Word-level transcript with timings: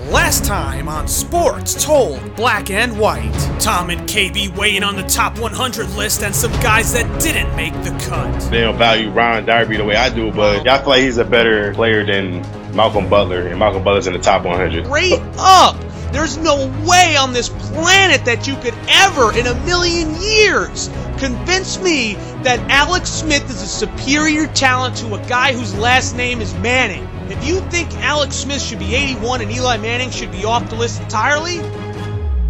Last 0.00 0.46
time 0.46 0.88
on 0.88 1.06
Sports 1.06 1.84
Told 1.84 2.34
Black 2.34 2.70
and 2.70 2.98
White, 2.98 3.30
Tom 3.60 3.90
and 3.90 4.00
KB 4.08 4.56
weighing 4.56 4.82
on 4.82 4.96
the 4.96 5.02
top 5.02 5.38
100 5.38 5.90
list 5.90 6.22
and 6.22 6.34
some 6.34 6.50
guys 6.62 6.94
that 6.94 7.20
didn't 7.20 7.54
make 7.56 7.74
the 7.84 7.90
cut. 8.06 8.50
They 8.50 8.62
don't 8.62 8.78
value 8.78 9.10
Ron 9.10 9.44
Darby 9.44 9.76
the 9.76 9.84
way 9.84 9.94
I 9.94 10.08
do, 10.08 10.32
but 10.32 10.66
I 10.66 10.78
feel 10.78 10.88
like 10.88 11.02
he's 11.02 11.18
a 11.18 11.26
better 11.26 11.74
player 11.74 12.06
than 12.06 12.40
Malcolm 12.74 13.10
Butler, 13.10 13.48
and 13.48 13.58
Malcolm 13.58 13.84
Butler's 13.84 14.06
in 14.06 14.14
the 14.14 14.18
top 14.18 14.46
100. 14.46 14.86
Straight 14.86 15.20
up! 15.36 15.76
There's 16.12 16.36
no 16.36 16.66
way 16.86 17.16
on 17.16 17.32
this 17.32 17.48
planet 17.48 18.26
that 18.26 18.46
you 18.46 18.54
could 18.56 18.74
ever, 18.88 19.36
in 19.36 19.46
a 19.46 19.54
million 19.64 20.14
years, 20.20 20.90
convince 21.16 21.80
me 21.80 22.14
that 22.42 22.58
Alex 22.70 23.08
Smith 23.08 23.48
is 23.48 23.62
a 23.62 23.66
superior 23.66 24.46
talent 24.48 24.96
to 24.98 25.14
a 25.14 25.26
guy 25.26 25.54
whose 25.54 25.74
last 25.74 26.14
name 26.14 26.42
is 26.42 26.52
Manning. 26.56 27.08
If 27.30 27.44
you 27.46 27.60
think 27.70 27.90
Alex 27.94 28.36
Smith 28.36 28.60
should 28.60 28.78
be 28.78 28.94
81 28.94 29.40
and 29.40 29.50
Eli 29.50 29.78
Manning 29.78 30.10
should 30.10 30.30
be 30.30 30.44
off 30.44 30.68
the 30.68 30.76
list 30.76 31.00
entirely, 31.00 31.60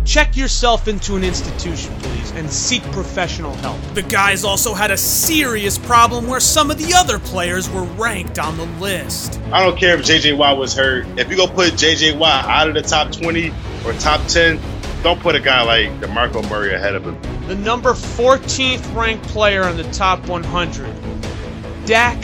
check 0.05 0.37
yourself 0.37 0.89
into 0.89 1.17
an 1.17 1.25
institution, 1.25 1.95
please, 2.01 2.33
and 2.33 2.51
seek 2.51 2.83
professional 2.93 3.55
help. 3.57 3.81
The 3.95 4.03
guys 4.03 4.45
also 4.45 4.75
had 4.75 4.91
a 4.91 4.97
serious 4.97 5.79
problem 5.79 6.27
where 6.27 6.41
some 6.41 6.71
of 6.71 6.79
the 6.79 6.95
other 6.95 7.19
players 7.19 7.71
were 7.71 7.85
ranked 7.85 8.39
on 8.39 8.57
the 8.57 8.67
list. 8.81 9.41
I 9.53 9.63
don't 9.63 9.79
care 9.79 9.95
if 9.95 10.05
JJ 10.05 10.37
Watt 10.37 10.59
was 10.59 10.75
hurt. 10.75 11.07
If 11.19 11.31
you 11.31 11.37
go 11.37 11.47
put 11.47 11.75
JJ 11.75 12.19
Watt 12.19 12.45
out 12.47 12.69
of 12.69 12.75
the 12.75 12.83
top 12.83 13.13
20 13.13 13.53
or 13.85 13.93
top 13.95 14.27
10, 14.27 14.61
don't 15.03 15.21
put 15.21 15.35
a 15.35 15.41
guy 15.41 15.63
like 15.63 16.01
DeMarco 16.01 16.49
Murray 16.49 16.75
ahead 16.75 16.95
of 16.95 17.05
him. 17.05 17.21
The 17.47 17.57
number 17.57 17.93
14th 17.93 18.95
ranked 18.95 19.27
player 19.29 19.65
on 19.65 19.77
the 19.77 19.85
top 19.85 20.27
100, 20.29 21.87
Dak 21.87 22.23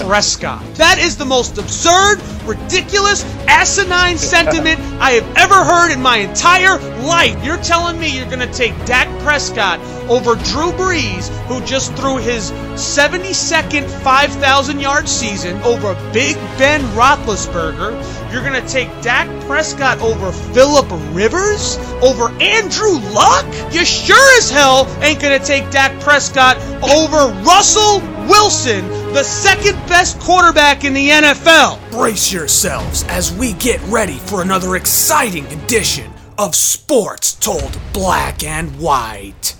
Prescott. 0.00 0.64
That 0.74 0.98
is 0.98 1.16
the 1.16 1.24
most 1.24 1.58
absurd, 1.58 2.20
ridiculous, 2.44 3.24
asinine 3.46 4.18
sentiment 4.18 4.78
I 5.00 5.12
have 5.12 5.36
ever 5.36 5.54
heard 5.54 5.92
in 5.92 6.00
my 6.00 6.18
entire 6.18 6.78
life. 7.02 7.44
You're 7.44 7.62
telling 7.62 7.98
me 7.98 8.16
you're 8.16 8.26
going 8.26 8.46
to 8.46 8.52
take 8.52 8.72
Dak 8.86 9.08
Prescott 9.22 9.80
over 10.08 10.34
Drew 10.34 10.72
Brees, 10.72 11.28
who 11.46 11.64
just 11.64 11.94
threw 11.94 12.16
his 12.16 12.50
72nd 12.74 13.88
5,000 14.02 14.80
yard 14.80 15.08
season 15.08 15.56
over 15.62 15.94
Big 16.12 16.36
Ben 16.56 16.80
Roethlisberger. 16.96 18.00
You're 18.30 18.42
going 18.42 18.60
to 18.60 18.68
take 18.68 18.88
Dak 19.00 19.26
Prescott 19.46 20.00
over 20.00 20.32
Philip 20.52 20.86
Rivers? 21.14 21.78
Over 22.02 22.30
Andrew 22.42 22.98
Luck? 23.14 23.46
You 23.72 23.86
sure 23.86 24.38
as 24.38 24.50
hell 24.50 24.86
ain't 25.02 25.20
going 25.20 25.38
to 25.38 25.44
take 25.44 25.70
Dak 25.70 25.98
Prescott 26.00 26.58
over 26.82 27.32
Russell 27.42 28.00
Wilson, 28.28 28.86
the 29.14 29.24
second 29.24 29.76
best 29.88 30.20
quarterback 30.20 30.84
in 30.84 30.92
the 30.92 31.08
NFL. 31.08 31.90
Brace 31.90 32.30
yourselves 32.30 33.04
as 33.08 33.32
we 33.32 33.54
get 33.54 33.80
ready 33.84 34.18
for 34.18 34.42
another 34.42 34.76
exciting 34.76 35.46
edition 35.46 36.12
of 36.36 36.54
Sports 36.54 37.34
Told 37.34 37.78
Black 37.94 38.44
and 38.44 38.78
White. 38.78 39.56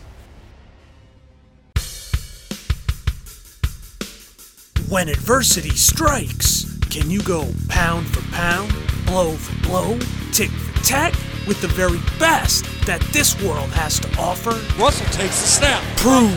When 4.91 5.08
adversity 5.08 5.70
strikes, 5.70 6.67
can 6.91 7.11
you 7.11 7.20
go 7.22 7.47
pound 7.69 8.06
for 8.06 8.22
pound, 8.33 8.72
blow 9.05 9.33
for 9.33 9.69
blow, 9.69 9.98
tick 10.33 10.48
for 10.50 10.84
tack 10.84 11.12
with 11.47 11.61
the 11.61 11.69
very 11.69 12.00
best 12.19 12.64
that 12.86 13.00
this 13.12 13.36
world 13.44 13.69
has 13.77 14.00
to 14.00 14.08
offer? 14.19 14.56
Russell 14.81 15.06
takes 15.12 15.41
the 15.41 15.48
snap. 15.48 15.84
Prove 16.00 16.33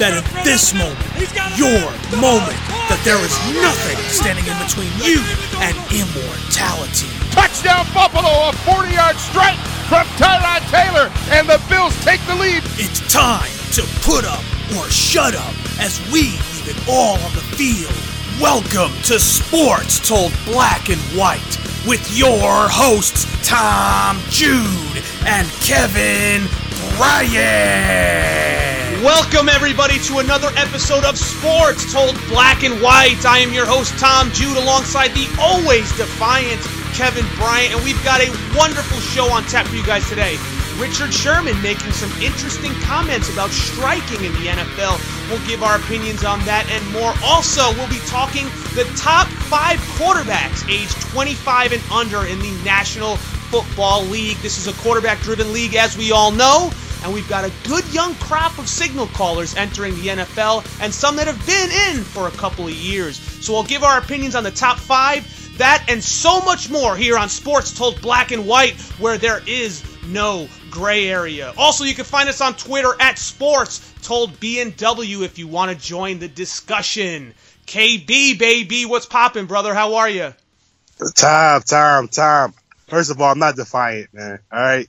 that 0.00 0.16
at 0.16 0.24
this 0.44 0.72
moment, 0.72 0.96
your 1.60 1.84
moment, 2.16 2.56
that 2.88 3.00
there 3.04 3.20
is 3.20 3.34
nothing 3.60 4.00
standing 4.08 4.46
in 4.48 4.56
between 4.64 4.88
you 5.04 5.20
and 5.60 5.76
immortality. 5.92 7.10
Touchdown 7.36 7.84
Buffalo, 7.92 8.48
a 8.48 8.52
40 8.64 8.96
yard 8.96 9.16
strike 9.20 9.60
from 9.92 10.08
Tyrod 10.16 10.64
Taylor, 10.72 11.12
and 11.28 11.44
the 11.44 11.60
Bills 11.68 11.92
take 12.00 12.24
the 12.24 12.36
lead. 12.40 12.64
It's 12.80 13.04
time 13.12 13.52
to 13.76 13.84
put 14.00 14.24
up 14.24 14.44
or 14.80 14.88
shut 14.88 15.34
up 15.36 15.54
as 15.76 16.00
we 16.08 16.32
leave 16.64 16.72
it 16.72 16.78
all 16.88 17.20
on 17.20 17.32
the 17.36 17.44
field. 17.56 17.99
Welcome 18.40 18.92
to 19.02 19.20
Sports 19.20 20.00
Told 20.08 20.32
Black 20.46 20.88
and 20.88 20.98
White 21.12 21.58
with 21.86 22.00
your 22.16 22.40
hosts, 22.72 23.26
Tom 23.46 24.18
Jude 24.30 25.04
and 25.26 25.46
Kevin 25.60 26.48
Bryant. 26.96 27.44
Welcome, 29.04 29.50
everybody, 29.50 29.98
to 30.08 30.20
another 30.20 30.48
episode 30.56 31.04
of 31.04 31.18
Sports 31.18 31.92
Told 31.92 32.16
Black 32.28 32.64
and 32.64 32.80
White. 32.80 33.26
I 33.26 33.40
am 33.40 33.52
your 33.52 33.66
host, 33.66 33.98
Tom 33.98 34.32
Jude, 34.32 34.56
alongside 34.56 35.08
the 35.08 35.28
always 35.38 35.94
defiant 35.98 36.62
Kevin 36.96 37.26
Bryant, 37.36 37.74
and 37.74 37.84
we've 37.84 38.02
got 38.04 38.22
a 38.22 38.30
wonderful 38.56 39.00
show 39.00 39.30
on 39.30 39.42
tap 39.52 39.66
for 39.66 39.76
you 39.76 39.84
guys 39.84 40.08
today. 40.08 40.38
Richard 40.80 41.12
Sherman 41.12 41.60
making 41.60 41.92
some 41.92 42.10
interesting 42.22 42.72
comments 42.80 43.30
about 43.30 43.50
striking 43.50 44.24
in 44.24 44.32
the 44.32 44.48
NFL. 44.48 44.96
We'll 45.28 45.46
give 45.46 45.62
our 45.62 45.76
opinions 45.76 46.24
on 46.24 46.38
that 46.46 46.66
and 46.70 46.82
more. 46.90 47.12
Also, 47.22 47.60
we'll 47.74 47.90
be 47.90 48.00
talking 48.06 48.46
the 48.74 48.90
top 48.96 49.26
five 49.28 49.78
quarterbacks 50.00 50.66
aged 50.70 50.98
25 51.12 51.72
and 51.72 51.82
under 51.92 52.24
in 52.24 52.38
the 52.38 52.50
National 52.64 53.16
Football 53.16 54.04
League. 54.04 54.38
This 54.38 54.56
is 54.56 54.68
a 54.68 54.82
quarterback 54.82 55.20
driven 55.20 55.52
league, 55.52 55.74
as 55.74 55.98
we 55.98 56.12
all 56.12 56.30
know. 56.30 56.70
And 57.04 57.12
we've 57.12 57.28
got 57.28 57.44
a 57.44 57.52
good 57.68 57.84
young 57.92 58.14
crop 58.14 58.58
of 58.58 58.66
signal 58.66 59.08
callers 59.08 59.54
entering 59.56 59.94
the 59.96 60.08
NFL 60.08 60.64
and 60.82 60.94
some 60.94 61.16
that 61.16 61.26
have 61.26 61.44
been 61.46 61.70
in 61.90 62.04
for 62.04 62.26
a 62.26 62.32
couple 62.32 62.66
of 62.66 62.72
years. 62.72 63.18
So 63.44 63.52
we'll 63.52 63.64
give 63.64 63.82
our 63.82 63.98
opinions 63.98 64.34
on 64.34 64.44
the 64.44 64.50
top 64.50 64.78
five, 64.78 65.58
that, 65.58 65.84
and 65.88 66.02
so 66.02 66.40
much 66.40 66.70
more 66.70 66.96
here 66.96 67.18
on 67.18 67.28
Sports 67.28 67.70
Told 67.76 68.00
Black 68.00 68.32
and 68.32 68.46
White, 68.46 68.80
where 68.98 69.18
there 69.18 69.42
is 69.46 69.84
no 70.06 70.48
gray 70.70 71.08
area. 71.08 71.52
Also, 71.56 71.84
you 71.84 71.94
can 71.94 72.04
find 72.04 72.28
us 72.28 72.40
on 72.40 72.54
Twitter 72.54 72.92
at 73.00 73.18
Sports 73.18 73.86
Told 74.02 74.38
B&W 74.40 75.22
if 75.22 75.38
you 75.38 75.46
want 75.46 75.70
to 75.70 75.76
join 75.86 76.18
the 76.18 76.28
discussion. 76.28 77.34
KB, 77.66 78.38
baby, 78.38 78.86
what's 78.86 79.06
poppin', 79.06 79.46
brother? 79.46 79.74
How 79.74 79.96
are 79.96 80.08
you? 80.08 80.34
Tom, 81.14 81.62
Tom, 81.62 82.08
Tom. 82.08 82.54
First 82.88 83.10
of 83.10 83.20
all, 83.20 83.30
I'm 83.30 83.38
not 83.38 83.56
defiant, 83.56 84.12
man. 84.12 84.38
All 84.50 84.58
right. 84.60 84.88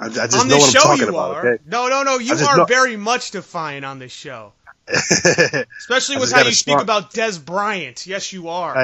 I, 0.00 0.06
I 0.06 0.08
just 0.08 0.38
on 0.38 0.48
know 0.48 0.56
what 0.58 0.70
show, 0.72 0.80
I'm 0.80 0.98
talking 0.98 1.02
you 1.04 1.08
about. 1.08 1.34
are. 1.36 1.46
Okay. 1.54 1.62
No, 1.66 1.88
no, 1.88 2.02
no. 2.02 2.18
You 2.18 2.34
are 2.34 2.56
know- 2.58 2.64
very 2.64 2.96
much 2.96 3.30
defiant 3.32 3.84
on 3.84 3.98
this 3.98 4.12
show, 4.12 4.52
especially 4.88 6.16
with 6.18 6.32
how 6.32 6.42
you 6.44 6.52
speak 6.52 6.72
smart- 6.72 6.82
about 6.82 7.12
Dez 7.12 7.44
Bryant. 7.44 8.06
Yes, 8.06 8.32
you 8.32 8.48
are. 8.48 8.76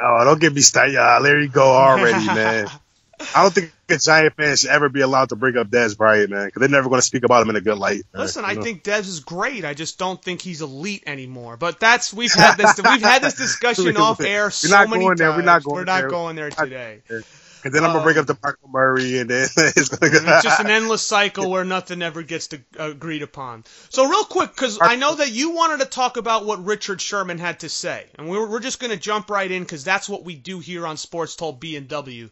oh, 0.00 0.24
don't 0.24 0.40
get 0.40 0.52
me 0.54 0.60
started. 0.60 0.96
Uh, 0.96 1.20
there 1.20 1.40
you 1.40 1.48
go 1.48 1.62
already, 1.70 2.24
man. 2.26 2.68
I 3.34 3.42
don't 3.42 3.54
think 3.54 3.72
a 3.92 3.98
Giant 3.98 4.34
fan 4.36 4.56
should 4.56 4.70
ever 4.70 4.88
be 4.88 5.00
allowed 5.00 5.28
to 5.30 5.36
bring 5.36 5.56
up 5.56 5.68
Dez 5.68 5.96
Bryant, 5.96 6.30
man, 6.30 6.46
because 6.46 6.60
they're 6.60 6.68
never 6.68 6.88
going 6.88 7.00
to 7.00 7.06
speak 7.06 7.24
about 7.24 7.42
him 7.42 7.50
in 7.50 7.56
a 7.56 7.60
good 7.60 7.78
light. 7.78 8.02
man. 8.12 8.22
Listen, 8.22 8.44
You 8.44 8.50
I 8.50 8.54
think 8.56 8.82
Dez 8.84 9.00
is 9.08 9.20
great. 9.20 9.64
I 9.64 9.74
just 9.74 9.98
don't 9.98 10.22
think 10.22 10.42
he's 10.42 10.62
elite 10.62 11.04
anymore. 11.06 11.56
But 11.56 11.78
that's 11.80 12.12
we've 12.12 12.32
had 12.32 12.56
this 12.56 12.76
we've 12.84 13.02
had 13.02 13.22
this 13.22 13.34
discussion 13.34 13.96
off 13.96 14.20
air 14.20 14.50
so 14.50 14.68
not 14.68 14.88
many 14.90 15.04
going 15.04 15.16
times. 15.16 15.18
there. 15.18 15.30
We're 15.32 15.42
not 15.42 15.62
going 15.62 15.76
We're 15.76 15.84
not 15.84 16.00
there. 16.00 16.08
going 16.10 16.36
there 16.36 16.50
today. 16.50 17.02
And 17.64 17.72
then 17.72 17.84
I'm 17.84 17.92
gonna 17.92 18.02
bring 18.02 18.18
up 18.18 18.26
the 18.26 18.36
Michael 18.42 18.68
Murray, 18.70 19.18
and 19.20 19.30
then 19.30 19.46
it's 19.56 19.88
gonna 19.88 20.10
go. 20.12 20.18
Mm, 20.18 20.34
it's 20.34 20.42
just 20.42 20.58
an 20.58 20.66
endless 20.70 21.00
cycle 21.02 21.48
where 21.48 21.64
nothing 21.64 22.02
ever 22.02 22.22
gets 22.24 22.48
to, 22.48 22.60
agreed 22.76 23.22
upon. 23.22 23.62
So 23.88 24.08
real 24.08 24.24
quick, 24.24 24.50
because 24.50 24.78
I 24.82 24.96
know 24.96 25.14
that 25.14 25.30
you 25.30 25.50
wanted 25.50 25.78
to 25.78 25.86
talk 25.86 26.16
about 26.16 26.44
what 26.44 26.64
Richard 26.64 27.00
Sherman 27.00 27.38
had 27.38 27.60
to 27.60 27.68
say, 27.68 28.06
and 28.18 28.28
we're 28.28 28.48
we're 28.48 28.58
just 28.58 28.80
going 28.80 28.90
to 28.90 28.96
jump 28.96 29.30
right 29.30 29.48
in 29.48 29.62
because 29.62 29.84
that's 29.84 30.08
what 30.08 30.24
we 30.24 30.34
do 30.34 30.58
here 30.58 30.84
on 30.84 30.96
Sports 30.96 31.36
Told 31.36 31.60
B 31.60 31.76
and 31.76 31.86
W. 31.86 32.30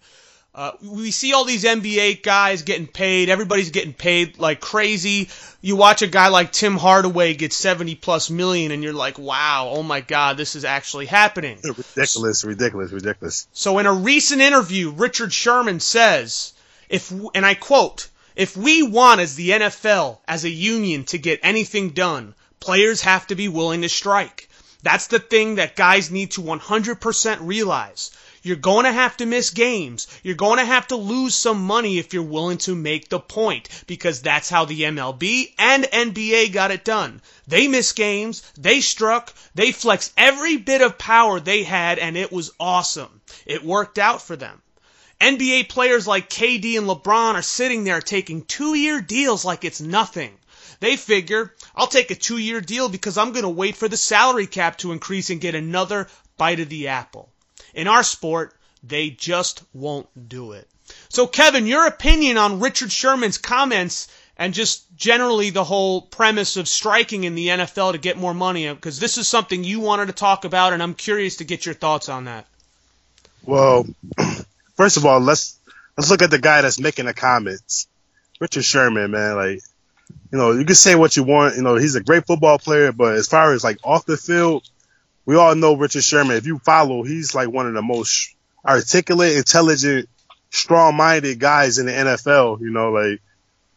Uh, 0.53 0.73
we 0.83 1.13
see 1.13 1.33
all 1.33 1.45
these 1.45 1.63
NBA 1.63 2.25
guys 2.25 2.63
getting 2.63 2.89
paid. 2.89 3.29
Everybody's 3.29 3.71
getting 3.71 3.93
paid 3.93 4.39
like 4.39 4.61
crazy. 4.61 5.29
You 5.61 5.77
watch 5.77 6.03
a 6.03 6.09
guy 6.09 6.29
like 6.29 6.51
Tim 6.51 6.77
Hardaway 6.77 7.35
get 7.35 7.53
70 7.53 7.95
plus 7.95 8.31
million, 8.31 8.73
and 8.73 8.83
you're 8.83 8.93
like, 8.93 9.17
wow, 9.17 9.71
oh 9.73 9.85
my 9.85 10.01
God, 10.01 10.37
this 10.37 10.57
is 10.57 10.65
actually 10.65 11.07
happening. 11.07 11.59
ridiculous, 11.63 12.43
ridiculous, 12.43 12.91
ridiculous. 12.91 13.47
So 13.53 13.79
in 13.79 13.87
a 13.87 13.93
recent 13.93 14.41
interview, 14.41 14.91
Richard 14.91 15.33
Sherman 15.33 15.79
says, 15.79 16.53
if 16.89 17.13
and 17.35 17.47
I 17.47 17.55
quote, 17.55 18.09
if 18.35 18.57
we 18.57 18.83
want 18.83 19.21
as 19.21 19.37
the 19.37 19.51
NFL 19.51 20.19
as 20.27 20.45
a 20.45 20.51
union 20.51 21.05
to 21.05 21.19
get 21.19 21.41
anything 21.45 21.91
done, 21.91 22.35
players 22.59 23.03
have 23.03 23.29
to 23.29 23.37
be 23.37 23.47
willing 23.47 23.83
to 23.83 23.89
strike. 23.89 24.49
That's 24.83 25.07
the 25.07 25.19
thing 25.19 25.57
that 25.57 25.77
guys 25.77 26.11
need 26.11 26.33
to 26.33 26.43
100% 26.43 27.39
realize. 27.43 28.11
You're 28.43 28.57
going 28.57 28.87
to 28.87 28.93
have 28.93 29.19
to 29.19 29.27
miss 29.27 29.51
games. 29.51 30.07
You're 30.23 30.35
going 30.35 30.59
to 30.59 30.65
have 30.65 30.87
to 30.89 30.97
lose 30.97 31.35
some 31.35 31.63
money 31.63 31.99
if 31.99 32.15
you're 32.15 32.23
willing 32.23 32.57
to 32.59 32.75
make 32.75 33.09
the 33.09 33.21
point 33.21 33.69
because 33.87 34.23
that's 34.23 34.49
how 34.49 34.65
the 34.65 34.83
MLB 34.83 35.53
and 35.59 35.85
NBA 35.85 36.53
got 36.53 36.71
it 36.71 36.85
done. 36.85 37.21
They 37.47 37.69
missed 37.69 37.97
games, 37.97 38.43
they 38.57 38.81
struck, 38.81 39.35
they 39.55 39.73
flexed 39.73 40.13
every 40.17 40.57
bit 40.57 40.81
of 40.81 40.97
power 40.97 41.39
they 41.39 41.65
had 41.65 41.99
and 41.99 42.17
it 42.17 42.33
was 42.33 42.53
awesome. 42.59 43.21
It 43.45 43.63
worked 43.63 43.99
out 43.99 44.23
for 44.23 44.37
them. 44.37 44.63
NBA 45.21 45.69
players 45.69 46.07
like 46.07 46.31
KD 46.31 46.79
and 46.79 46.87
LeBron 46.87 47.35
are 47.35 47.43
sitting 47.43 47.85
there 47.85 48.01
taking 48.01 48.47
two 48.47 48.75
year 48.75 49.03
deals 49.03 49.45
like 49.45 49.65
it's 49.65 49.83
nothing. 49.83 50.39
They 50.81 50.97
figure, 50.97 51.55
I'll 51.77 51.87
take 51.87 52.11
a 52.11 52.15
two 52.15 52.39
year 52.39 52.63
deal 52.63 52.89
because 52.89 53.19
I'm 53.19 53.33
going 53.33 53.43
to 53.43 53.51
wait 53.51 53.77
for 53.77 53.87
the 53.87 53.99
salary 53.99 54.47
cap 54.47 54.79
to 54.79 54.93
increase 54.93 55.29
and 55.29 55.39
get 55.39 55.55
another 55.55 56.09
bite 56.39 56.61
of 56.61 56.71
the 56.71 56.89
apple. 56.89 57.30
In 57.75 57.89
our 57.89 58.03
sport, 58.03 58.55
They 58.83 59.11
just 59.11 59.63
won't 59.75 60.09
do 60.29 60.53
it. 60.53 60.67
So, 61.11 61.27
Kevin, 61.27 61.67
your 61.67 61.87
opinion 61.87 62.39
on 62.39 62.61
Richard 62.61 62.91
Sherman's 62.91 63.37
comments 63.37 64.09
and 64.41 64.55
just 64.55 64.85
generally 64.97 65.51
the 65.51 65.65
whole 65.65 66.01
premise 66.01 66.57
of 66.57 66.67
striking 66.67 67.25
in 67.25 67.35
the 67.35 67.49
NFL 67.49 67.93
to 67.93 67.99
get 67.99 68.17
more 68.17 68.33
money, 68.33 68.73
because 68.73 68.99
this 68.99 69.19
is 69.19 69.29
something 69.29 69.63
you 69.65 69.81
wanted 69.81 70.07
to 70.07 70.15
talk 70.15 70.47
about, 70.47 70.73
and 70.73 70.83
I'm 70.83 70.95
curious 70.95 71.37
to 71.37 71.45
get 71.45 71.67
your 71.67 71.75
thoughts 71.75 72.09
on 72.09 72.25
that. 72.25 72.47
Well, 73.45 73.87
first 74.77 74.97
of 74.97 75.05
all, 75.05 75.21
let's 75.21 75.59
let's 75.99 76.11
look 76.11 76.23
at 76.23 76.31
the 76.31 76.39
guy 76.39 76.63
that's 76.63 76.81
making 76.81 77.05
the 77.05 77.13
comments. 77.13 77.87
Richard 78.41 78.65
Sherman, 78.65 79.11
man, 79.11 79.37
like 79.37 79.61
you 80.33 80.39
know, 80.39 80.53
you 80.53 80.65
can 80.65 80.75
say 80.75 80.95
what 80.95 81.17
you 81.17 81.23
want. 81.23 81.57
You 81.57 81.63
know, 81.63 81.75
he's 81.75 81.95
a 81.95 82.03
great 82.03 82.27
football 82.27 82.59
player, 82.59 82.93
but 82.93 83.15
as 83.15 83.29
far 83.29 83.53
as 83.53 83.63
like 83.63 83.79
off 83.85 84.07
the 84.07 84.17
field, 84.17 84.67
we 85.31 85.37
all 85.37 85.55
know 85.55 85.75
Richard 85.75 86.03
Sherman. 86.03 86.37
If 86.37 86.47
you 86.47 86.59
follow, 86.59 87.05
he's 87.05 87.37
like 87.37 87.49
one 87.49 87.69
of 87.69 87.75
the 87.75 87.83
most 87.83 88.35
articulate, 88.67 89.37
intelligent, 89.37 90.09
strong-minded 90.51 91.39
guys 91.39 91.79
in 91.79 91.87
the 91.87 91.93
NFL. 91.93 92.61
You 92.61 92.71
know, 92.71 92.91
like 92.91 93.21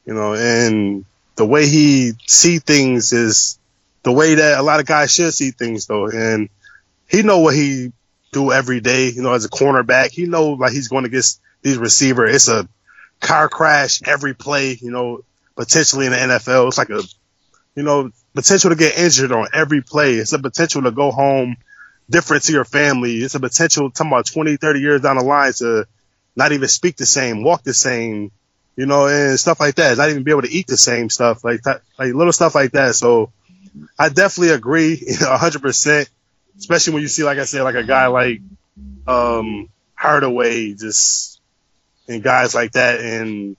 you 0.04 0.16
know, 0.16 0.34
and 0.34 1.06
the 1.36 1.46
way 1.46 1.68
he 1.68 2.14
see 2.26 2.58
things 2.58 3.14
is 3.14 3.60
the 4.02 4.12
way 4.12 4.34
that 4.34 4.58
a 4.58 4.64
lot 4.64 4.80
of 4.80 4.88
guys 4.88 5.14
should 5.14 5.32
see 5.32 5.52
things, 5.52 5.86
though. 5.86 6.08
And 6.08 6.50
he 7.08 7.22
know 7.22 7.38
what 7.38 7.54
he 7.54 7.94
do 8.32 8.52
every 8.52 8.80
day. 8.80 9.10
You 9.10 9.22
know, 9.22 9.34
as 9.34 9.46
a 9.46 9.50
cornerback, 9.50 10.10
he 10.10 10.26
know 10.26 10.54
like 10.54 10.72
he's 10.72 10.88
going 10.88 11.04
to 11.04 11.10
get 11.12 11.38
these 11.62 11.78
receiver. 11.78 12.26
It's 12.26 12.48
a 12.48 12.68
car 13.20 13.48
crash 13.48 14.02
every 14.08 14.34
play. 14.34 14.76
You 14.82 14.90
know, 14.90 15.24
potentially 15.56 16.08
in 16.08 16.14
the 16.14 16.18
NFL. 16.18 16.70
It's 16.70 16.80
like 16.80 16.90
a, 16.90 17.04
you 17.76 17.84
know, 17.84 18.10
potential 18.33 18.69
to 18.69 18.75
get 18.75 18.97
injured 18.97 19.31
on 19.31 19.47
every 19.53 19.81
play. 19.81 20.15
It's 20.15 20.33
a 20.33 20.39
potential 20.39 20.83
to 20.83 20.91
go 20.91 21.12
home 21.12 21.57
different 22.09 22.44
to 22.44 22.51
your 22.51 22.65
family. 22.65 23.18
It's 23.18 23.35
a 23.35 23.39
potential, 23.39 23.89
talking 23.91 24.12
about 24.12 24.25
20, 24.25 24.57
30 24.57 24.80
years 24.80 25.01
down 25.01 25.18
the 25.18 25.24
line 25.24 25.53
to 25.53 25.88
not 26.35 26.51
even 26.51 26.68
speak 26.68 26.97
the 26.97 27.06
same, 27.06 27.44
walk 27.44 27.63
the 27.63 27.74
same, 27.74 28.31
you 28.75 28.85
know, 28.85 29.07
and 29.07 29.39
stuff 29.39 29.59
like 29.59 29.75
that. 29.75 29.97
Not 29.97 30.09
even 30.09 30.24
be 30.24 30.31
able 30.31 30.41
to 30.41 30.51
eat 30.51 30.68
the 30.68 30.77
same 30.77 31.09
stuff, 31.09 31.44
like 31.44 31.62
that, 31.63 31.81
like 31.97 32.13
little 32.13 32.33
stuff 32.33 32.56
like 32.56 32.71
that. 32.71 32.95
So 32.95 33.31
I 33.97 34.09
definitely 34.09 34.53
agree, 34.53 34.95
know, 35.21 35.35
100%, 35.35 36.09
especially 36.57 36.94
when 36.94 37.01
you 37.01 37.07
see, 37.07 37.24
like 37.24 37.38
I 37.38 37.45
said, 37.45 37.63
like 37.63 37.75
a 37.75 37.83
guy 37.83 38.07
like, 38.07 38.41
um, 39.07 39.69
Hardaway 39.95 40.74
just, 40.74 41.39
and 42.07 42.21
guys 42.21 42.53
like 42.53 42.74
that. 42.74 43.00
And 43.00 43.56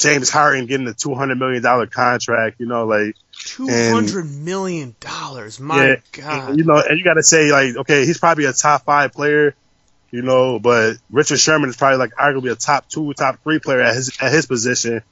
James 0.00 0.30
Harden 0.30 0.64
getting 0.64 0.92
two 0.94 1.14
hundred 1.14 1.38
million 1.38 1.62
dollar 1.62 1.86
contract, 1.86 2.58
you 2.58 2.66
know, 2.66 2.86
like 2.86 3.16
two 3.44 3.68
hundred 3.68 4.24
million 4.30 4.94
dollars. 5.00 5.60
My 5.60 5.86
yeah, 5.86 5.96
God, 6.12 6.50
and, 6.50 6.58
you 6.58 6.64
know, 6.64 6.76
and 6.76 6.98
you 6.98 7.04
got 7.04 7.14
to 7.14 7.22
say 7.22 7.50
like, 7.50 7.76
okay, 7.76 8.06
he's 8.06 8.18
probably 8.18 8.44
a 8.44 8.52
top 8.52 8.84
five 8.84 9.12
player, 9.12 9.54
you 10.10 10.22
know, 10.22 10.58
but 10.58 10.96
Richard 11.10 11.38
Sherman 11.38 11.68
is 11.68 11.76
probably 11.76 11.98
like 11.98 12.14
arguably 12.14 12.52
a 12.52 12.56
top 12.56 12.88
two, 12.88 13.12
top 13.14 13.42
three 13.42 13.58
player 13.58 13.80
at 13.80 13.94
his 13.94 14.16
at 14.20 14.32
his 14.32 14.46
position, 14.46 15.02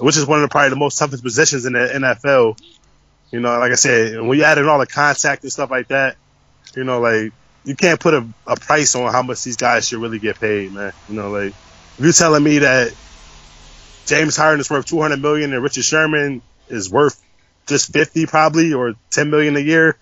which 0.00 0.16
is 0.16 0.26
one 0.26 0.38
of 0.38 0.42
the 0.42 0.48
probably 0.48 0.70
the 0.70 0.76
most 0.76 0.98
toughest 0.98 1.22
positions 1.22 1.66
in 1.66 1.72
the 1.72 1.78
NFL. 1.78 2.60
You 3.30 3.40
know, 3.40 3.58
like 3.58 3.72
I 3.72 3.76
said, 3.76 4.20
when 4.20 4.38
you 4.38 4.44
add 4.44 4.58
in 4.58 4.66
all 4.66 4.78
the 4.78 4.86
contact 4.86 5.42
and 5.42 5.52
stuff 5.52 5.70
like 5.70 5.88
that, 5.88 6.16
you 6.74 6.84
know, 6.84 7.00
like 7.00 7.32
you 7.64 7.76
can't 7.76 8.00
put 8.00 8.14
a, 8.14 8.26
a 8.46 8.56
price 8.56 8.94
on 8.94 9.12
how 9.12 9.22
much 9.22 9.44
these 9.44 9.56
guys 9.56 9.86
should 9.86 10.00
really 10.00 10.18
get 10.18 10.40
paid, 10.40 10.72
man. 10.72 10.92
You 11.08 11.16
know, 11.16 11.30
like 11.30 11.52
if 11.98 12.00
you're 12.00 12.12
telling 12.12 12.42
me 12.42 12.60
that 12.60 12.94
James 14.06 14.36
Harden 14.36 14.60
is 14.60 14.70
worth 14.70 14.86
200 14.86 15.20
million 15.20 15.52
and 15.52 15.62
Richard 15.62 15.84
Sherman 15.84 16.40
is 16.68 16.90
worth 16.90 17.22
just 17.68 17.92
50 17.92 18.26
probably 18.26 18.72
or 18.72 18.94
10 19.10 19.30
million 19.30 19.56
a 19.56 19.60
year, 19.60 19.96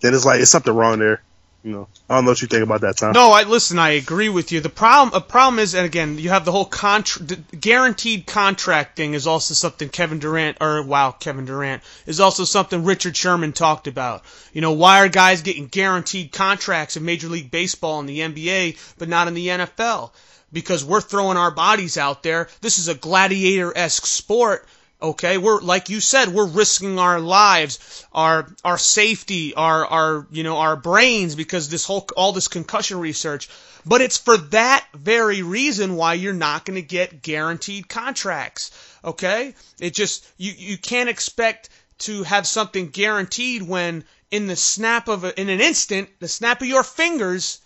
then 0.00 0.14
it's 0.14 0.24
like 0.24 0.40
it's 0.40 0.50
something 0.50 0.74
wrong 0.74 0.98
there. 0.98 1.22
You 1.62 1.72
know, 1.72 1.88
I 2.08 2.14
don't 2.14 2.24
know 2.24 2.30
what 2.30 2.40
you 2.40 2.48
think 2.48 2.62
about 2.62 2.80
that, 2.80 2.96
Tom. 2.96 3.12
No, 3.12 3.32
I 3.32 3.42
listen. 3.42 3.78
I 3.78 3.90
agree 3.90 4.30
with 4.30 4.50
you. 4.50 4.60
The 4.60 4.70
problem, 4.70 5.14
a 5.14 5.20
problem 5.20 5.58
is, 5.58 5.74
and 5.74 5.84
again, 5.84 6.16
you 6.16 6.30
have 6.30 6.46
the 6.46 6.52
whole 6.52 6.64
contra- 6.64 7.36
guaranteed 7.36 8.26
contract 8.26 8.96
thing 8.96 9.12
is 9.12 9.26
also 9.26 9.52
something 9.52 9.90
Kevin 9.90 10.20
Durant, 10.20 10.56
or 10.62 10.82
wow, 10.82 11.10
Kevin 11.10 11.44
Durant 11.44 11.82
is 12.06 12.18
also 12.18 12.44
something 12.44 12.84
Richard 12.84 13.14
Sherman 13.14 13.52
talked 13.52 13.88
about. 13.88 14.22
You 14.54 14.62
know, 14.62 14.72
why 14.72 15.00
are 15.00 15.08
guys 15.08 15.42
getting 15.42 15.66
guaranteed 15.66 16.32
contracts 16.32 16.96
in 16.96 17.04
Major 17.04 17.28
League 17.28 17.50
Baseball 17.50 18.00
and 18.00 18.08
the 18.08 18.20
NBA, 18.20 18.78
but 18.96 19.10
not 19.10 19.28
in 19.28 19.34
the 19.34 19.48
NFL? 19.48 20.12
because 20.52 20.84
we're 20.84 21.00
throwing 21.00 21.36
our 21.36 21.50
bodies 21.50 21.96
out 21.96 22.22
there. 22.22 22.48
This 22.60 22.78
is 22.78 22.88
a 22.88 22.94
gladiator 22.94 23.72
esque 23.76 24.06
sport. 24.06 24.66
Okay, 25.02 25.38
we're 25.38 25.60
like 25.60 25.88
you 25.88 26.00
said, 26.00 26.28
we're 26.28 26.46
risking 26.46 26.98
our 26.98 27.20
lives, 27.20 28.04
our 28.12 28.54
our 28.64 28.76
safety, 28.76 29.54
our 29.54 29.86
our 29.86 30.26
you 30.30 30.42
know 30.42 30.58
our 30.58 30.76
brains 30.76 31.34
because 31.34 31.68
this 31.68 31.86
whole 31.86 32.06
all 32.16 32.32
this 32.32 32.48
concussion 32.48 33.00
research. 33.00 33.48
But 33.86 34.02
it's 34.02 34.18
for 34.18 34.36
that 34.36 34.86
very 34.92 35.42
reason 35.42 35.96
why 35.96 36.14
you're 36.14 36.34
not 36.34 36.66
going 36.66 36.74
to 36.74 36.82
get 36.86 37.22
guaranteed 37.22 37.88
contracts. 37.88 38.70
Okay, 39.02 39.54
it 39.80 39.94
just 39.94 40.26
you 40.36 40.52
you 40.56 40.76
can't 40.76 41.08
expect 41.08 41.70
to 42.00 42.22
have 42.24 42.46
something 42.46 42.90
guaranteed 42.90 43.62
when 43.62 44.04
in 44.30 44.46
the 44.46 44.56
snap 44.56 45.08
of 45.08 45.24
a, 45.24 45.40
in 45.40 45.48
an 45.48 45.60
instant, 45.60 46.08
the 46.20 46.28
snap 46.28 46.60
of 46.60 46.68
your 46.68 46.84
fingers, 46.84 47.60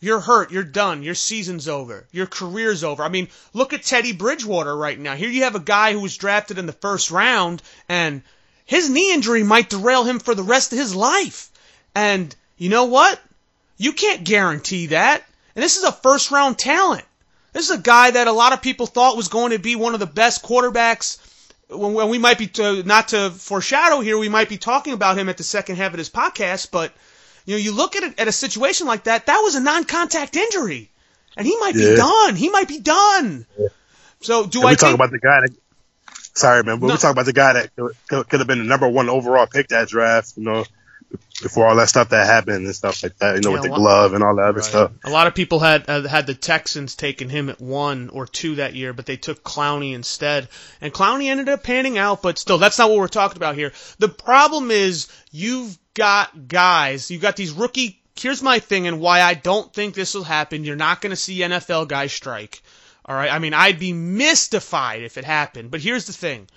you're 0.00 0.20
hurt. 0.20 0.50
You're 0.50 0.62
done. 0.62 1.02
Your 1.02 1.14
season's 1.14 1.68
over. 1.68 2.06
Your 2.12 2.26
career's 2.26 2.84
over. 2.84 3.02
I 3.02 3.08
mean, 3.08 3.28
look 3.54 3.72
at 3.72 3.82
Teddy 3.82 4.12
Bridgewater 4.12 4.76
right 4.76 4.98
now. 4.98 5.14
Here 5.14 5.30
you 5.30 5.44
have 5.44 5.54
a 5.54 5.60
guy 5.60 5.92
who 5.92 6.00
was 6.00 6.16
drafted 6.16 6.58
in 6.58 6.66
the 6.66 6.72
first 6.72 7.10
round, 7.10 7.62
and 7.88 8.22
his 8.66 8.90
knee 8.90 9.12
injury 9.12 9.42
might 9.42 9.70
derail 9.70 10.04
him 10.04 10.18
for 10.18 10.34
the 10.34 10.42
rest 10.42 10.72
of 10.72 10.78
his 10.78 10.94
life. 10.94 11.50
And 11.94 12.34
you 12.58 12.68
know 12.68 12.84
what? 12.84 13.20
You 13.78 13.92
can't 13.92 14.24
guarantee 14.24 14.86
that. 14.86 15.24
And 15.54 15.62
this 15.62 15.76
is 15.76 15.84
a 15.84 15.92
first 15.92 16.30
round 16.30 16.58
talent. 16.58 17.04
This 17.52 17.70
is 17.70 17.78
a 17.78 17.82
guy 17.82 18.10
that 18.10 18.28
a 18.28 18.32
lot 18.32 18.52
of 18.52 18.60
people 18.60 18.86
thought 18.86 19.16
was 19.16 19.28
going 19.28 19.52
to 19.52 19.58
be 19.58 19.76
one 19.76 19.94
of 19.94 20.00
the 20.00 20.06
best 20.06 20.42
quarterbacks. 20.42 21.18
When 21.68 22.10
we 22.10 22.18
might 22.18 22.38
be, 22.38 22.48
to, 22.48 22.82
not 22.82 23.08
to 23.08 23.30
foreshadow 23.30 24.00
here, 24.00 24.18
we 24.18 24.28
might 24.28 24.50
be 24.50 24.58
talking 24.58 24.92
about 24.92 25.18
him 25.18 25.28
at 25.30 25.38
the 25.38 25.42
second 25.42 25.76
half 25.76 25.92
of 25.92 25.96
this 25.96 26.10
podcast, 26.10 26.70
but 26.70 26.92
you 27.46 27.54
know, 27.54 27.58
you 27.58 27.72
look 27.72 27.96
at 27.96 28.02
it, 28.02 28.20
at 28.20 28.28
a 28.28 28.32
situation 28.32 28.86
like 28.86 29.04
that. 29.04 29.26
That 29.26 29.40
was 29.42 29.54
a 29.54 29.60
non-contact 29.60 30.36
injury, 30.36 30.90
and 31.36 31.46
he 31.46 31.56
might 31.58 31.74
yeah. 31.74 31.90
be 31.90 31.96
done. 31.96 32.36
He 32.36 32.50
might 32.50 32.68
be 32.68 32.80
done. 32.80 33.46
Yeah. 33.58 33.68
So 34.20 34.46
do 34.46 34.58
and 34.58 34.68
I? 34.68 34.70
We 34.72 34.76
talk 34.76 34.94
about 34.94 35.10
the 35.10 35.18
guy 35.18 35.40
that. 35.40 35.56
Sorry, 36.34 36.62
man, 36.62 36.80
but 36.80 36.88
no. 36.88 36.94
we 36.94 36.98
talk 36.98 37.12
about 37.12 37.24
the 37.24 37.32
guy 37.32 37.54
that 37.54 37.74
could, 37.76 38.28
could 38.28 38.40
have 38.40 38.46
been 38.46 38.58
the 38.58 38.64
number 38.64 38.86
one 38.86 39.08
overall 39.08 39.46
pick 39.46 39.68
that 39.68 39.88
draft. 39.88 40.34
You 40.36 40.44
know, 40.44 40.64
before 41.42 41.66
all 41.66 41.76
that 41.76 41.88
stuff 41.88 42.08
that 42.10 42.26
happened 42.26 42.64
and 42.64 42.74
stuff 42.74 43.02
like 43.02 43.16
that, 43.18 43.36
you 43.36 43.42
know, 43.42 43.50
yeah, 43.50 43.54
with 43.54 43.62
the 43.64 43.68
lot, 43.70 43.78
glove 43.78 44.14
and 44.14 44.24
all 44.24 44.36
that 44.36 44.46
other 44.46 44.58
right. 44.58 44.64
stuff. 44.64 44.92
A 45.04 45.10
lot 45.10 45.26
of 45.26 45.34
people 45.34 45.58
had 45.58 45.88
uh, 45.88 46.06
had 46.08 46.26
the 46.26 46.34
Texans 46.34 46.94
taking 46.96 47.28
him 47.28 47.50
at 47.50 47.60
one 47.60 48.08
or 48.08 48.26
two 48.26 48.56
that 48.56 48.74
year, 48.74 48.92
but 48.92 49.06
they 49.06 49.16
took 49.16 49.42
Clowney 49.42 49.92
instead, 49.94 50.48
and 50.80 50.92
Clowney 50.92 51.26
ended 51.26 51.48
up 51.48 51.62
panning 51.62 51.98
out. 51.98 52.22
But 52.22 52.38
still, 52.38 52.58
that's 52.58 52.78
not 52.78 52.88
what 52.88 52.98
we're 52.98 53.08
talking 53.08 53.36
about 53.36 53.54
here. 53.54 53.72
The 53.98 54.08
problem 54.08 54.70
is 54.70 55.08
you've 55.30 55.78
got 55.94 56.48
guys, 56.48 57.10
you've 57.10 57.22
got 57.22 57.36
these 57.36 57.52
rookie. 57.52 58.00
Here's 58.18 58.42
my 58.42 58.58
thing, 58.58 58.86
and 58.86 59.00
why 59.00 59.20
I 59.20 59.34
don't 59.34 59.72
think 59.72 59.94
this 59.94 60.14
will 60.14 60.24
happen. 60.24 60.64
You're 60.64 60.76
not 60.76 61.02
going 61.02 61.10
to 61.10 61.16
see 61.16 61.40
NFL 61.40 61.88
guys 61.88 62.12
strike. 62.12 62.62
All 63.04 63.14
right. 63.14 63.30
I 63.30 63.38
mean, 63.38 63.52
I'd 63.52 63.78
be 63.78 63.92
mystified 63.92 65.02
if 65.02 65.18
it 65.18 65.24
happened. 65.24 65.70
But 65.70 65.80
here's 65.80 66.06
the 66.06 66.14
thing: 66.14 66.48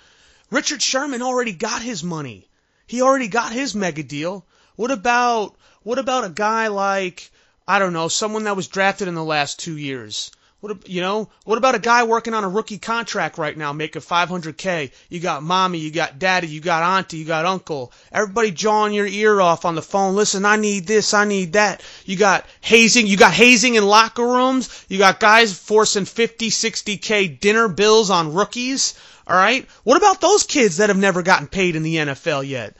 Richard 0.50 0.80
Sherman 0.80 1.20
already 1.20 1.52
got 1.52 1.82
his 1.82 2.02
money. 2.02 2.48
He 2.86 3.02
already 3.02 3.28
got 3.28 3.52
his 3.52 3.74
mega 3.74 4.02
deal. 4.02 4.46
What 4.80 4.90
about 4.90 5.56
what 5.82 5.98
about 5.98 6.24
a 6.24 6.30
guy 6.30 6.68
like 6.68 7.30
I 7.68 7.78
don't 7.78 7.92
know, 7.92 8.08
someone 8.08 8.44
that 8.44 8.56
was 8.56 8.66
drafted 8.66 9.08
in 9.08 9.14
the 9.14 9.22
last 9.22 9.58
two 9.58 9.76
years? 9.76 10.30
What 10.60 10.88
you 10.88 11.02
know? 11.02 11.28
What 11.44 11.58
about 11.58 11.74
a 11.74 11.78
guy 11.78 12.04
working 12.04 12.32
on 12.32 12.44
a 12.44 12.48
rookie 12.48 12.78
contract 12.78 13.36
right 13.36 13.54
now, 13.54 13.74
making 13.74 14.00
500k? 14.00 14.90
You 15.10 15.20
got 15.20 15.42
mommy, 15.42 15.76
you 15.76 15.90
got 15.90 16.18
daddy, 16.18 16.46
you 16.46 16.62
got 16.62 16.82
auntie, 16.82 17.18
you 17.18 17.26
got 17.26 17.44
uncle. 17.44 17.92
Everybody 18.10 18.52
jawing 18.52 18.94
your 18.94 19.06
ear 19.06 19.38
off 19.42 19.66
on 19.66 19.74
the 19.74 19.82
phone. 19.82 20.16
Listen, 20.16 20.46
I 20.46 20.56
need 20.56 20.86
this, 20.86 21.12
I 21.12 21.26
need 21.26 21.52
that. 21.52 21.82
You 22.06 22.16
got 22.16 22.46
hazing, 22.62 23.06
you 23.06 23.18
got 23.18 23.34
hazing 23.34 23.74
in 23.74 23.84
locker 23.84 24.26
rooms. 24.26 24.86
You 24.88 24.96
got 24.96 25.20
guys 25.20 25.52
forcing 25.52 26.06
50, 26.06 26.48
60k 26.48 27.38
dinner 27.38 27.68
bills 27.68 28.08
on 28.08 28.32
rookies. 28.32 28.94
All 29.26 29.36
right. 29.36 29.68
What 29.84 29.98
about 29.98 30.22
those 30.22 30.44
kids 30.44 30.78
that 30.78 30.88
have 30.88 30.96
never 30.96 31.22
gotten 31.22 31.48
paid 31.48 31.76
in 31.76 31.82
the 31.82 31.96
NFL 31.96 32.48
yet? 32.48 32.74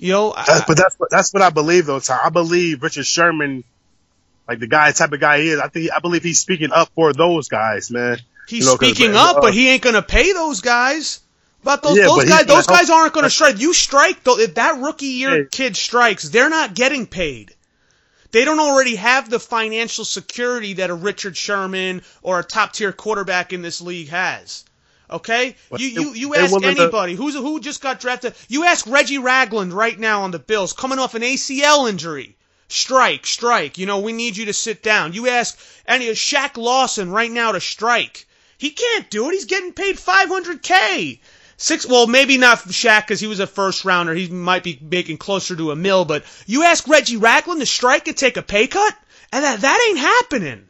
You 0.00 0.12
know, 0.12 0.32
I, 0.34 0.64
but 0.66 0.78
that's 0.78 0.96
what 0.96 1.10
that's 1.10 1.32
what 1.34 1.42
I 1.42 1.50
believe 1.50 1.84
though. 1.84 2.00
Tom. 2.00 2.18
I 2.24 2.30
believe 2.30 2.82
Richard 2.82 3.04
Sherman 3.04 3.64
like 4.48 4.58
the 4.58 4.66
guy 4.66 4.90
type 4.92 5.12
of 5.12 5.20
guy 5.20 5.42
he 5.42 5.50
is. 5.50 5.60
I 5.60 5.68
think 5.68 5.90
I 5.94 6.00
believe 6.00 6.22
he's 6.22 6.40
speaking 6.40 6.72
up 6.72 6.88
for 6.94 7.12
those 7.12 7.48
guys, 7.48 7.90
man. 7.90 8.16
He's 8.48 8.64
you 8.64 8.70
know, 8.70 8.76
speaking 8.76 9.14
up, 9.14 9.36
uh, 9.36 9.40
but 9.42 9.54
he 9.54 9.68
ain't 9.68 9.82
gonna 9.82 10.00
pay 10.00 10.32
those 10.32 10.62
guys. 10.62 11.20
But 11.62 11.82
those, 11.82 11.98
yeah, 11.98 12.04
those 12.04 12.24
guys, 12.24 12.46
those 12.46 12.66
guys 12.66 12.88
help. 12.88 13.00
aren't 13.00 13.12
gonna 13.12 13.28
strike. 13.28 13.60
You 13.60 13.74
strike 13.74 14.24
though. 14.24 14.38
If 14.38 14.54
that 14.54 14.80
rookie 14.80 15.06
year 15.06 15.42
yeah. 15.42 15.48
kid 15.50 15.76
strikes, 15.76 16.30
they're 16.30 16.48
not 16.48 16.74
getting 16.74 17.06
paid. 17.06 17.54
They 18.32 18.46
don't 18.46 18.58
already 18.58 18.96
have 18.96 19.28
the 19.28 19.38
financial 19.38 20.06
security 20.06 20.74
that 20.74 20.88
a 20.88 20.94
Richard 20.94 21.36
Sherman 21.36 22.00
or 22.22 22.38
a 22.38 22.44
top 22.44 22.72
tier 22.72 22.92
quarterback 22.92 23.52
in 23.52 23.60
this 23.60 23.82
league 23.82 24.08
has. 24.08 24.64
Okay, 25.10 25.56
you 25.76 25.88
you 25.88 26.14
you 26.14 26.34
ask 26.34 26.54
anybody 26.62 27.14
who's 27.14 27.34
who 27.34 27.60
just 27.60 27.80
got 27.80 28.00
drafted. 28.00 28.34
You 28.48 28.64
ask 28.64 28.86
Reggie 28.86 29.18
Ragland 29.18 29.72
right 29.72 29.98
now 29.98 30.22
on 30.22 30.30
the 30.30 30.38
Bills, 30.38 30.72
coming 30.72 30.98
off 30.98 31.14
an 31.14 31.22
ACL 31.22 31.88
injury 31.88 32.36
strike, 32.70 33.26
strike. 33.26 33.76
You 33.78 33.86
know, 33.86 33.98
we 33.98 34.12
need 34.12 34.36
you 34.36 34.46
to 34.46 34.52
sit 34.52 34.82
down. 34.82 35.12
You 35.12 35.28
ask 35.28 35.58
any 35.86 36.06
Shaq 36.10 36.56
Lawson 36.56 37.10
right 37.10 37.30
now 37.30 37.52
to 37.52 37.60
strike. 37.60 38.26
He 38.56 38.70
can't 38.70 39.10
do 39.10 39.28
it. 39.28 39.32
He's 39.32 39.44
getting 39.44 39.72
paid 39.72 39.96
500k. 39.96 41.18
Six, 41.56 41.86
well, 41.86 42.06
maybe 42.06 42.38
not 42.38 42.60
Shaq 42.60 43.02
because 43.02 43.20
he 43.20 43.26
was 43.26 43.40
a 43.40 43.46
first 43.46 43.84
rounder. 43.84 44.14
He 44.14 44.28
might 44.28 44.62
be 44.62 44.78
making 44.80 45.18
closer 45.18 45.54
to 45.56 45.72
a 45.72 45.76
mill. 45.76 46.06
But 46.06 46.24
you 46.46 46.62
ask 46.62 46.88
Reggie 46.88 47.18
Ragland 47.18 47.60
to 47.60 47.66
strike 47.66 48.08
and 48.08 48.16
take 48.16 48.38
a 48.38 48.42
pay 48.42 48.66
cut, 48.66 48.96
and 49.30 49.44
that 49.44 49.60
that 49.60 49.86
ain't 49.88 49.98
happening. 49.98 50.69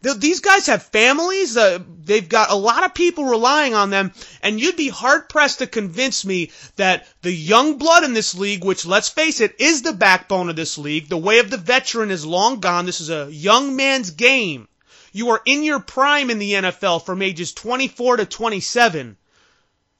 These 0.00 0.40
guys 0.40 0.66
have 0.66 0.84
families. 0.84 1.56
Uh, 1.56 1.80
they've 2.04 2.28
got 2.28 2.52
a 2.52 2.54
lot 2.54 2.84
of 2.84 2.94
people 2.94 3.24
relying 3.24 3.74
on 3.74 3.90
them, 3.90 4.12
and 4.42 4.60
you'd 4.60 4.76
be 4.76 4.88
hard 4.88 5.28
pressed 5.28 5.58
to 5.58 5.66
convince 5.66 6.24
me 6.24 6.52
that 6.76 7.08
the 7.22 7.32
young 7.32 7.78
blood 7.78 8.04
in 8.04 8.12
this 8.12 8.36
league, 8.36 8.64
which 8.64 8.86
let's 8.86 9.08
face 9.08 9.40
it, 9.40 9.56
is 9.58 9.82
the 9.82 9.92
backbone 9.92 10.50
of 10.50 10.56
this 10.56 10.78
league, 10.78 11.08
the 11.08 11.18
way 11.18 11.40
of 11.40 11.50
the 11.50 11.56
veteran 11.56 12.12
is 12.12 12.24
long 12.24 12.60
gone. 12.60 12.86
This 12.86 13.00
is 13.00 13.10
a 13.10 13.28
young 13.32 13.74
man's 13.74 14.10
game. 14.10 14.68
You 15.12 15.30
are 15.30 15.42
in 15.44 15.64
your 15.64 15.80
prime 15.80 16.30
in 16.30 16.38
the 16.38 16.52
NFL 16.52 17.04
from 17.04 17.20
ages 17.20 17.52
24 17.52 18.18
to 18.18 18.26
27. 18.26 19.16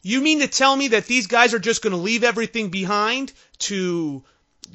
You 0.02 0.20
mean 0.20 0.38
to 0.40 0.46
tell 0.46 0.76
me 0.76 0.88
that 0.88 1.06
these 1.06 1.26
guys 1.26 1.54
are 1.54 1.58
just 1.58 1.82
going 1.82 1.90
to 1.90 1.96
leave 1.96 2.22
everything 2.22 2.68
behind 2.68 3.32
to 3.58 4.22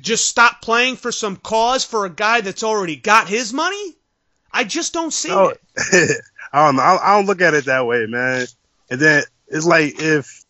just 0.02 0.28
stop 0.28 0.62
playing 0.62 0.98
for 0.98 1.14
some 1.14 1.38
cause 1.38 1.86
for 1.86 2.06
a 2.06 2.10
guy 2.10 2.42
that's 2.42 2.64
already 2.64 2.98
got 2.98 3.30
his 3.30 3.54
money? 3.54 3.96
I 4.54 4.64
just 4.64 4.94
don't 4.94 5.12
see 5.12 5.30
No, 5.30 5.50
it. 5.50 5.62
I 6.54 6.66
don't 6.66 6.76
know. 6.76 6.84
I, 6.84 7.12
I 7.12 7.16
don't 7.18 7.26
look 7.26 7.42
at 7.42 7.54
it 7.54 7.66
that 7.66 7.86
way, 7.88 8.06
man. 8.06 8.46
And 8.90 9.00
then 9.00 9.24
it's 9.48 9.66
like 9.66 9.96
if, 10.00 10.44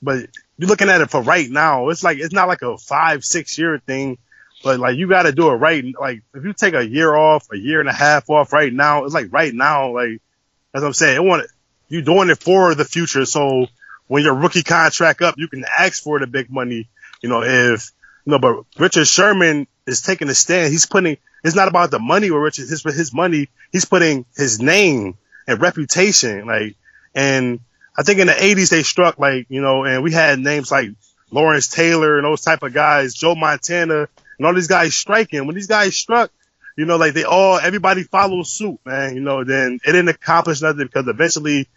but 0.00 0.26
you're 0.56 0.68
looking 0.68 0.88
at 0.88 1.00
it 1.00 1.10
for 1.10 1.20
right 1.20 1.48
now. 1.48 1.88
It's 1.90 2.02
like 2.02 2.18
it's 2.18 2.32
not 2.32 2.48
like 2.48 2.62
a 2.62 2.78
five, 2.78 3.24
six 3.24 3.58
year 3.58 3.78
thing, 3.86 4.18
but 4.64 4.80
like 4.80 4.96
you 4.96 5.08
got 5.08 5.24
to 5.24 5.32
do 5.32 5.50
it 5.50 5.54
right. 5.54 5.84
Like 6.00 6.22
if 6.34 6.44
you 6.44 6.52
take 6.52 6.74
a 6.74 6.86
year 6.86 7.14
off, 7.14 7.48
a 7.52 7.58
year 7.58 7.80
and 7.80 7.88
a 7.88 7.92
half 7.92 8.30
off 8.30 8.52
right 8.52 8.72
now, 8.72 9.04
it's 9.04 9.14
like 9.14 9.32
right 9.32 9.52
now. 9.52 9.90
Like 9.92 10.20
that's 10.72 10.82
what 10.82 10.88
I'm 10.88 10.92
saying. 10.94 11.16
It 11.16 11.24
want 11.24 11.46
you 11.88 12.02
doing 12.02 12.30
it 12.30 12.38
for 12.38 12.74
the 12.74 12.84
future. 12.84 13.24
So 13.26 13.66
when 14.06 14.24
your 14.24 14.34
rookie 14.34 14.62
contract 14.62 15.20
up, 15.22 15.34
you 15.36 15.48
can 15.48 15.64
ask 15.78 16.02
for 16.02 16.18
the 16.18 16.26
big 16.26 16.50
money. 16.50 16.88
You 17.22 17.28
know 17.28 17.42
if 17.42 17.92
you 18.24 18.32
know, 18.32 18.38
but 18.38 18.64
Richard 18.78 19.06
Sherman 19.06 19.66
is 19.86 20.00
taking 20.00 20.28
a 20.28 20.34
stand. 20.34 20.72
He's 20.72 20.86
putting. 20.86 21.18
It's 21.44 21.56
not 21.56 21.68
about 21.68 21.90
the 21.90 21.98
money 21.98 22.30
or 22.30 22.40
Richard 22.42 22.68
his 22.68 22.82
his 22.82 23.14
money. 23.14 23.48
He's 23.72 23.84
putting 23.84 24.24
his 24.36 24.60
name 24.60 25.16
and 25.46 25.60
reputation. 25.60 26.46
Like 26.46 26.76
and 27.14 27.60
I 27.96 28.02
think 28.02 28.20
in 28.20 28.26
the 28.26 28.32
'80s 28.32 28.70
they 28.70 28.82
struck 28.82 29.18
like 29.18 29.46
you 29.48 29.60
know, 29.60 29.84
and 29.84 30.02
we 30.02 30.12
had 30.12 30.38
names 30.38 30.70
like 30.70 30.90
Lawrence 31.30 31.68
Taylor 31.68 32.16
and 32.16 32.24
those 32.24 32.42
type 32.42 32.62
of 32.62 32.72
guys, 32.72 33.14
Joe 33.14 33.34
Montana, 33.34 34.08
and 34.38 34.46
all 34.46 34.54
these 34.54 34.68
guys 34.68 34.94
striking. 34.94 35.46
When 35.46 35.54
these 35.54 35.66
guys 35.66 35.96
struck, 35.96 36.30
you 36.76 36.84
know, 36.84 36.96
like 36.96 37.14
they 37.14 37.24
all 37.24 37.58
everybody 37.58 38.04
followed 38.04 38.46
suit, 38.46 38.78
man. 38.84 39.14
You 39.14 39.20
know, 39.20 39.44
then 39.44 39.80
it 39.84 39.92
didn't 39.92 40.08
accomplish 40.08 40.62
nothing 40.62 40.86
because 40.86 41.06
eventually 41.08 41.68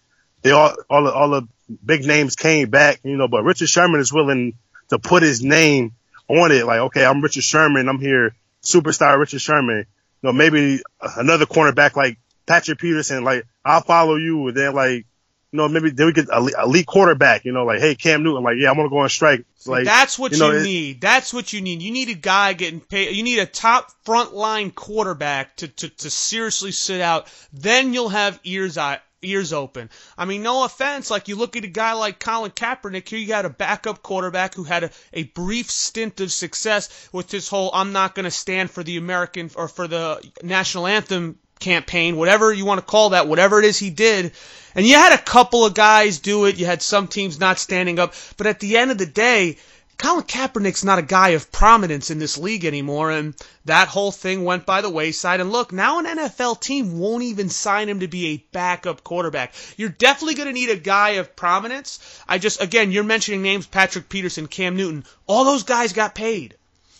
they 0.42 0.52
all 0.52 0.76
all 0.90 1.08
all 1.08 1.30
the 1.30 1.48
big 1.84 2.06
names 2.06 2.36
came 2.36 2.70
back. 2.70 3.00
You 3.04 3.18
know, 3.18 3.28
but 3.28 3.44
Richard 3.44 3.70
Sherman 3.70 4.00
is 4.00 4.14
willing 4.14 4.54
to 4.90 5.00
put 5.00 5.24
his 5.24 5.44
name 5.44 5.94
on 6.28 6.52
it. 6.52 6.66
Like, 6.66 6.80
okay, 6.82 7.06
I'm 7.06 7.22
Richard 7.22 7.44
Sherman. 7.44 7.90
I'm 7.90 8.00
here, 8.00 8.36
superstar 8.64 9.18
Richard 9.18 9.42
Sherman. 9.42 9.86
You 10.22 10.30
know, 10.30 10.34
maybe 10.34 10.82
another 11.18 11.46
cornerback 11.46 11.96
like 11.96 12.18
Patrick 12.46 12.80
Peterson. 12.80 13.24
Like, 13.24 13.46
I'll 13.66 13.82
follow 13.82 14.16
you, 14.16 14.48
and 14.48 14.58
then 14.58 14.74
like 14.74 15.06
you 15.52 15.58
know, 15.58 15.68
maybe 15.68 15.90
then 15.90 16.06
we 16.06 16.14
get 16.14 16.30
a 16.30 16.64
elite 16.64 16.86
quarterback, 16.86 17.44
you 17.44 17.52
know, 17.52 17.66
like, 17.66 17.82
hey, 17.82 17.94
Cam 17.96 18.24
Newton, 18.24 18.42
like, 18.42 18.56
yeah, 18.58 18.70
I'm 18.70 18.76
going 18.76 18.88
to 18.88 18.90
go 18.90 19.00
on 19.00 19.10
strike. 19.10 19.44
Like, 19.66 19.84
That's 19.84 20.18
what 20.18 20.32
you, 20.32 20.38
you 20.38 20.44
know, 20.44 20.58
it- 20.58 20.64
need. 20.64 21.02
That's 21.02 21.34
what 21.34 21.52
you 21.52 21.60
need. 21.60 21.82
You 21.82 21.92
need 21.92 22.08
a 22.08 22.14
guy 22.14 22.54
getting 22.54 22.80
paid. 22.80 23.16
You 23.16 23.22
need 23.24 23.40
a 23.40 23.46
top 23.46 23.92
front 24.06 24.34
line 24.34 24.72
quarterback 24.72 25.58
to, 25.58 25.68
to, 25.68 25.90
to 25.90 26.10
seriously 26.10 26.72
sit 26.72 27.02
out. 27.02 27.28
Then 27.52 27.94
you'll 27.94 28.10
have 28.10 28.40
ears 28.46 28.78
eye, 28.78 29.00
ears 29.22 29.54
open. 29.54 29.90
I 30.18 30.26
mean, 30.26 30.44
no 30.44 30.64
offense. 30.64 31.12
Like 31.12 31.28
you 31.28 31.36
look 31.36 31.56
at 31.56 31.64
a 31.64 31.68
guy 31.68 31.94
like 31.94 32.20
Colin 32.20 32.52
Kaepernick. 32.52 33.08
Here 33.08 33.20
you 33.20 33.28
got 33.28 33.46
a 33.46 33.50
backup 33.50 34.02
quarterback 34.02 34.56
who 34.56 34.64
had 34.64 34.86
a, 34.86 34.92
a 35.14 35.24
brief 35.24 35.70
stint 35.70 36.20
of 36.22 36.32
success 36.32 37.10
with 37.12 37.28
this 37.28 37.48
whole 37.48 37.72
"I'm 37.74 37.94
not 37.94 38.16
going 38.16 38.26
to 38.26 38.32
stand 38.32 38.72
for 38.72 38.84
the 38.84 38.98
American 38.98 39.50
or 39.56 39.68
for 39.68 39.88
the 39.88 40.28
national 40.44 40.88
anthem" 40.88 41.38
campaign, 41.60 42.18
whatever 42.18 42.52
you 42.52 42.66
want 42.66 42.80
to 42.80 42.86
call 42.86 43.12
that, 43.12 43.28
whatever 43.28 43.60
it 43.60 43.66
is 43.66 43.80
he 43.80 43.92
did. 43.92 44.34
And 44.76 44.86
you 44.86 44.96
had 44.96 45.14
a 45.14 45.22
couple 45.22 45.66
of 45.66 45.74
guys 45.74 46.20
do 46.20 46.46
it. 46.46 46.58
You 46.58 46.66
had 46.66 46.82
some 46.82 47.08
teams 47.08 47.40
not 47.40 47.60
standing 47.60 48.00
up. 48.00 48.14
But 48.38 48.48
at 48.48 48.60
the 48.60 48.78
end 48.78 48.92
of 48.92 48.98
the 48.98 49.06
day, 49.06 49.58
Colin 49.98 50.24
Kaepernick's 50.24 50.84
not 50.84 50.98
a 50.98 51.04
guy 51.04 51.30
of 51.30 51.52
prominence 51.52 52.10
in 52.10 52.18
this 52.18 52.38
league 52.38 52.66
anymore, 52.66 53.12
and 53.12 53.36
that 53.66 53.88
whole 53.88 54.12
thing 54.12 54.44
went 54.44 54.66
by 54.66 54.82
the 54.82 54.90
wayside. 54.90 55.40
And 55.40 55.52
look, 55.52 55.72
now 55.72 56.00
an 56.00 56.06
NFL 56.06 56.60
team 56.60 56.98
won't 57.00 57.24
even 57.24 57.50
sign 57.50 57.88
him 57.88 58.00
to 58.00 58.08
be 58.08 58.28
a 58.28 58.46
backup 58.52 59.04
quarterback. 59.04 59.54
You're 59.78 59.90
definitely 59.90 60.36
going 60.36 60.48
to 60.48 60.54
need 60.54 60.70
a 60.70 60.76
guy 60.76 61.12
of 61.12 61.36
prominence. 61.36 62.00
I 62.28 62.40
just, 62.40 62.62
again, 62.62 62.92
you're 62.92 63.04
mentioning 63.04 63.44
names 63.44 63.68
Patrick 63.68 64.10
Peterson, 64.10 64.48
Cam 64.48 64.76
Newton. 64.76 65.06
All 65.28 65.46
those 65.46 65.64
guys 65.64 65.94
got 65.94 66.16
paid. 66.16 66.56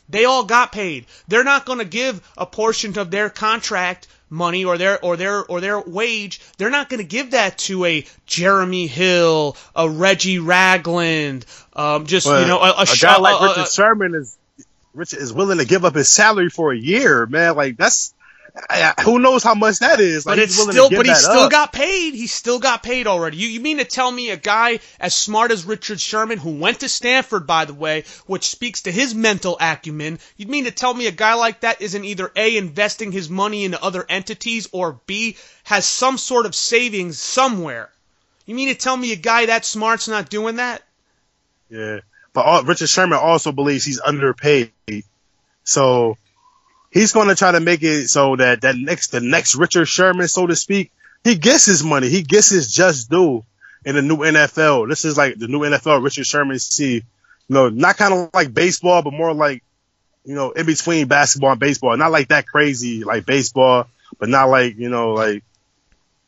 They 0.08 0.26
all 0.26 0.44
got 0.44 0.72
paid. 0.72 1.06
They're 1.28 1.44
not 1.44 1.66
going 1.66 1.80
to 1.80 1.86
give 1.86 2.22
a 2.38 2.46
portion 2.46 3.00
of 3.00 3.10
their 3.10 3.30
contract 3.30 4.08
money 4.32 4.66
or 4.66 4.80
their 4.80 5.04
or 5.06 5.18
their 5.18 5.46
or 5.46 5.62
their 5.62 5.80
wage. 5.80 6.42
They're 6.58 6.72
not 6.72 6.90
going 6.90 7.02
to 7.02 7.08
give 7.08 7.32
that 7.32 7.60
to 7.60 7.86
a 7.86 8.06
Jeremy 8.26 8.88
Hill, 8.88 9.56
a 9.76 9.88
Reggie 9.88 10.40
Ragland, 10.40 11.46
um, 11.74 12.08
just 12.08 12.26
but 12.26 12.42
you 12.42 12.48
know, 12.48 12.60
a, 12.60 12.72
a, 12.72 12.82
a 12.84 12.98
guy 13.00 13.18
like 13.18 13.42
Richard 13.42 13.62
a- 13.62 13.70
Sherman 13.70 14.16
is, 14.16 14.38
Richard 14.94 15.20
is 15.20 15.32
willing 15.32 15.60
to 15.60 15.66
give 15.66 15.86
up 15.86 15.96
his 15.96 16.10
salary 16.10 16.50
for 16.50 16.72
a 16.72 16.78
year, 16.78 17.26
man. 17.26 17.56
Like, 17.56 17.78
that's, 17.78 18.14
I- 18.70 18.94
who 19.04 19.20
knows 19.20 19.44
how 19.44 19.56
much 19.56 19.80
that 19.80 20.00
is? 20.00 20.26
Like, 20.26 20.34
But 20.38 20.40
it's 20.40 20.56
still, 20.56 20.90
but 20.90 21.06
he 21.06 21.16
still 21.16 21.44
up. 21.44 21.52
got 21.52 21.72
paid. 21.72 22.14
He 22.14 22.28
still 22.28 22.60
got 22.60 22.84
paid 22.84 23.08
already. 23.08 23.38
You, 23.38 23.48
you 23.48 23.60
mean 23.62 23.78
to 23.78 23.86
tell 23.86 24.12
me 24.12 24.30
a 24.30 24.38
guy 24.38 24.80
as 25.00 25.16
smart 25.16 25.52
as 25.52 25.64
Richard 25.66 26.02
Sherman, 26.02 26.38
who 26.38 26.52
went 26.52 26.82
to 26.82 26.90
Stanford, 26.90 27.48
by 27.48 27.66
the 27.66 27.74
way, 27.74 28.04
which 28.26 28.46
speaks 28.50 28.82
to 28.84 28.92
his 28.92 29.16
mental 29.16 29.58
acumen, 29.62 30.20
you'd 30.36 30.50
mean 30.50 30.66
to 30.66 30.72
tell 30.72 30.94
me 30.94 31.08
a 31.08 31.12
guy 31.12 31.36
like 31.36 31.62
that 31.62 31.82
isn't 31.82 32.04
either 32.04 32.32
A, 32.36 32.58
investing 32.58 33.12
his 33.14 33.30
money 33.30 33.64
into 33.64 33.82
other 33.82 34.06
entities, 34.10 34.68
or 34.74 35.00
B, 35.06 35.38
has 35.64 35.86
some 35.86 36.18
sort 36.18 36.46
of 36.46 36.54
savings 36.54 37.20
somewhere? 37.20 37.90
You 38.46 38.56
mean 38.56 38.68
to 38.70 38.76
tell 38.76 38.98
me 38.98 39.14
a 39.14 39.18
guy 39.18 39.46
that 39.46 39.64
smart's 39.66 40.08
not 40.10 40.30
doing 40.30 40.58
that? 40.58 40.82
Yeah. 41.70 42.00
But 42.34 42.46
all, 42.46 42.64
Richard 42.64 42.90
Sherman 42.90 43.20
also 43.20 43.52
believes 43.54 43.86
he's 43.86 44.02
underpaid. 44.02 44.72
So 45.64 46.18
he's 46.92 47.14
going 47.14 47.30
to 47.30 47.36
try 47.36 47.52
to 47.52 47.60
make 47.60 47.82
it 47.82 48.10
so 48.10 48.36
that 48.36 48.62
that 48.62 48.76
next, 48.76 49.08
the 49.08 49.22
next 49.22 49.56
Richard 49.56 49.88
Sherman, 49.88 50.28
so 50.28 50.46
to 50.46 50.56
speak, 50.56 50.92
he 51.24 51.36
gets 51.36 51.66
his 51.66 51.84
money. 51.84 52.10
He 52.10 52.22
gets 52.22 52.50
his 52.50 52.72
just 52.72 53.10
due 53.10 53.46
in 53.86 53.96
the 53.96 54.02
new 54.02 54.18
NFL. 54.18 54.90
This 54.90 55.06
is 55.06 55.18
like 55.18 55.38
the 55.38 55.48
new 55.48 55.62
NFL 55.62 56.04
Richard 56.04 56.26
Sherman 56.26 56.60
see, 56.60 56.96
you 56.96 57.04
know, 57.50 57.70
not 57.70 57.98
kind 57.98 58.14
of 58.14 58.30
like 58.34 58.54
baseball, 58.54 59.02
but 59.02 59.14
more 59.14 59.34
like, 59.34 59.64
you 60.26 60.36
know, 60.36 60.52
in 60.52 60.66
between 60.66 61.08
basketball 61.08 61.52
and 61.52 61.60
baseball. 61.60 61.96
Not 61.98 62.12
like 62.12 62.28
that 62.28 62.46
crazy 62.46 63.04
like 63.04 63.26
baseball, 63.26 63.88
but 64.20 64.30
not 64.30 64.50
like, 64.50 64.78
you 64.78 64.90
know, 64.90 65.14
like, 65.14 65.44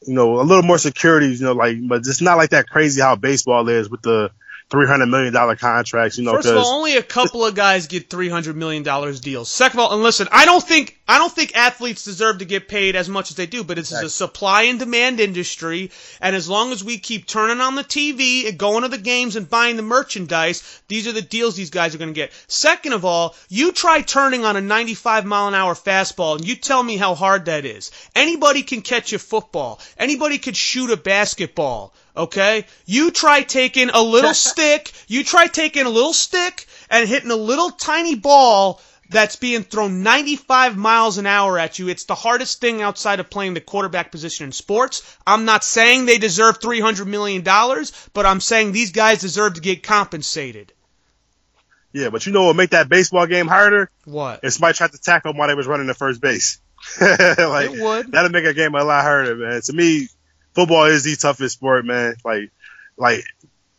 you 0.06 0.14
know, 0.14 0.40
a 0.40 0.44
little 0.44 0.64
more 0.64 0.78
security, 0.78 1.28
you 1.28 1.44
know, 1.44 1.54
like, 1.54 1.78
but 1.88 2.00
it's 2.00 2.22
not 2.22 2.38
like 2.38 2.52
that 2.52 2.68
crazy 2.68 3.02
how 3.02 3.16
baseball 3.16 3.68
is 3.70 3.90
with 3.90 4.02
the 4.02 4.32
three 4.70 4.88
hundred 4.88 5.08
million 5.08 5.34
dollar 5.34 5.56
contracts, 5.56 6.18
you 6.18 6.24
know. 6.24 6.34
First 6.34 6.50
of 6.50 6.58
all, 6.58 6.78
only 6.80 6.98
a 6.98 7.04
couple 7.04 7.46
of 7.46 7.56
guys 7.56 7.88
get 7.88 8.10
three 8.10 8.30
hundred 8.30 8.56
million 8.56 8.84
dollars 8.84 9.20
deals. 9.20 9.50
Second 9.50 9.80
of 9.80 9.86
all, 9.86 9.94
and 9.94 10.04
listen, 10.04 10.28
I 10.32 10.46
don't 10.46 10.64
think 10.64 11.00
I 11.06 11.18
don't 11.18 11.34
think 11.34 11.54
athletes 11.54 12.06
deserve 12.06 12.38
to 12.38 12.46
get 12.46 12.70
paid 12.70 12.96
as 12.96 13.10
much 13.10 13.30
as 13.30 13.36
they 13.36 13.46
do, 13.46 13.66
but 13.66 13.78
it's 13.78 13.92
a 13.92 14.10
supply 14.10 14.64
and 14.64 14.80
demand 14.80 15.20
industry, 15.20 15.92
and 16.22 16.34
as 16.34 16.48
long 16.48 16.72
as 16.72 16.82
we 16.82 16.98
keep 16.98 17.28
turning 17.28 17.60
on 17.60 17.76
the 17.76 17.84
TV 17.84 18.48
and 18.48 18.58
going 18.58 18.84
to 18.84 18.88
the 18.88 18.98
games 18.98 19.36
and 19.36 19.50
buying 19.50 19.76
the 19.76 19.82
merchandise, 19.82 20.64
these 20.88 21.06
are 21.06 21.12
the 21.12 21.22
deals 21.22 21.58
these 21.58 21.72
guys 21.72 21.94
are 21.94 21.98
going 21.98 22.14
to 22.14 22.16
get. 22.16 22.32
Second 22.48 22.94
of 22.94 23.04
all, 23.04 23.36
you 23.50 23.74
try 23.74 24.00
turning 24.00 24.46
on 24.46 24.56
a 24.56 24.62
ninety-five 24.62 25.26
mile 25.26 25.50
an 25.50 25.56
hour 25.56 25.74
fastball, 25.74 26.38
and 26.38 26.48
you 26.48 26.56
tell 26.56 26.82
me 26.82 26.96
how 26.96 27.16
hard 27.16 27.46
that 27.46 27.66
is. 27.66 27.92
Anybody 28.16 28.64
can 28.64 28.82
catch 28.82 29.12
a 29.12 29.20
football. 29.20 29.82
Anybody 29.98 30.38
could 30.38 30.56
shoot 30.56 30.90
a 30.90 30.96
basketball. 30.96 31.94
Okay? 32.16 32.66
You 32.86 33.12
try 33.12 33.42
taking 33.42 33.90
a 33.90 34.02
little 34.02 34.34
stick, 34.50 34.92
you 35.08 35.26
try 35.26 35.48
taking 35.48 35.86
a 35.86 35.90
little 35.90 36.14
stick 36.14 36.66
and 36.90 37.10
hitting 37.10 37.32
a 37.32 37.36
little 37.36 37.72
tiny 37.72 38.16
ball 38.16 38.80
that's 39.10 39.36
being 39.36 39.64
thrown 39.64 40.04
95 40.04 40.78
miles 40.78 41.18
an 41.18 41.26
hour 41.26 41.60
at 41.60 41.80
you. 41.80 41.88
It's 41.90 42.06
the 42.06 42.16
hardest 42.16 42.62
thing 42.62 42.82
outside 42.82 43.20
of 43.20 43.30
playing 43.30 43.54
the 43.54 43.62
quarterback 43.62 44.12
position 44.12 44.46
in 44.46 44.52
sports. 44.52 45.18
I'm 45.26 45.46
not 45.46 45.64
saying 45.64 46.06
they 46.06 46.18
deserve 46.18 46.60
$300 46.60 47.06
million, 47.06 47.44
but 47.44 48.26
I'm 48.26 48.42
saying 48.42 48.72
these 48.72 48.92
guys 48.92 49.22
deserve 49.22 49.56
to 49.56 49.62
get 49.62 49.84
compensated. 49.84 50.74
yeah, 51.92 52.10
but 52.10 52.26
you 52.26 52.32
know 52.34 52.46
what 52.46 52.56
make 52.56 52.72
that 52.72 52.90
baseball 52.90 53.28
game 53.28 53.48
harder? 53.48 53.90
What? 54.06 54.40
If 54.44 54.54
somebody 54.54 54.76
tried 54.76 54.92
to 54.94 55.02
tackle 55.02 55.32
him 55.32 55.38
while 55.38 55.48
they 55.48 55.56
was 55.56 55.68
running 55.68 55.88
to 55.88 55.94
first 55.94 56.22
base. 56.22 56.60
like 57.02 57.72
It 57.72 57.82
would. 57.82 58.12
that'll 58.12 58.32
make 58.32 58.46
a 58.46 58.54
game 58.54 58.76
a 58.76 58.84
lot 58.84 59.04
harder, 59.04 59.36
man. 59.36 59.62
To 59.62 59.74
me, 59.74 60.08
football 60.54 60.86
is 60.86 61.04
the 61.04 61.16
toughest 61.16 61.56
sport, 61.56 61.86
man. 61.86 62.16
Like, 62.26 62.52
like 62.98 63.24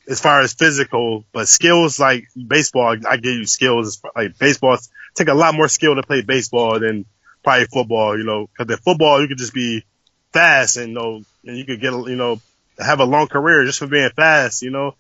as 0.09 0.21
far 0.21 0.40
as 0.40 0.54
physical, 0.54 1.25
but 1.33 1.49
skills 1.49 1.99
like 1.99 2.28
baseball, 2.35 2.97
I 3.09 3.16
give 3.16 3.35
you 3.35 3.47
skills. 3.47 4.02
Like 4.14 4.38
baseball, 4.38 4.78
take 5.14 5.28
a 5.28 5.35
lot 5.35 5.54
more 5.54 5.68
skill 5.68 5.94
to 5.94 6.02
play 6.02 6.23
baseball 6.23 6.78
than 6.80 7.04
probably 7.42 7.66
football. 7.66 8.18
You 8.18 8.25
know, 8.25 8.49
because 8.49 8.73
in 8.73 8.83
football 8.83 9.21
you 9.21 9.28
could 9.28 9.38
just 9.38 9.54
be 9.54 9.85
fast 10.33 10.76
and 10.76 10.88
you 10.88 10.94
know, 10.94 11.23
and 11.47 11.56
you 11.56 11.64
could 11.64 11.80
get 11.80 11.92
you 11.92 12.16
know 12.16 12.40
have 12.78 13.00
a 13.00 13.04
long 13.04 13.28
career 13.28 13.64
just 13.64 13.78
for 13.78 13.87
being 13.87 14.11
fast. 14.11 14.62
You 14.62 14.71
know, 14.71 14.94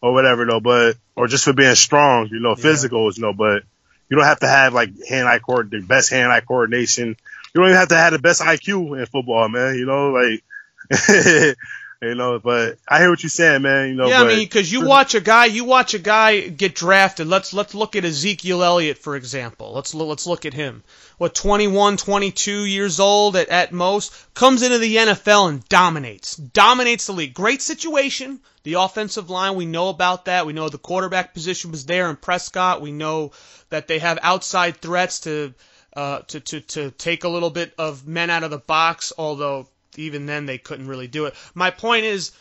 or 0.00 0.12
whatever 0.12 0.44
though, 0.46 0.60
but 0.60 0.96
or 1.14 1.26
just 1.26 1.44
for 1.44 1.52
being 1.52 1.74
strong. 1.74 2.28
You 2.30 2.40
know, 2.40 2.54
physicals. 2.54 3.16
You 3.16 3.22
know, 3.22 3.32
but 3.32 3.62
you 4.08 4.16
don't 4.16 4.26
have 4.26 4.40
to 4.40 4.48
have 4.48 4.72
like 4.72 4.90
hand-eye 5.08 5.40
coord 5.40 5.70
the 5.70 5.80
best 5.80 6.10
hand-eye 6.10 6.40
coordination. 6.40 7.08
You 7.08 7.60
don't 7.60 7.66
even 7.66 7.78
have 7.78 7.88
to 7.88 7.96
have 7.96 8.12
the 8.12 8.18
best 8.18 8.42
IQ 8.42 8.98
in 8.98 9.06
football, 9.06 9.48
man. 9.48 9.74
You 9.74 9.86
know, 9.86 10.10
like 10.10 10.44
you 12.02 12.14
know. 12.14 12.38
But 12.38 12.78
I 12.88 12.98
hear 12.98 13.10
what 13.10 13.22
you're 13.22 13.30
saying, 13.30 13.62
man. 13.62 13.88
You 13.88 13.94
know, 13.94 14.06
Yeah, 14.06 14.22
I 14.22 14.26
mean, 14.26 14.38
because 14.38 14.70
you 14.70 14.86
watch 14.86 15.14
a 15.14 15.20
guy, 15.20 15.46
you 15.46 15.64
watch 15.64 15.94
a 15.94 15.98
guy 15.98 16.48
get 16.48 16.74
drafted. 16.74 17.26
Let's 17.26 17.52
let's 17.52 17.74
look 17.74 17.96
at 17.96 18.04
Ezekiel 18.04 18.62
Elliott 18.62 18.98
for 18.98 19.16
example. 19.16 19.72
Let's 19.72 19.94
let's 19.94 20.26
look 20.26 20.46
at 20.46 20.54
him. 20.54 20.82
What 21.18 21.34
21, 21.34 21.96
22 21.96 22.64
years 22.64 23.00
old 23.00 23.36
at, 23.36 23.48
at 23.48 23.72
most 23.72 24.12
comes 24.34 24.62
into 24.62 24.78
the 24.78 24.96
NFL 24.96 25.48
and 25.48 25.68
dominates, 25.68 26.36
dominates 26.36 27.06
the 27.06 27.12
league. 27.12 27.34
Great 27.34 27.62
situation. 27.62 28.40
The 28.64 28.74
offensive 28.74 29.30
line, 29.30 29.54
we 29.54 29.64
know 29.64 29.88
about 29.88 30.24
that. 30.24 30.44
We 30.44 30.52
know 30.52 30.68
the 30.68 30.76
quarterback 30.76 31.32
position 31.32 31.70
was 31.70 31.86
there 31.86 32.10
in 32.10 32.16
Prescott. 32.16 32.82
We 32.82 32.92
know 32.92 33.30
that 33.70 33.86
they 33.86 34.00
have 34.00 34.18
outside 34.22 34.78
threats 34.78 35.20
to 35.20 35.54
uh, 35.96 36.20
to, 36.28 36.40
to, 36.40 36.60
to 36.60 36.90
take 36.90 37.24
a 37.24 37.28
little 37.28 37.48
bit 37.48 37.72
of 37.78 38.06
men 38.06 38.28
out 38.28 38.44
of 38.44 38.50
the 38.50 38.58
box, 38.58 39.14
although 39.16 39.66
even 39.96 40.26
then 40.26 40.46
they 40.46 40.58
couldn't 40.58 40.88
really 40.88 41.06
do 41.06 41.26
it. 41.26 41.34
My 41.54 41.70
point 41.70 42.04
is, 42.04 42.32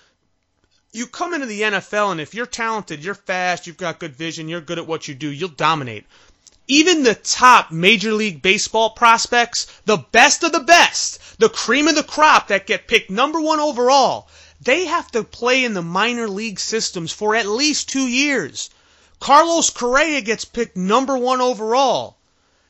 you 0.92 1.08
come 1.08 1.34
into 1.34 1.46
the 1.46 1.62
NFL, 1.62 2.12
and 2.12 2.22
if 2.22 2.34
you're 2.34 2.46
talented, 2.46 3.04
you're 3.04 3.16
fast, 3.16 3.68
you've 3.68 3.78
got 3.78 4.00
good 4.00 4.16
vision, 4.16 4.48
you're 4.48 4.62
good 4.62 4.78
at 4.78 4.88
what 4.88 5.08
you 5.08 5.16
do, 5.16 5.30
you'll 5.30 5.50
dominate. 5.50 6.06
Even 6.68 7.04
the 7.04 7.16
top 7.16 7.72
Major 7.72 8.14
League 8.14 8.42
Baseball 8.42 8.92
prospects, 8.92 9.68
the 9.86 9.98
best 9.98 10.44
of 10.44 10.52
the 10.52 10.62
best, 10.62 11.20
the 11.38 11.50
cream 11.50 11.88
of 11.88 11.96
the 11.96 12.04
crop 12.04 12.48
that 12.48 12.66
get 12.66 12.88
picked 12.88 13.10
number 13.10 13.40
one 13.40 13.60
overall, 13.60 14.28
they 14.62 14.86
have 14.86 15.12
to 15.12 15.24
play 15.24 15.64
in 15.64 15.74
the 15.74 15.82
minor 15.82 16.28
league 16.28 16.60
systems 16.60 17.12
for 17.12 17.36
at 17.36 17.46
least 17.46 17.90
two 17.90 18.08
years. 18.08 18.70
Carlos 19.20 19.70
Correa 19.70 20.22
gets 20.22 20.46
picked 20.46 20.78
number 20.78 21.18
one 21.18 21.42
overall. 21.42 22.18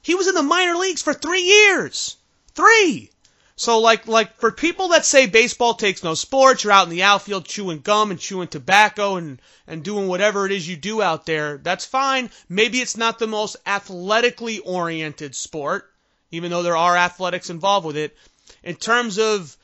He 0.02 0.16
was 0.16 0.28
in 0.28 0.36
the 0.36 0.44
minor 0.44 0.76
leagues 0.76 1.02
for 1.02 1.14
three 1.14 1.42
years. 1.42 2.18
Three. 2.54 3.12
So 3.58 3.80
like 3.80 4.06
like 4.06 4.36
for 4.36 4.52
people 4.52 4.90
that 4.90 5.06
say 5.06 5.28
baseball 5.28 5.76
takes 5.76 6.04
no 6.04 6.14
sports, 6.14 6.64
you're 6.64 6.74
out 6.74 6.88
in 6.88 6.90
the 6.90 7.04
outfield 7.04 7.46
chewing 7.46 7.80
gum 7.80 8.12
and 8.12 8.20
chewing 8.20 8.50
tobacco 8.50 9.16
and 9.16 9.42
and 9.66 9.82
doing 9.82 10.10
whatever 10.10 10.46
it 10.46 10.52
is 10.52 10.68
you 10.68 10.76
do 10.76 11.02
out 11.02 11.26
there. 11.26 11.58
That's 11.58 11.86
fine. 11.86 12.32
Maybe 12.50 12.82
it's 12.82 12.98
not 12.98 13.18
the 13.18 13.28
most 13.28 13.56
athletically 13.66 14.60
oriented 14.60 15.36
sport, 15.36 15.90
even 16.32 16.52
though 16.52 16.64
there 16.64 16.76
are 16.76 16.98
athletics 16.98 17.50
involved 17.50 17.88
with 17.88 17.96
it. 17.96 18.18
In 18.62 18.76
terms 18.76 19.18
of 19.18 19.56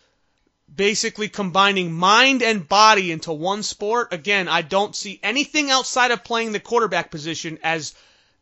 basically 0.74 1.27
combining 1.27 1.91
mind 1.91 2.41
and 2.41 2.69
body 2.69 3.12
into 3.12 3.33
one 3.33 3.62
sport, 3.62 4.13
again, 4.13 4.48
I 4.48 4.62
don't 4.62 4.95
see 4.95 5.19
anything 5.21 5.69
outside 5.69 6.12
of 6.12 6.24
playing 6.24 6.53
the 6.53 6.62
quarterback 6.62 7.12
position 7.12 7.60
as 7.62 7.93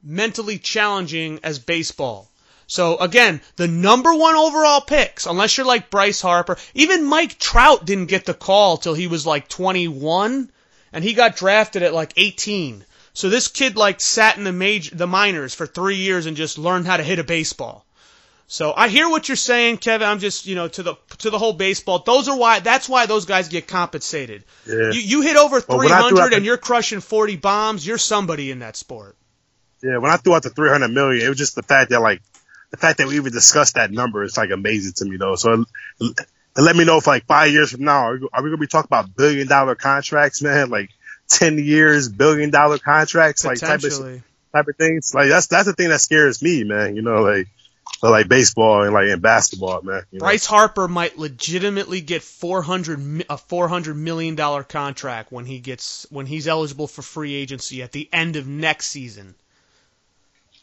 mentally 0.03 0.59
challenging 0.59 1.39
as 1.41 1.57
baseball. 1.57 2.29
So 2.69 2.97
again, 2.97 3.41
the 3.55 3.67
number 3.67 4.13
one 4.13 4.35
overall 4.35 4.79
picks, 4.79 5.25
unless 5.25 5.57
you're 5.57 5.65
like 5.65 5.89
Bryce 5.89 6.21
Harper, 6.21 6.55
even 6.75 7.03
Mike 7.03 7.39
Trout 7.39 7.83
didn't 7.83 8.05
get 8.05 8.25
the 8.25 8.35
call 8.35 8.77
till 8.77 8.93
he 8.93 9.07
was 9.07 9.25
like 9.25 9.47
21, 9.47 10.51
and 10.93 11.03
he 11.03 11.13
got 11.15 11.35
drafted 11.35 11.81
at 11.81 11.95
like 11.95 12.13
18. 12.15 12.85
So 13.13 13.27
this 13.27 13.47
kid 13.47 13.75
like 13.75 13.99
sat 13.99 14.37
in 14.37 14.43
the 14.43 14.53
major, 14.53 14.95
the 14.95 15.07
minors 15.07 15.55
for 15.55 15.65
three 15.65 15.95
years 15.95 16.27
and 16.27 16.37
just 16.37 16.59
learned 16.59 16.85
how 16.85 16.97
to 16.97 17.03
hit 17.03 17.17
a 17.17 17.23
baseball. 17.23 17.87
So 18.45 18.71
I 18.77 18.87
hear 18.87 19.09
what 19.09 19.27
you're 19.27 19.35
saying, 19.35 19.77
Kevin. 19.77 20.07
I'm 20.07 20.19
just, 20.19 20.45
you 20.45 20.53
know, 20.53 20.67
to 20.67 20.83
the 20.83 20.95
to 21.19 21.31
the 21.31 21.39
whole 21.39 21.53
baseball. 21.53 22.03
Those 22.05 22.27
are 22.29 22.37
why. 22.37 22.59
That's 22.59 22.87
why 22.87 23.07
those 23.07 23.25
guys 23.25 23.49
get 23.49 23.67
compensated. 23.67 24.43
Yeah. 24.67 24.91
You, 24.91 25.01
you 25.01 25.21
hit 25.21 25.37
over 25.37 25.63
Well, 25.67 25.79
when 25.79 25.91
I 25.91 26.01
threw 26.01 26.09
300 26.17 26.29
the- 26.29 26.35
and 26.35 26.45
you're 26.45 26.57
crushing 26.57 26.99
40 26.99 27.35
bombs. 27.37 27.85
You're 27.85 27.97
somebody 27.97 28.51
in 28.51 28.59
that 28.59 28.75
sport. 28.75 29.15
Yeah, 29.81 29.97
when 29.97 30.11
I 30.11 30.17
threw 30.17 30.35
out 30.35 30.43
the 30.43 30.49
300 30.49 30.89
million, 30.89 31.25
it 31.25 31.29
was 31.29 31.37
just 31.37 31.55
the 31.55 31.63
fact 31.63 31.89
that 31.91 32.01
like 32.01 32.21
the 32.71 32.77
fact 32.77 32.99
that 32.99 33.07
we 33.07 33.15
even 33.15 33.31
discussed 33.31 33.75
that 33.75 33.91
number 33.91 34.23
is 34.23 34.37
like 34.37 34.51
amazing 34.51 34.93
to 34.97 35.05
me 35.05 35.17
though. 35.17 35.35
So 35.35 35.65
let 36.55 36.75
me 36.75 36.85
know 36.85 36.97
if 36.97 37.07
like 37.07 37.25
five 37.25 37.51
years 37.51 37.71
from 37.71 37.83
now, 37.83 38.07
are 38.07 38.17
we, 38.17 38.27
are 38.31 38.43
we 38.43 38.49
gonna 38.49 38.57
be 38.57 38.67
talking 38.67 38.89
about 38.89 39.15
billion 39.15 39.47
dollar 39.47 39.75
contracts, 39.75 40.41
man? 40.41 40.69
Like 40.69 40.89
10 41.29 41.57
years, 41.59 42.09
billion 42.09 42.49
dollar 42.49 42.77
contracts, 42.77 43.45
like 43.45 43.59
type 43.59 43.83
of 43.83 44.21
type 44.53 44.67
of 44.67 44.75
things. 44.77 45.13
Like 45.13 45.29
that's 45.29 45.47
that's 45.47 45.65
the 45.65 45.73
thing 45.73 45.89
that 45.89 46.01
scares 46.01 46.41
me, 46.41 46.63
man. 46.63 46.95
You 46.95 47.01
know, 47.01 47.21
like 47.21 47.47
like 48.01 48.27
baseball 48.27 48.83
and 48.83 48.93
like 48.93 49.07
in 49.07 49.19
basketball, 49.19 49.81
man. 49.81 50.03
You 50.11 50.19
know? 50.19 50.23
Bryce 50.23 50.45
Harper 50.45 50.87
might 50.87 51.17
legitimately 51.17 52.01
get 52.01 52.23
400 52.23 52.99
mi- 52.99 53.25
a 53.29 53.37
400 53.37 53.95
million 53.95 54.35
dollar 54.35 54.63
contract 54.63 55.31
when 55.31 55.45
he 55.45 55.59
gets 55.59 56.07
when 56.09 56.25
he's 56.25 56.47
eligible 56.47 56.87
for 56.87 57.01
free 57.01 57.35
agency 57.35 57.83
at 57.83 57.91
the 57.91 58.09
end 58.11 58.35
of 58.35 58.47
next 58.47 58.87
season. 58.87 59.35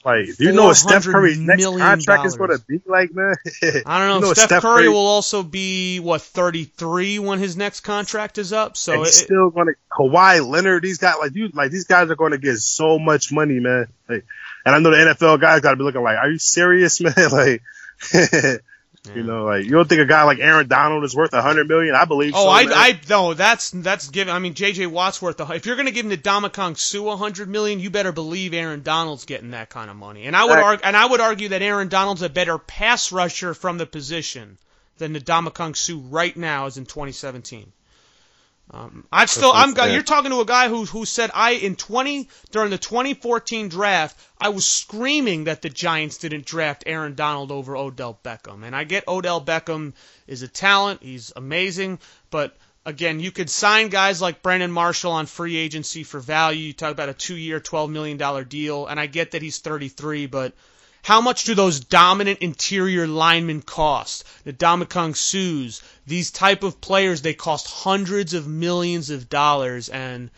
Like, 0.06 0.36
do 0.36 0.44
you 0.44 0.52
know 0.52 0.66
what 0.66 0.76
Steph 0.76 1.04
$400 1.04 1.12
Curry's 1.12 1.38
next 1.40 1.64
contract 1.64 2.26
is 2.26 2.36
going 2.36 2.50
to 2.50 2.64
be 2.68 2.80
like, 2.86 3.12
man? 3.12 3.34
I 3.86 3.98
don't 3.98 4.08
know. 4.08 4.14
You 4.14 4.20
know 4.20 4.32
Steph, 4.34 4.46
Steph 4.46 4.62
Curry, 4.62 4.82
Curry- 4.82 4.88
will 4.88 4.98
also 4.98 5.42
be 5.42 5.98
what 5.98 6.22
33 6.22 7.18
when 7.18 7.40
his 7.40 7.56
next 7.56 7.80
contract 7.80 8.38
is 8.38 8.52
up. 8.52 8.76
So 8.76 8.92
and 8.92 9.00
he's 9.04 9.20
it- 9.20 9.24
still 9.24 9.50
going 9.50 9.66
to 9.66 9.74
Kawhi 9.90 10.48
Leonard. 10.48 10.84
These 10.84 10.98
guys, 10.98 11.16
like 11.18 11.34
you, 11.34 11.48
like 11.48 11.72
these 11.72 11.86
guys 11.86 12.08
are 12.08 12.14
going 12.14 12.30
to 12.30 12.38
get 12.38 12.56
so 12.58 13.00
much 13.00 13.32
money, 13.32 13.58
man. 13.58 13.88
Like, 14.08 14.24
and 14.64 14.76
I 14.76 14.78
know 14.78 14.90
the 14.90 14.96
NFL 14.96 15.40
guys 15.40 15.60
got 15.60 15.70
to 15.72 15.76
be 15.76 15.82
looking 15.82 16.04
like, 16.04 16.18
are 16.18 16.30
you 16.30 16.38
serious, 16.38 17.00
man? 17.00 17.12
like, 17.32 17.62
you 19.14 19.22
know, 19.22 19.44
like 19.44 19.64
you 19.64 19.70
don't 19.70 19.88
think 19.88 20.00
a 20.00 20.06
guy 20.06 20.24
like 20.24 20.38
Aaron 20.38 20.68
Donald 20.68 21.04
is 21.04 21.14
worth 21.14 21.32
a 21.32 21.42
hundred 21.42 21.68
million? 21.68 21.94
I 21.94 22.04
believe. 22.04 22.32
Oh, 22.34 22.44
so, 22.44 22.50
I, 22.50 22.64
man. 22.64 22.72
I, 22.74 23.00
no, 23.08 23.34
that's 23.34 23.70
that's 23.70 24.08
given. 24.08 24.34
I 24.34 24.38
mean, 24.38 24.54
J.J. 24.54 24.86
Watt's 24.86 25.20
worth. 25.20 25.40
A, 25.40 25.52
if 25.54 25.66
you're 25.66 25.76
going 25.76 25.86
to 25.86 25.92
give 25.92 26.06
him 26.06 26.10
to 26.10 26.16
Ndamukong 26.16 26.78
Suh 26.78 27.08
a 27.08 27.16
hundred 27.16 27.48
million, 27.48 27.80
you 27.80 27.90
better 27.90 28.12
believe 28.12 28.54
Aaron 28.54 28.82
Donald's 28.82 29.24
getting 29.24 29.50
that 29.50 29.68
kind 29.68 29.90
of 29.90 29.96
money. 29.96 30.24
And 30.24 30.36
I 30.36 30.44
would 30.44 30.58
argue, 30.58 30.84
and 30.84 30.96
I 30.96 31.06
would 31.06 31.20
argue 31.20 31.48
that 31.50 31.62
Aaron 31.62 31.88
Donald's 31.88 32.22
a 32.22 32.28
better 32.28 32.58
pass 32.58 33.12
rusher 33.12 33.54
from 33.54 33.78
the 33.78 33.86
position 33.86 34.58
than 34.98 35.12
the 35.12 35.20
Ndamukong 35.20 35.76
Suh 35.76 36.00
right 36.08 36.36
now 36.36 36.66
is 36.66 36.76
in 36.76 36.86
2017. 36.86 37.72
Um, 38.70 39.06
I've 39.12 39.30
still, 39.30 39.52
I'm 39.54 39.74
go- 39.74 39.84
You're 39.84 40.02
talking 40.02 40.32
to 40.32 40.40
a 40.40 40.44
guy 40.44 40.68
who 40.68 40.84
who 40.86 41.04
said 41.04 41.30
I 41.32 41.52
in 41.52 41.76
20 41.76 42.28
during 42.50 42.70
the 42.70 42.78
2014 42.78 43.68
draft, 43.68 44.18
I 44.40 44.48
was 44.48 44.66
screaming 44.66 45.44
that 45.44 45.62
the 45.62 45.68
Giants 45.70 46.18
didn't 46.18 46.46
draft 46.46 46.82
Aaron 46.86 47.14
Donald 47.14 47.52
over 47.52 47.76
Odell 47.76 48.18
Beckham, 48.24 48.64
and 48.64 48.74
I 48.74 48.82
get 48.84 49.06
Odell 49.06 49.40
Beckham 49.40 49.92
is 50.26 50.42
a 50.42 50.48
talent, 50.48 51.02
he's 51.02 51.32
amazing, 51.36 52.00
but 52.30 52.56
again, 52.84 53.20
you 53.20 53.30
could 53.30 53.50
sign 53.50 53.88
guys 53.88 54.20
like 54.20 54.42
Brandon 54.42 54.70
Marshall 54.72 55.12
on 55.12 55.26
free 55.26 55.56
agency 55.56 56.02
for 56.02 56.18
value. 56.20 56.66
You 56.66 56.72
talk 56.72 56.92
about 56.92 57.08
a 57.08 57.14
two-year, 57.14 57.60
12 57.60 57.90
million 57.90 58.16
dollar 58.16 58.42
deal, 58.44 58.86
and 58.86 58.98
I 58.98 59.06
get 59.06 59.30
that 59.32 59.42
he's 59.42 59.58
33, 59.58 60.26
but 60.26 60.52
how 61.06 61.20
much 61.20 61.44
do 61.44 61.54
those 61.54 61.78
dominant 61.78 62.40
interior 62.40 63.06
linemen 63.06 63.62
cost? 63.62 64.24
The 64.42 64.52
Ndamukong 64.52 65.14
Suhs, 65.14 65.80
these 66.04 66.32
type 66.32 66.64
of 66.64 66.80
players, 66.80 67.22
they 67.22 67.32
cost 67.32 67.68
hundreds 67.68 68.34
of 68.34 68.48
millions 68.48 69.10
of 69.10 69.28
dollars, 69.28 69.88
and 69.88 70.30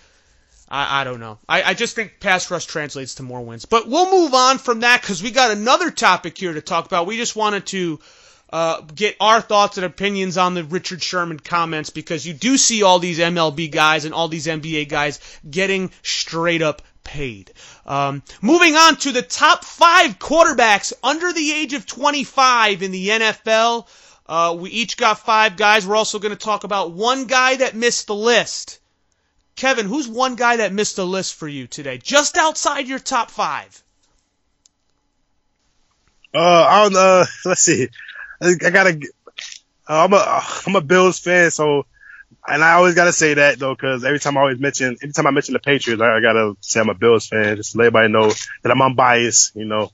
I, 0.69 1.01
I 1.01 1.05
don't 1.05 1.21
know. 1.21 1.39
I, 1.49 1.63
I 1.63 1.73
just 1.73 1.97
think 1.97 2.21
pass 2.21 2.51
rush 2.51 2.67
translates 2.67 3.15
to 3.15 3.23
more 3.23 3.41
wins. 3.41 3.65
But 3.65 3.89
we'll 3.89 4.11
move 4.11 4.35
on 4.35 4.59
from 4.59 4.81
that 4.81 5.01
because 5.01 5.23
we 5.23 5.31
got 5.31 5.53
another 5.53 5.91
topic 5.91 6.37
here 6.37 6.53
to 6.53 6.61
talk 6.61 6.85
about. 6.85 7.07
We 7.07 7.17
just 7.17 7.35
wanted 7.35 7.65
to 7.69 7.99
uh, 8.53 8.83
get 8.95 9.17
our 9.21 9.41
thoughts 9.41 9.79
and 9.79 9.87
opinions 9.87 10.37
on 10.37 10.53
the 10.53 10.65
Richard 10.65 11.03
Sherman 11.03 11.41
comments 11.41 11.89
because 11.89 12.27
you 12.27 12.35
do 12.35 12.59
see 12.59 12.83
all 12.83 12.99
these 12.99 13.19
MLB 13.19 13.71
guys 13.71 14.05
and 14.05 14.13
all 14.13 14.29
these 14.29 14.47
NBA 14.47 14.91
guys 14.91 15.19
getting 15.51 15.91
straight 16.03 16.61
up 16.61 16.83
paid. 17.09 17.53
Um, 17.87 18.23
moving 18.43 18.77
on 18.77 18.97
to 18.97 19.13
the 19.13 19.23
top 19.23 19.65
five 19.65 20.19
quarterbacks 20.19 20.93
under 21.03 21.33
the 21.33 21.53
age 21.53 21.73
of 21.73 21.87
25 21.87 22.83
in 22.83 22.91
the 22.93 23.09
NFL. 23.09 23.89
Uh, 24.27 24.55
we 24.59 24.69
each 24.71 24.99
got 24.99 25.19
five 25.25 25.57
guys. 25.57 25.87
We're 25.87 25.97
also 25.97 26.19
going 26.19 26.37
to 26.37 26.45
talk 26.45 26.65
about 26.65 26.93
one 26.93 27.25
guy 27.25 27.57
that 27.57 27.75
missed 27.75 28.09
the 28.09 28.15
list. 28.15 28.79
Kevin, 29.57 29.87
who's 29.87 30.07
one 30.07 30.37
guy 30.37 30.57
that 30.57 30.75
missed 30.75 30.97
the 30.97 31.07
list 31.07 31.35
for 31.35 31.49
you 31.49 31.67
today? 31.67 31.97
Just 31.97 32.37
outside 32.37 32.87
your 32.87 32.99
top 32.99 33.31
five. 33.31 33.83
Uh, 36.35 36.67
I 36.69 36.83
don't 36.83 36.97
uh, 36.97 37.25
let's 37.47 37.63
see. 37.63 37.89
I, 38.41 38.55
gotta. 38.55 39.01
Uh, 39.89 40.05
I'm 40.05 40.13
a 40.13 40.45
I'm 40.67 40.77
a 40.77 40.83
Bills 40.83 41.19
fan, 41.19 41.51
so 41.51 41.87
and 42.51 42.63
I 42.65 42.73
always 42.75 42.95
gotta 42.95 43.13
say 43.13 43.35
that 43.35 43.59
though, 43.59 43.75
because 43.75 44.05
every 44.05 44.19
time 44.19 44.37
I 44.37 44.41
always 44.41 44.59
mention, 44.59 44.97
every 45.03 45.13
time 45.13 45.27
I 45.27 45.31
mention 45.31 45.53
the 45.55 45.59
Patriots, 45.61 46.03
I, 46.03 46.17
I 46.17 46.21
gotta 46.21 46.57
say 46.61 46.81
I'm 46.81 46.89
a 46.89 46.95
Bills 46.95 47.27
fan, 47.27 47.57
just 47.57 47.73
to 47.73 47.79
let 47.79 47.87
everybody 47.87 48.13
know 48.13 48.33
that 48.63 48.71
I'm 48.71 48.81
unbiased. 48.83 49.55
You 49.57 49.65
know, 49.65 49.91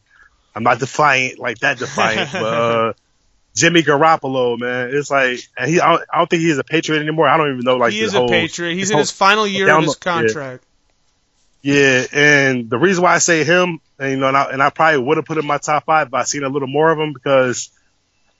I'm 0.55 0.62
not 0.62 0.79
defiant 0.79 1.38
like 1.38 1.59
that 1.61 1.79
defiant, 1.79 2.31
but 2.33 2.43
uh, 2.43 2.93
Jimmy 3.55 3.83
Garoppolo, 3.83 4.59
man, 4.59 4.90
it's 4.93 5.11
like, 5.11 5.40
and 5.57 5.71
he 5.71 5.81
I 5.81 5.93
don't, 5.93 6.05
I 6.12 6.19
don't 6.19 6.31
think 6.31 6.43
he's 6.43 6.59
a 6.59 6.64
Patriot 6.64 7.01
anymore. 7.01 7.29
I 7.29 7.37
don't 7.37 7.53
even 7.53 7.61
know 7.64 7.77
like 7.77 7.93
he 7.93 8.01
is 8.01 8.14
a 8.14 8.19
whole- 8.19 8.29
Patriot. 8.29 8.75
He's 8.75 8.90
in 8.90 8.95
whole- 8.95 9.03
his 9.03 9.11
final 9.11 9.47
year 9.47 9.69
of 9.69 9.85
his 9.85 9.97
the- 9.97 10.11
yeah. 10.11 10.12
contract. 10.12 10.64
Yeah, 11.62 12.05
and 12.12 12.69
the 12.69 12.77
reason 12.77 13.03
why 13.05 13.14
I 13.14 13.19
say 13.19 13.43
him, 13.43 13.81
and 13.99 14.11
you 14.11 14.17
know, 14.19 14.29
and 14.29 14.37
I, 14.37 14.45
and 14.51 14.62
I 14.62 14.69
probably 14.69 15.01
would 15.03 15.17
have 15.17 15.25
put 15.25 15.38
him 15.38 15.45
in 15.45 15.49
my 15.49 15.57
top 15.57 15.87
five 15.87 16.09
if 16.09 16.14
I 16.14 16.25
seen 16.25 16.43
a 16.45 16.49
little 16.51 16.69
more 16.69 16.90
of 16.90 16.99
him 16.99 17.14
because, 17.14 17.71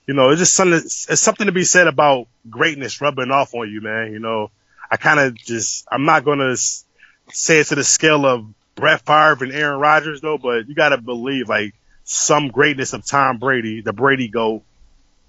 you 0.07 0.15
know, 0.15 0.31
it's 0.31 0.41
just 0.41 0.55
something. 0.55 0.75
It's 0.75 1.21
something 1.21 1.47
to 1.47 1.53
be 1.53 1.65
said 1.65 1.87
about 1.87 2.29
greatness 2.49 3.01
rubbing 3.01 3.31
off 3.31 3.55
on 3.55 3.71
you, 3.71 3.81
man. 3.81 4.13
You 4.13 4.19
know, 4.19 4.51
I 4.91 4.97
kind 4.97 5.19
of 5.19 5.35
just 5.35 5.87
I'm 5.91 6.05
not 6.05 6.25
gonna 6.25 6.57
say 6.57 7.61
it 7.61 7.69
to 7.69 7.75
the 7.75 7.85
scale 7.85 8.27
of 8.27 8.47
Brett 8.75 9.01
Favre 9.03 9.45
and 9.45 9.53
Aaron 9.53 9.81
Rodgers 9.81 10.21
though, 10.21 10.39
but 10.39 10.69
you 10.69 10.75
got 10.75 10.91
to 10.91 10.99
believe 10.99 11.49
like 11.49 11.75
some 12.05 12.49
greatness 12.49 12.93
of 12.93 13.07
Tom 13.07 13.39
Brady, 13.39 13.81
the 13.81 13.93
Brady 13.93 14.29
goat, 14.29 14.63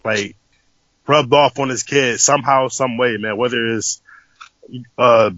like 0.03 0.35
rubbed 1.07 1.33
off 1.33 1.59
on 1.59 1.69
his 1.69 1.83
kid 1.83 2.19
somehow, 2.19 2.67
some 2.67 2.97
way, 2.97 3.17
man. 3.17 3.37
Whether 3.37 3.75
it's 3.75 4.01
uh, 4.97 5.31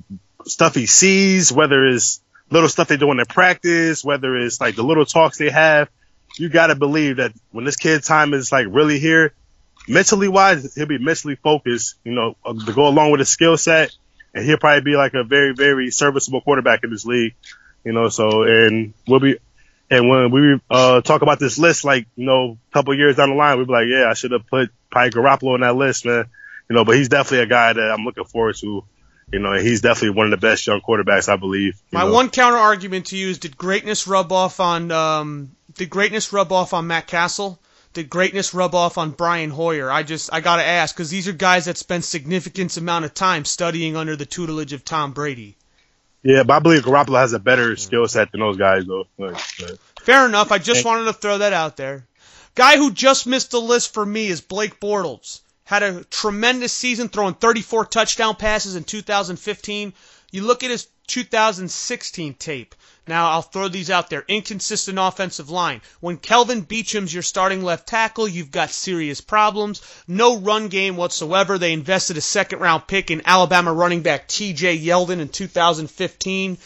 stuff 0.46 0.74
he 0.74 0.86
sees, 0.86 1.52
whether 1.52 1.86
it's 1.88 2.22
little 2.50 2.70
stuff 2.70 2.88
they 2.88 2.98
do 2.98 3.12
in 3.12 3.18
their 3.18 3.26
practice, 3.26 4.04
whether 4.04 4.36
it's 4.38 4.60
like 4.60 4.76
the 4.76 4.84
little 4.84 5.06
talks 5.06 5.38
they 5.38 5.50
have, 5.50 5.90
you 6.40 6.50
got 6.50 6.68
to 6.68 6.76
believe 6.76 7.18
that 7.18 7.34
when 7.52 7.66
this 7.66 7.76
kid 7.76 8.04
time 8.04 8.34
is 8.34 8.52
like 8.52 8.68
really 8.70 9.00
here, 9.00 9.34
mentally 9.88 10.28
wise, 10.28 10.76
he'll 10.76 10.86
be 10.86 10.98
mentally 10.98 11.36
focused, 11.36 11.96
you 12.04 12.14
know, 12.14 12.36
uh, 12.46 12.54
to 12.54 12.74
go 12.74 12.88
along 12.88 13.12
with 13.12 13.20
his 13.20 13.30
skill 13.30 13.58
set, 13.58 13.96
and 14.34 14.46
he'll 14.46 14.58
probably 14.58 14.82
be 14.82 14.96
like 14.96 15.14
a 15.14 15.24
very, 15.24 15.54
very 15.54 15.92
serviceable 15.92 16.42
quarterback 16.42 16.84
in 16.84 16.92
this 16.92 17.06
league, 17.06 17.36
you 17.84 17.94
know. 17.94 18.10
So, 18.10 18.44
and 18.44 18.94
we'll 19.08 19.20
be 19.20 19.38
and 19.90 20.10
when 20.10 20.32
we 20.32 20.60
uh, 20.70 21.02
talk 21.02 21.22
about 21.22 21.40
this 21.40 21.58
list, 21.58 21.86
like 21.86 22.08
you 22.16 22.26
know, 22.26 22.58
a 22.70 22.74
couple 22.74 22.94
years 22.96 23.16
down 23.16 23.30
the 23.30 23.36
line, 23.36 23.58
we'll 23.58 23.68
be 23.68 23.72
like, 23.72 23.88
yeah, 23.88 24.10
I 24.10 24.14
should 24.14 24.32
have 24.32 24.46
put 24.48 24.70
Pike 24.92 25.14
Garoppolo 25.14 25.54
on 25.54 25.62
that 25.62 25.76
list, 25.76 26.06
man. 26.06 26.26
You 26.70 26.76
know, 26.76 26.84
but 26.84 26.96
he's 26.96 27.08
definitely 27.08 27.46
a 27.46 27.48
guy 27.48 27.72
that 27.72 27.92
I'm 27.92 28.04
looking 28.04 28.26
forward 28.26 28.56
to. 28.58 28.84
You 29.32 29.40
know, 29.40 29.54
he's 29.54 29.82
definitely 29.82 30.16
one 30.16 30.28
of 30.28 30.32
the 30.32 30.46
best 30.46 30.66
young 30.66 30.80
quarterbacks, 30.80 31.28
I 31.28 31.36
believe. 31.36 31.82
My 31.92 32.06
know. 32.06 32.14
one 32.14 32.30
counter 32.30 32.58
argument 32.58 33.08
to 33.08 33.18
you 33.18 33.30
is: 33.30 33.40
Did 33.40 33.58
greatness 33.58 34.08
rub 34.08 34.32
off 34.32 34.60
on 34.60 34.92
um, 34.92 35.52
Did 35.76 35.90
greatness 35.90 36.32
rub 36.32 36.52
off 36.52 36.74
on 36.74 36.88
Matt 36.88 37.08
Cassel? 37.08 37.60
Did 37.94 38.10
greatness 38.10 38.54
rub 38.54 38.76
off 38.76 38.98
on 38.98 39.12
Brian 39.12 39.50
Hoyer? 39.50 39.92
I 39.92 40.04
just 40.04 40.32
I 40.32 40.40
gotta 40.40 40.64
ask 40.64 40.96
because 40.96 41.10
these 41.10 41.28
are 41.28 41.34
guys 41.34 41.66
that 41.66 41.78
spent 41.78 42.06
significant 42.06 42.78
amount 42.78 43.06
of 43.06 43.14
time 43.14 43.44
studying 43.44 43.98
under 43.98 44.16
the 44.16 44.26
tutelage 44.26 44.72
of 44.72 44.86
Tom 44.86 45.12
Brady. 45.12 45.58
Yeah, 46.24 46.44
but 46.44 46.54
I 46.56 46.60
believe 46.60 46.84
Garoppolo 46.84 47.20
has 47.20 47.34
a 47.34 47.40
better 47.40 47.76
skill 47.76 48.08
set 48.08 48.32
than 48.32 48.42
those 48.42 48.58
guys, 48.58 48.86
though. 48.86 49.08
Like, 49.18 49.38
Fair 50.02 50.26
enough. 50.26 50.52
I 50.52 50.58
just 50.58 50.86
wanted 50.86 51.06
to 51.06 51.14
throw 51.14 51.38
that 51.40 51.54
out 51.54 51.78
there. 51.78 52.06
Guy 52.56 52.78
who 52.78 52.92
just 52.92 53.28
missed 53.28 53.52
the 53.52 53.62
list 53.62 53.94
for 53.94 54.06
me 54.06 54.28
is 54.28 54.42
Blake 54.42 54.80
Bortles. 54.80 55.42
Had 55.68 55.84
a 55.84 56.06
tremendous 56.06 56.72
season, 56.72 57.10
throwing 57.10 57.34
34 57.34 57.88
touchdown 57.88 58.38
passes 58.38 58.78
in 58.78 58.86
2015. 58.86 59.94
You 60.32 60.44
look 60.44 60.64
at 60.64 60.72
his 60.72 60.88
2016 61.08 62.36
tape. 62.36 62.74
Now, 63.06 63.32
I'll 63.32 63.42
throw 63.42 63.68
these 63.68 63.90
out 63.90 64.10
there. 64.10 64.24
Inconsistent 64.30 64.98
offensive 64.98 65.50
line. 65.50 65.82
When 66.00 66.16
Kelvin 66.16 66.62
Beachum's 66.62 67.14
your 67.14 67.22
starting 67.22 67.66
left 67.66 67.86
tackle, 67.86 68.30
you've 68.30 68.50
got 68.50 68.70
serious 68.70 69.20
problems. 69.20 69.82
No 70.08 70.38
run 70.38 70.70
game 70.70 70.96
whatsoever. 70.96 71.58
They 71.58 71.74
invested 71.74 72.16
a 72.16 72.22
second 72.22 72.60
round 72.60 72.88
pick 72.88 73.12
in 73.12 73.22
Alabama 73.26 73.74
running 73.74 74.04
back 74.04 74.30
TJ 74.30 74.82
Yeldon 74.82 75.20
in 75.20 75.28
2015. 75.28 76.58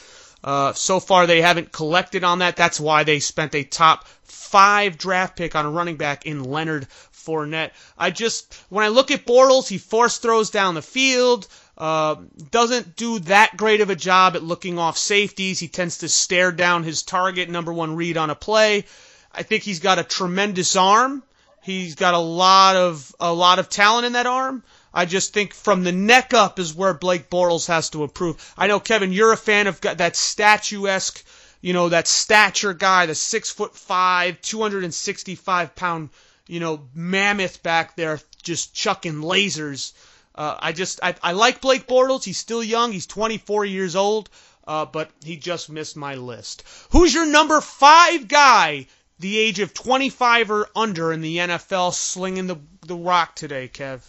Uh, 0.44 0.74
so 0.74 1.00
far, 1.00 1.26
they 1.26 1.42
haven't 1.42 1.72
collected 1.72 2.24
on 2.24 2.38
that. 2.40 2.56
That's 2.56 2.80
why 2.80 3.04
they 3.04 3.20
spent 3.20 3.56
a 3.56 3.64
top 3.64 4.08
five 4.52 4.98
draft 4.98 5.38
pick 5.38 5.56
on 5.56 5.66
a 5.66 5.72
running 5.72 5.96
back 5.96 6.26
in 6.26 6.44
Leonard 6.44 6.86
Fournette. 7.26 7.72
I 7.98 8.12
just, 8.12 8.54
when 8.70 8.86
I 8.86 8.90
look 8.90 9.12
at 9.12 9.26
Bortles, 9.26 9.68
he 9.68 9.78
force 9.78 10.18
throws 10.18 10.50
down 10.50 10.76
the 10.76 10.82
field. 10.82 11.48
Uh, 11.78 12.16
doesn't 12.52 12.96
do 12.96 13.20
that 13.20 13.58
great 13.58 13.82
of 13.82 13.90
a 13.90 13.96
job 13.96 14.36
at 14.36 14.44
looking 14.44 14.78
off 14.78 14.98
safeties. 14.98 15.60
He 15.60 15.68
tends 15.68 16.00
to 16.00 16.10
stare 16.10 16.52
down 16.52 16.84
his 16.84 17.04
target, 17.04 17.50
number 17.50 17.74
one 17.74 17.96
read 17.96 18.18
on 18.18 18.30
a 18.30 18.36
play. 18.36 18.86
I 19.34 19.44
think 19.44 19.64
he's 19.64 19.80
got 19.80 20.00
a 20.00 20.04
tremendous 20.04 20.76
arm. 20.76 21.24
He's 21.64 21.96
got 21.96 22.14
a 22.14 22.20
lot 22.20 22.76
of 22.76 23.16
a 23.20 23.32
lot 23.32 23.60
of 23.60 23.70
talent 23.70 24.06
in 24.06 24.14
that 24.14 24.26
arm. 24.26 24.64
I 24.94 25.06
just 25.06 25.34
think 25.34 25.54
from 25.54 25.84
the 25.84 25.92
neck 25.92 26.34
up 26.34 26.60
is 26.60 26.74
where 26.74 26.94
Blake 26.94 27.30
Bortles 27.30 27.68
has 27.68 27.90
to 27.92 28.04
improve. 28.04 28.54
I 28.58 28.68
know 28.68 28.80
Kevin, 28.80 29.14
you're 29.14 29.32
a 29.32 29.38
fan 29.38 29.68
of 29.68 29.80
that 29.82 30.16
statuesque, 30.16 31.24
you 31.62 31.72
know, 31.72 31.90
that 31.90 32.08
stature 32.08 32.74
guy, 32.74 33.06
the 33.06 33.16
six 33.16 33.50
foot 33.52 33.76
five, 33.76 34.42
265 34.42 35.76
pound, 35.76 36.10
you 36.48 36.60
know, 36.60 36.88
mammoth 36.94 37.64
back 37.64 37.96
there, 37.96 38.20
just 38.44 38.74
chucking 38.74 39.22
lasers. 39.22 39.94
Uh, 40.34 40.58
I 40.60 40.72
just 40.72 41.00
I, 41.04 41.16
I 41.22 41.32
like 41.34 41.62
Blake 41.62 41.88
Bortles. 41.88 42.24
He's 42.24 42.38
still 42.38 42.64
young. 42.64 42.92
He's 42.92 43.06
24 43.06 43.66
years 43.66 43.96
old, 43.96 44.30
uh, 44.68 44.86
but 44.86 45.12
he 45.24 45.38
just 45.38 45.70
missed 45.70 45.98
my 45.98 46.16
list. 46.16 46.64
Who's 46.92 47.14
your 47.14 47.26
number 47.26 47.60
five 47.62 48.28
guy, 48.28 48.88
the 49.20 49.38
age 49.38 49.60
of 49.60 49.74
25 49.74 50.52
or 50.52 50.70
under 50.76 51.12
in 51.12 51.22
the 51.22 51.38
NFL, 51.38 51.94
slinging 51.94 52.48
the 52.48 52.58
the 52.88 52.96
rock 52.96 53.36
today, 53.36 53.70
Kev? 53.72 54.02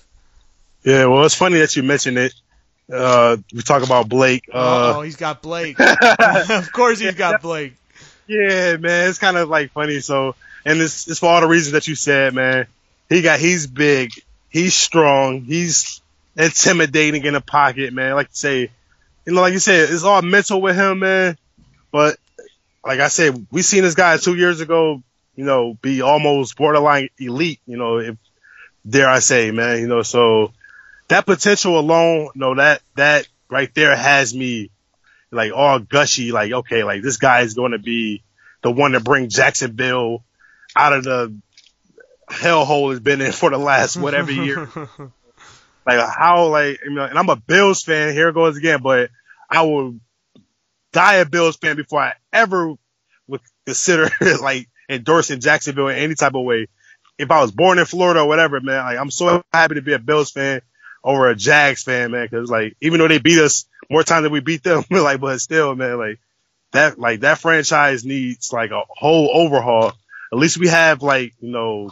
Yeah, 0.85 1.07
well, 1.07 1.25
it's 1.25 1.35
funny 1.35 1.59
that 1.59 1.77
you 1.77 1.83
mentioned 1.83 2.19
it. 2.19 2.35
Uh, 2.93 3.37
we 3.55 3.63
talk 3.63 3.85
about 3.85 4.09
Blake. 4.09 4.49
Uh, 4.53 4.95
oh, 4.97 5.03
he's 5.03 5.17
got 5.17 5.43
Blake. 5.43 5.79
of 6.19 6.73
course, 6.73 6.99
he's 6.99 7.15
got 7.15 7.41
Blake. 7.43 7.75
Yeah, 8.27 8.77
man, 8.77 9.09
it's 9.09 9.19
kind 9.19 9.37
of 9.37 9.49
like 9.49 9.73
funny. 9.73 10.01
So, 10.01 10.35
and 10.65 10.81
it's 10.81 11.09
it's 11.09 11.21
for 11.21 11.27
all 11.27 11.41
the 11.41 11.49
reasons 11.49 11.73
that 11.73 11.89
you 11.89 11.95
said, 11.95 12.35
man. 12.35 12.67
He 13.09 13.23
got 13.23 13.41
he's 13.41 13.67
big, 13.67 14.13
he's 14.49 14.75
strong, 14.75 15.43
he's 15.43 16.01
intimidating 16.37 17.25
in 17.25 17.35
the 17.35 17.41
pocket, 17.41 17.93
man. 17.93 18.15
Like 18.15 18.29
you 18.29 18.35
say, 18.35 18.71
you 19.27 19.33
know, 19.33 19.41
like 19.41 19.53
you 19.53 19.59
said, 19.59 19.91
it's 19.91 20.05
all 20.05 20.23
mental 20.23 20.61
with 20.61 20.77
him, 20.77 21.01
man. 21.01 21.37
But 21.91 22.17
like 22.85 23.01
I 23.01 23.09
said, 23.09 23.47
we 23.51 23.63
seen 23.63 23.83
this 23.83 23.95
guy 23.95 24.17
two 24.17 24.35
years 24.35 24.61
ago, 24.61 25.03
you 25.37 25.45
know, 25.45 25.75
be 25.83 26.03
almost 26.03 26.57
borderline 26.57 27.09
elite, 27.19 27.61
you 27.67 27.77
know, 27.77 27.99
if 27.99 28.17
dare 28.89 29.09
I 29.09 29.21
say, 29.21 29.51
man, 29.51 29.81
you 29.81 29.89
know, 29.89 30.03
so 30.03 30.53
that 31.09 31.27
potential 31.27 31.79
alone, 31.79 32.31
you 32.35 32.41
know, 32.41 32.55
that 32.55 32.83
that 32.97 33.29
right 33.49 33.73
there 33.75 33.95
has 33.95 34.35
me 34.35 34.71
like 35.31 35.53
all 35.53 35.79
gushy, 35.79 36.33
like, 36.33 36.53
okay, 36.53 36.85
like 36.85 37.03
this 37.03 37.17
guy 37.17 37.41
is 37.41 37.55
gonna 37.55 37.79
be 37.79 38.23
the 38.63 38.71
one 38.71 38.93
to 38.93 39.01
bring 39.01 39.29
Jacksonville 39.29 40.25
out 40.77 40.93
of 40.93 41.05
the 41.05 41.37
hellhole 42.31 42.93
it's 42.93 43.01
been 43.01 43.21
in 43.21 43.33
for 43.33 43.51
the 43.51 43.59
last 43.59 43.97
whatever 43.97 44.33
year. 44.33 44.69
Like 45.85 45.99
how 45.99 46.47
like 46.47 46.79
you 46.85 46.93
know, 46.93 47.05
and 47.05 47.19
I'm 47.19 47.29
a 47.29 47.37
Bills 47.37 47.83
fan. 47.83 48.13
Here 48.13 48.29
it 48.29 48.35
goes 48.35 48.57
again, 48.57 48.83
but 48.83 49.11
I 49.51 49.63
will 49.63 49.97
die 50.93 51.15
a 51.15 51.27
Bills 51.27 51.57
fan 51.57 51.77
before 51.77 52.01
I 52.01 52.15
ever 52.33 52.75
would 53.27 53.41
consider 53.67 54.09
like 54.41 54.69
endorsing 54.89 55.41
Jacksonville 55.41 55.89
in 55.89 55.97
any 55.97 56.15
type 56.15 56.35
of 56.35 56.45
way. 56.45 56.69
If 57.19 57.31
I 57.31 57.41
was 57.41 57.51
born 57.51 57.79
in 57.79 57.85
Florida 57.85 58.21
or 58.21 58.29
whatever, 58.29 58.61
man, 58.61 58.85
like 58.85 58.99
I'm 58.99 59.11
so 59.11 59.43
happy 59.53 59.75
to 59.75 59.83
be 59.83 59.93
a 59.93 59.99
Bills 59.99 60.31
fan 60.31 60.63
over 61.05 61.29
a 61.29 61.35
Jags 61.35 61.83
fan, 61.83 62.13
man, 62.13 62.29
because 62.31 62.51
like 62.51 62.77
even 62.81 62.99
though 62.99 63.09
they 63.09 63.19
beat 63.19 63.39
us 63.39 63.67
more 63.91 64.05
times 64.05 64.23
than 64.23 64.33
we 64.33 64.41
beat 64.41 64.63
them, 64.63 64.85
like 64.91 65.21
but 65.21 65.41
still, 65.41 65.75
man, 65.75 65.99
like 65.99 66.21
that 66.73 66.99
like 66.99 67.21
that 67.21 67.39
franchise 67.39 68.05
needs 68.05 68.53
like 68.53 68.71
a 68.71 68.83
whole 68.89 69.31
overhaul. 69.33 69.93
At 70.33 70.39
least 70.39 70.59
we 70.59 70.69
have 70.69 71.03
like 71.03 71.35
you 71.41 71.51
know 71.51 71.91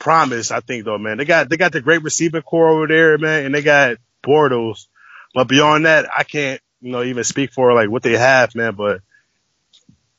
promise, 0.00 0.50
I 0.50 0.60
think 0.60 0.84
though, 0.84 0.98
man. 0.98 1.18
They 1.18 1.24
got 1.24 1.48
they 1.48 1.56
got 1.56 1.72
the 1.72 1.80
great 1.80 2.02
receiving 2.02 2.42
corps 2.42 2.70
over 2.70 2.86
there, 2.88 3.18
man, 3.18 3.46
and 3.46 3.54
they 3.54 3.62
got 3.62 3.98
Bortles. 4.24 4.86
But 5.32 5.46
beyond 5.46 5.86
that, 5.86 6.08
I 6.14 6.24
can't, 6.24 6.60
you 6.80 6.90
know, 6.90 7.04
even 7.04 7.22
speak 7.22 7.52
for 7.52 7.72
like 7.72 7.88
what 7.88 8.02
they 8.02 8.16
have, 8.16 8.56
man. 8.56 8.74
But 8.74 9.02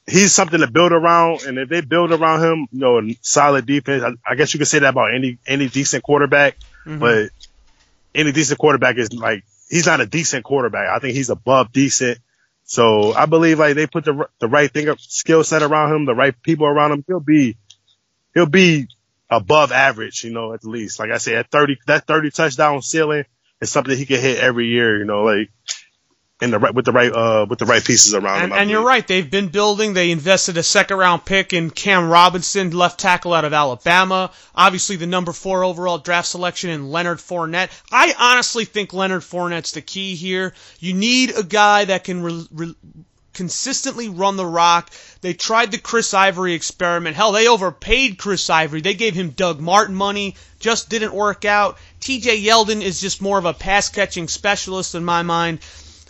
he's 0.07 0.33
something 0.33 0.59
to 0.59 0.71
build 0.71 0.93
around, 0.93 1.43
and 1.43 1.57
if 1.57 1.67
they 1.67 1.81
build 1.81 2.13
around 2.13 2.43
him, 2.43 2.67
you 2.71 2.79
know, 2.79 3.01
solid 3.21 3.65
defense, 3.65 4.03
I, 4.03 4.31
I 4.31 4.35
guess 4.35 4.53
you 4.53 4.59
could 4.59 4.67
say 4.67 4.79
that 4.79 4.89
about 4.89 5.13
any 5.13 5.37
any 5.45 5.67
decent 5.67 6.03
quarterback. 6.03 6.57
Mm-hmm. 6.85 6.99
But 6.99 7.29
any 8.15 8.31
decent 8.31 8.59
quarterback 8.59 8.97
is 8.97 9.11
like 9.11 9.43
he's 9.69 9.87
not 9.87 9.99
a 9.99 10.05
decent 10.05 10.45
quarterback. 10.45 10.87
I 10.87 10.99
think 10.99 11.15
he's 11.15 11.29
above 11.29 11.73
decent. 11.73 12.19
So 12.63 13.13
I 13.13 13.25
believe 13.25 13.59
like 13.59 13.75
they 13.75 13.87
put 13.87 14.05
the 14.05 14.27
the 14.39 14.47
right 14.47 14.71
thing 14.71 14.93
skill 14.99 15.43
set 15.43 15.61
around 15.61 15.93
him, 15.93 16.05
the 16.05 16.15
right 16.15 16.35
people 16.41 16.65
around 16.67 16.91
him. 16.91 17.03
He'll 17.07 17.19
be 17.19 17.57
he'll 18.33 18.45
be 18.45 18.87
above 19.29 19.71
average, 19.71 20.23
you 20.23 20.31
know, 20.31 20.53
at 20.53 20.63
least. 20.65 20.99
Like 20.99 21.11
I 21.11 21.17
said, 21.17 21.35
at 21.35 21.51
30, 21.51 21.79
that 21.87 22.05
30 22.05 22.31
touchdown 22.31 22.81
ceiling 22.81 23.25
is 23.61 23.71
something 23.71 23.97
he 23.97 24.05
can 24.05 24.19
hit 24.19 24.39
every 24.39 24.67
year, 24.67 24.97
you 24.99 25.05
know, 25.05 25.23
like 25.23 25.49
in 26.41 26.49
the 26.51 26.59
right 26.59 26.73
with 26.73 26.85
the 26.85 26.91
right 26.91 27.11
uh 27.13 27.45
with 27.47 27.59
the 27.59 27.65
right 27.65 27.83
pieces 27.83 28.13
around 28.13 28.43
and, 28.43 28.51
him. 28.51 28.57
And 28.57 28.69
you're 28.69 28.83
right, 28.83 29.07
they've 29.07 29.29
been 29.29 29.49
building. 29.49 29.93
They 29.93 30.11
invested 30.11 30.57
a 30.57 30.63
second 30.63 30.97
round 30.97 31.23
pick 31.23 31.53
in 31.53 31.69
Cam 31.69 32.09
Robinson, 32.09 32.71
left 32.71 32.99
tackle 32.99 33.33
out 33.33 33.45
of 33.45 33.53
Alabama. 33.53 34.31
Obviously, 34.55 34.95
the 34.95 35.07
number 35.07 35.31
four 35.31 35.63
overall 35.63 35.99
draft 35.99 36.27
selection 36.27 36.71
in 36.71 36.89
Leonard 36.89 37.19
Fournette. 37.19 37.69
I 37.91 38.13
honestly 38.17 38.65
think 38.65 38.91
Leonard 38.91 39.21
Fournette's 39.21 39.73
the 39.73 39.81
key 39.81 40.15
here. 40.15 40.53
You 40.79 40.93
need 40.93 41.37
a 41.37 41.43
guy 41.43 41.85
that 41.85 42.03
can 42.03 42.23
re- 42.23 42.47
re- 42.51 42.75
consistently 43.33 44.09
run 44.09 44.35
the 44.35 44.45
rock. 44.45 44.91
They 45.21 45.33
tried 45.33 45.71
the 45.71 45.77
Chris 45.77 46.13
Ivory 46.13 46.53
experiment. 46.53 47.15
Hell, 47.15 47.31
they 47.31 47.47
overpaid 47.47 48.17
Chris 48.17 48.49
Ivory. 48.49 48.81
They 48.81 48.93
gave 48.93 49.13
him 49.13 49.29
Doug 49.29 49.59
Martin 49.59 49.95
money. 49.95 50.35
Just 50.59 50.89
didn't 50.89 51.13
work 51.13 51.45
out. 51.45 51.77
TJ 52.01 52.43
Yeldon 52.43 52.81
is 52.81 52.99
just 52.99 53.21
more 53.21 53.37
of 53.37 53.45
a 53.45 53.53
pass 53.53 53.89
catching 53.89 54.27
specialist 54.27 54.95
in 54.95 55.05
my 55.05 55.23
mind. 55.23 55.59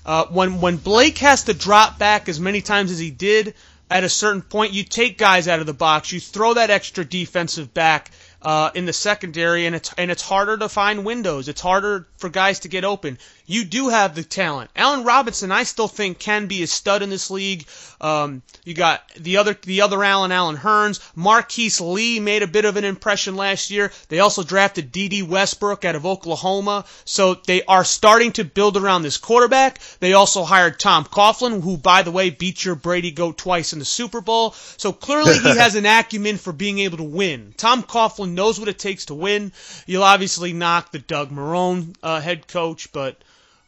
Uh, 0.06 0.26
when 0.28 0.62
when 0.62 0.78
Blake 0.78 1.20
has 1.20 1.44
to 1.46 1.54
drop 1.54 2.00
back 2.00 2.28
as 2.28 2.40
many 2.40 2.62
times 2.62 2.92
as 2.92 3.00
he 3.00 3.12
did, 3.12 3.54
at 3.90 4.04
a 4.04 4.10
certain 4.10 4.42
point, 4.42 4.74
you 4.74 4.84
take 4.84 5.18
guys 5.18 5.48
out 5.48 5.60
of 5.60 5.66
the 5.66 5.74
box, 5.74 6.12
you 6.12 6.20
throw 6.20 6.54
that 6.54 6.70
extra 6.70 7.04
defensive 7.04 7.74
back 7.74 8.10
uh, 8.42 8.72
in 8.74 8.86
the 8.86 8.94
secondary, 8.94 9.66
and 9.66 9.76
it's 9.76 9.94
and 9.98 10.10
it's 10.10 10.22
harder 10.22 10.58
to 10.58 10.70
find 10.70 11.06
windows. 11.06 11.50
It's 11.50 11.62
harder 11.62 12.08
for 12.18 12.30
guys 12.30 12.62
to 12.62 12.70
get 12.70 12.86
open. 12.86 13.18
You 13.46 13.66
do 13.66 13.90
have 13.90 14.16
the 14.16 14.24
talent. 14.24 14.72
Allen 14.76 15.04
Robinson, 15.04 15.52
I 15.52 15.64
still 15.64 15.88
think 15.88 16.20
can 16.20 16.48
be 16.48 16.64
a 16.64 16.68
stud 16.68 17.02
in 17.02 17.10
this 17.10 17.30
league. 17.30 17.66
Um, 18.00 18.42
you 18.64 18.74
got 18.74 19.02
the 19.16 19.38
other 19.38 19.58
the 19.62 19.82
other 19.82 20.04
Allen, 20.04 20.32
Allen 20.32 20.58
Hurns. 20.58 21.00
Marquise 21.16 21.82
Lee 21.82 22.20
made 22.20 22.44
a 22.44 22.48
bit 22.48 22.66
of 22.66 22.78
an 22.78 22.86
impression 22.86 23.36
last 23.36 23.70
year. 23.70 23.92
They 24.08 24.20
also 24.20 24.44
drafted 24.44 24.92
Dede 24.92 25.28
Westbrook 25.28 25.86
out 25.86 25.96
of 25.96 26.06
Oklahoma, 26.06 26.86
so 27.06 27.36
they 27.36 27.64
are 27.64 27.84
starting 27.84 28.32
to 28.34 28.44
build 28.44 28.78
around 28.78 29.02
this 29.04 29.18
quarterback. 29.18 29.80
They 30.00 30.14
also 30.14 30.44
hired 30.44 30.80
Tom 30.80 31.06
Coughlin, 31.06 31.62
who, 31.62 31.78
by 31.78 32.04
the 32.04 32.12
way, 32.12 32.30
beat 32.30 32.64
your 32.64 32.76
Brady 32.76 33.12
goat 33.12 33.38
twice 33.38 33.74
in 33.74 33.80
the 33.80 33.86
Super 33.86 34.22
Bowl. 34.22 34.52
So 34.78 34.94
clearly 34.94 35.38
he 35.38 35.58
has 35.58 35.76
an 35.76 35.86
acumen 35.86 36.38
for 36.38 36.54
being 36.54 36.80
able 36.80 36.98
to 36.98 37.04
win. 37.04 37.54
Tom 37.58 37.84
Coughlin 37.84 38.34
knows 38.34 38.60
what 38.60 38.70
it 38.70 38.80
takes 38.80 39.06
to 39.06 39.14
win. 39.14 39.52
You'll 39.86 40.04
obviously 40.04 40.54
knock 40.54 40.92
the 40.92 41.00
Doug 41.00 41.32
Marrone 41.32 41.96
uh, 42.02 42.22
head 42.22 42.48
coach, 42.48 42.92
but 42.92 43.22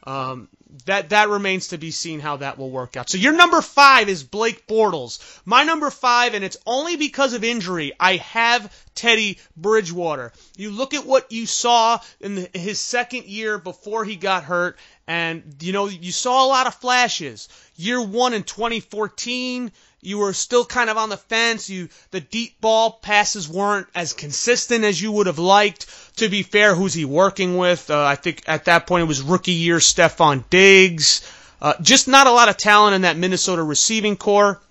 um, 0.06 0.50
that 0.86 1.10
that 1.10 1.30
remains 1.30 1.70
to 1.70 1.78
be 1.78 1.92
seen 1.92 2.20
how 2.20 2.38
that 2.38 2.58
will 2.58 2.70
work 2.70 2.98
out. 2.98 3.10
So 3.10 3.18
your 3.18 3.34
number 3.34 3.62
five 3.62 4.10
is 4.10 4.24
Blake 4.24 4.68
Bortles. 4.68 5.20
My 5.46 5.63
number 5.63 5.89
five, 5.89 6.34
and 6.34 6.44
it's 6.44 6.58
only 6.66 6.96
because 6.96 7.34
of 7.34 7.44
injury. 7.44 7.94
I 8.00 8.18
have 8.18 8.74
Teddy 8.96 9.38
Bridgewater. 9.56 10.34
You 10.58 10.72
look 10.72 10.94
at 10.94 11.06
what 11.06 11.32
you 11.32 11.46
saw 11.46 12.00
in 12.20 12.36
the, 12.36 12.50
his 12.54 12.80
second 12.80 13.26
year 13.26 13.58
before 13.58 14.04
he 14.04 14.16
got 14.16 14.44
hurt, 14.44 14.78
and 15.08 15.56
you 15.62 15.74
know 15.74 15.88
you 15.88 16.12
saw 16.12 16.46
a 16.46 16.48
lot 16.48 16.68
of 16.68 16.76
flashes. 16.76 17.50
Year 17.76 18.02
one 18.02 18.34
in 18.34 18.44
2014 18.44 19.72
you 20.04 20.18
were 20.18 20.34
still 20.34 20.66
kind 20.66 20.89
of 20.89 20.98
on 20.98 21.10
the 21.10 21.18
fence. 21.18 21.70
You 21.70 21.89
the 22.12 22.20
deep 22.20 22.60
ball 22.60 22.92
passes 22.92 23.48
weren't 23.48 23.88
as 23.96 24.13
consistent 24.13 24.84
as 24.84 25.02
you 25.02 25.12
would 25.13 25.28
have 25.28 25.39
liked. 25.39 25.86
To 26.17 26.30
be 26.30 26.43
fair, 26.43 26.76
who's 26.76 26.93
he 26.93 27.06
working 27.06 27.58
with? 27.58 27.89
Uh, 27.89 28.04
I 28.04 28.15
think 28.15 28.43
at 28.47 28.65
that 28.65 28.86
point 28.86 29.04
it 29.04 29.08
was 29.08 29.21
rookie 29.21 29.52
year 29.52 29.78
Stefon 29.78 30.43
Diggs. 30.49 31.21
Uh, 31.62 31.73
just 31.82 32.08
not 32.08 32.28
a 32.28 32.32
lot 32.32 32.49
of 32.49 32.58
talent 32.58 32.95
in 32.95 33.02
that 33.02 33.17
Minnesota 33.17 33.63
receiving 33.63 34.15
corps. 34.15 34.62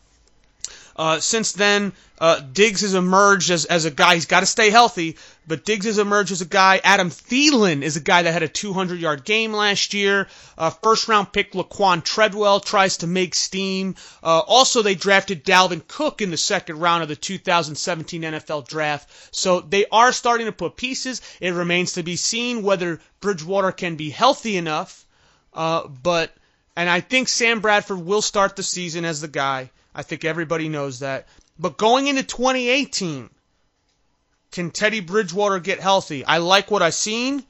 Uh, 0.97 1.21
since 1.21 1.53
then, 1.53 1.93
uh, 2.23 2.39
Diggs 2.39 2.83
has 2.83 2.95
emerged 2.95 3.51
as, 3.51 3.65
as 3.65 3.85
a 3.85 3.91
guy. 3.91 4.15
He's 4.15 4.27
got 4.27 4.41
to 4.41 4.47
stay 4.47 4.71
healthy, 4.71 5.17
but 5.47 5.65
Diggs 5.65 5.87
has 5.87 5.99
emerged 5.99 6.31
as 6.31 6.41
a 6.41 6.47
guy. 6.47 6.81
Adam 6.85 7.11
Thielen 7.11 7.83
is 7.83 7.97
a 7.97 8.01
guy 8.01 8.23
that 8.23 8.33
had 8.33 8.45
a 8.45 8.49
200 8.49 9.01
yard 9.01 9.25
game 9.25 9.53
last 9.53 9.93
year. 9.93 10.29
Uh, 10.57 10.71
first 10.71 11.09
round 11.09 11.33
pick 11.33 11.53
Laquan 11.53 12.05
Treadwell 12.05 12.61
tries 12.61 12.99
to 12.99 13.07
make 13.07 13.35
steam. 13.35 13.97
Uh, 14.23 14.39
also, 14.39 14.83
they 14.83 14.95
drafted 14.95 15.45
Dalvin 15.45 15.87
Cook 15.89 16.21
in 16.21 16.31
the 16.31 16.37
second 16.37 16.79
round 16.79 17.03
of 17.03 17.09
the 17.09 17.17
2017 17.17 18.23
NFL 18.23 18.69
draft. 18.69 19.11
So 19.35 19.61
they 19.61 19.87
are 19.91 20.13
starting 20.13 20.47
to 20.47 20.53
put 20.53 20.77
pieces. 20.77 21.23
It 21.41 21.55
remains 21.55 21.95
to 21.95 22.03
be 22.05 22.17
seen 22.17 22.63
whether 22.63 23.01
Bridgewater 23.21 23.73
can 23.73 23.97
be 23.97 24.11
healthy 24.11 24.57
enough. 24.57 25.07
Uh, 25.55 25.89
but, 25.89 26.33
and 26.77 26.89
I 26.89 27.01
think 27.01 27.29
Sam 27.29 27.61
Bradford 27.61 27.99
will 27.99 28.23
start 28.23 28.55
the 28.55 28.63
season 28.63 29.05
as 29.05 29.21
the 29.21 29.29
guy. 29.29 29.71
I 29.95 30.03
think 30.03 30.25
everybody 30.25 30.69
knows 30.69 31.01
that. 31.01 31.27
But 31.59 31.77
going 31.77 32.07
into 32.07 32.23
2018, 32.23 33.31
can 34.51 34.71
Teddy 34.71 35.01
Bridgewater 35.01 35.59
get 35.59 35.81
healthy? 35.81 36.25
I 36.25 36.39
like 36.39 36.71
what 36.71 36.83
I've 36.83 36.95
seen. 36.95 37.45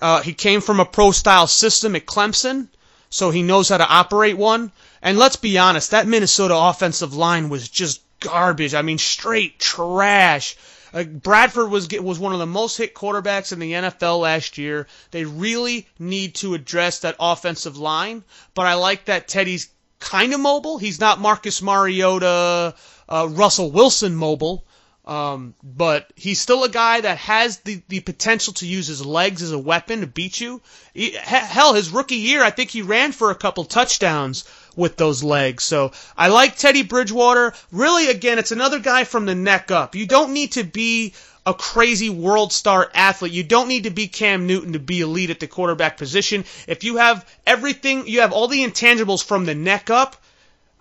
Uh, 0.00 0.20
he 0.20 0.32
came 0.32 0.60
from 0.60 0.80
a 0.80 0.84
pro 0.84 1.10
style 1.10 1.46
system 1.46 1.96
at 1.96 2.06
Clemson, 2.06 2.68
so 3.08 3.30
he 3.30 3.42
knows 3.42 3.68
how 3.68 3.78
to 3.78 3.88
operate 3.88 4.36
one. 4.36 4.72
And 5.00 5.18
let's 5.18 5.36
be 5.36 5.58
honest, 5.58 5.92
that 5.92 6.06
Minnesota 6.06 6.56
offensive 6.56 7.14
line 7.14 7.48
was 7.48 7.68
just 7.68 8.00
garbage. 8.20 8.74
I 8.74 8.82
mean, 8.82 8.98
straight 8.98 9.58
trash. 9.58 10.56
Uh, 10.92 11.04
Bradford 11.04 11.70
was 11.70 11.88
was 11.88 12.18
one 12.18 12.32
of 12.32 12.38
the 12.38 12.46
most 12.46 12.76
hit 12.76 12.94
quarterbacks 12.94 13.52
in 13.52 13.58
the 13.58 13.72
NFL 13.72 14.20
last 14.20 14.58
year. 14.58 14.86
They 15.10 15.24
really 15.24 15.86
need 15.98 16.34
to 16.36 16.54
address 16.54 17.00
that 17.00 17.16
offensive 17.18 17.76
line. 17.76 18.24
But 18.54 18.66
I 18.66 18.74
like 18.74 19.06
that 19.06 19.28
Teddy's 19.28 19.68
kind 20.06 20.32
of 20.32 20.40
mobile. 20.40 20.78
He's 20.78 21.00
not 21.00 21.20
Marcus 21.20 21.60
Mariota, 21.60 22.74
uh, 23.08 23.28
Russell 23.30 23.70
Wilson 23.70 24.14
mobile. 24.14 24.64
Um, 25.06 25.54
but 25.62 26.12
he's 26.16 26.40
still 26.40 26.64
a 26.64 26.68
guy 26.68 27.00
that 27.00 27.18
has 27.18 27.58
the, 27.58 27.80
the 27.86 28.00
potential 28.00 28.54
to 28.54 28.66
use 28.66 28.88
his 28.88 29.06
legs 29.06 29.40
as 29.40 29.52
a 29.52 29.58
weapon 29.58 30.00
to 30.00 30.06
beat 30.08 30.40
you. 30.40 30.60
He, 30.94 31.12
hell, 31.12 31.74
his 31.74 31.90
rookie 31.90 32.16
year, 32.16 32.42
I 32.42 32.50
think 32.50 32.70
he 32.70 32.82
ran 32.82 33.12
for 33.12 33.30
a 33.30 33.36
couple 33.36 33.64
touchdowns 33.64 34.44
with 34.74 34.96
those 34.96 35.22
legs. 35.22 35.62
So 35.62 35.92
I 36.16 36.26
like 36.26 36.56
Teddy 36.56 36.82
Bridgewater. 36.82 37.54
Really, 37.70 38.08
again, 38.08 38.40
it's 38.40 38.50
another 38.50 38.80
guy 38.80 39.04
from 39.04 39.26
the 39.26 39.36
neck 39.36 39.70
up. 39.70 39.94
You 39.94 40.06
don't 40.06 40.32
need 40.32 40.52
to 40.52 40.64
be 40.64 41.14
a 41.46 41.54
crazy 41.54 42.10
world 42.10 42.52
star 42.52 42.90
athlete. 42.92 43.32
You 43.32 43.44
don't 43.44 43.68
need 43.68 43.84
to 43.84 43.90
be 43.90 44.08
Cam 44.08 44.48
Newton 44.48 44.72
to 44.72 44.80
be 44.80 45.00
elite 45.00 45.30
at 45.30 45.38
the 45.38 45.46
quarterback 45.46 45.96
position. 45.96 46.44
If 46.66 46.82
you 46.82 46.96
have 46.96 47.24
everything, 47.46 48.08
you 48.08 48.20
have 48.20 48.32
all 48.32 48.48
the 48.48 48.64
intangibles 48.64 49.24
from 49.24 49.46
the 49.46 49.54
neck 49.54 49.88
up, 49.88 50.16